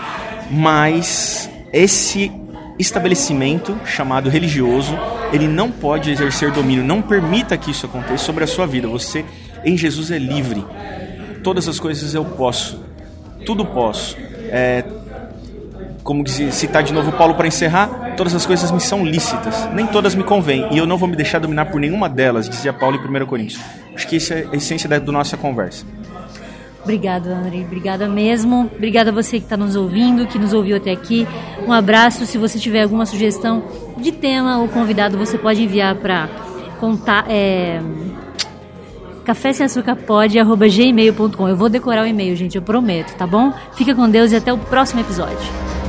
mas 0.50 1.50
esse 1.72 2.30
estabelecimento 2.78 3.78
chamado 3.84 4.30
religioso, 4.30 4.98
ele 5.32 5.46
não 5.46 5.70
pode 5.70 6.10
exercer 6.10 6.50
domínio, 6.50 6.82
não 6.82 7.02
permita 7.02 7.56
que 7.56 7.70
isso 7.70 7.84
aconteça 7.84 8.24
sobre 8.24 8.42
a 8.42 8.46
sua 8.46 8.66
vida. 8.66 8.88
Você 8.88 9.24
em 9.64 9.76
Jesus 9.76 10.10
é 10.10 10.18
livre. 10.18 10.64
Todas 11.42 11.68
as 11.68 11.78
coisas 11.78 12.14
eu 12.14 12.24
posso 12.24 12.89
tudo 13.44 13.64
posso. 13.64 14.16
É, 14.48 14.84
como 16.02 16.26
citar 16.26 16.82
de 16.82 16.92
novo 16.92 17.12
Paulo 17.12 17.34
para 17.34 17.46
encerrar, 17.46 18.14
todas 18.16 18.34
as 18.34 18.44
coisas 18.46 18.70
me 18.70 18.80
são 18.80 19.04
lícitas, 19.04 19.68
nem 19.72 19.86
todas 19.86 20.14
me 20.14 20.24
convêm, 20.24 20.66
e 20.72 20.78
eu 20.78 20.86
não 20.86 20.96
vou 20.96 21.08
me 21.08 21.16
deixar 21.16 21.38
dominar 21.38 21.66
por 21.66 21.80
nenhuma 21.80 22.08
delas, 22.08 22.48
dizia 22.48 22.72
Paulo 22.72 22.96
em 22.96 23.22
1 23.22 23.26
Coríntios. 23.26 23.60
Acho 23.94 24.08
que 24.08 24.16
essa 24.16 24.34
é 24.34 24.48
a 24.52 24.56
essência 24.56 24.88
da 24.88 24.98
do 24.98 25.12
nossa 25.12 25.36
conversa. 25.36 25.84
Obrigado, 26.82 27.28
André. 27.28 27.58
Obrigada 27.60 28.08
mesmo. 28.08 28.70
Obrigada 28.74 29.10
a 29.10 29.12
você 29.12 29.38
que 29.38 29.44
está 29.44 29.56
nos 29.56 29.76
ouvindo, 29.76 30.26
que 30.26 30.38
nos 30.38 30.52
ouviu 30.52 30.76
até 30.76 30.90
aqui. 30.90 31.28
Um 31.66 31.72
abraço. 31.72 32.24
Se 32.24 32.38
você 32.38 32.58
tiver 32.58 32.82
alguma 32.82 33.04
sugestão 33.04 33.62
de 33.98 34.10
tema 34.10 34.58
ou 34.58 34.68
convidado, 34.68 35.18
você 35.18 35.36
pode 35.36 35.62
enviar 35.62 35.94
para 35.96 36.28
contar. 36.78 37.26
É, 37.28 37.80
café 39.24 39.52
sem 39.52 39.66
açúcar 39.66 39.96
gmail.com. 40.68 41.48
Eu 41.48 41.56
vou 41.56 41.68
decorar 41.68 42.04
o 42.04 42.06
e-mail, 42.06 42.36
gente, 42.36 42.56
eu 42.56 42.62
prometo, 42.62 43.14
tá 43.16 43.26
bom? 43.26 43.52
Fica 43.74 43.94
com 43.94 44.08
Deus 44.08 44.32
e 44.32 44.36
até 44.36 44.52
o 44.52 44.58
próximo 44.58 45.00
episódio. 45.00 45.79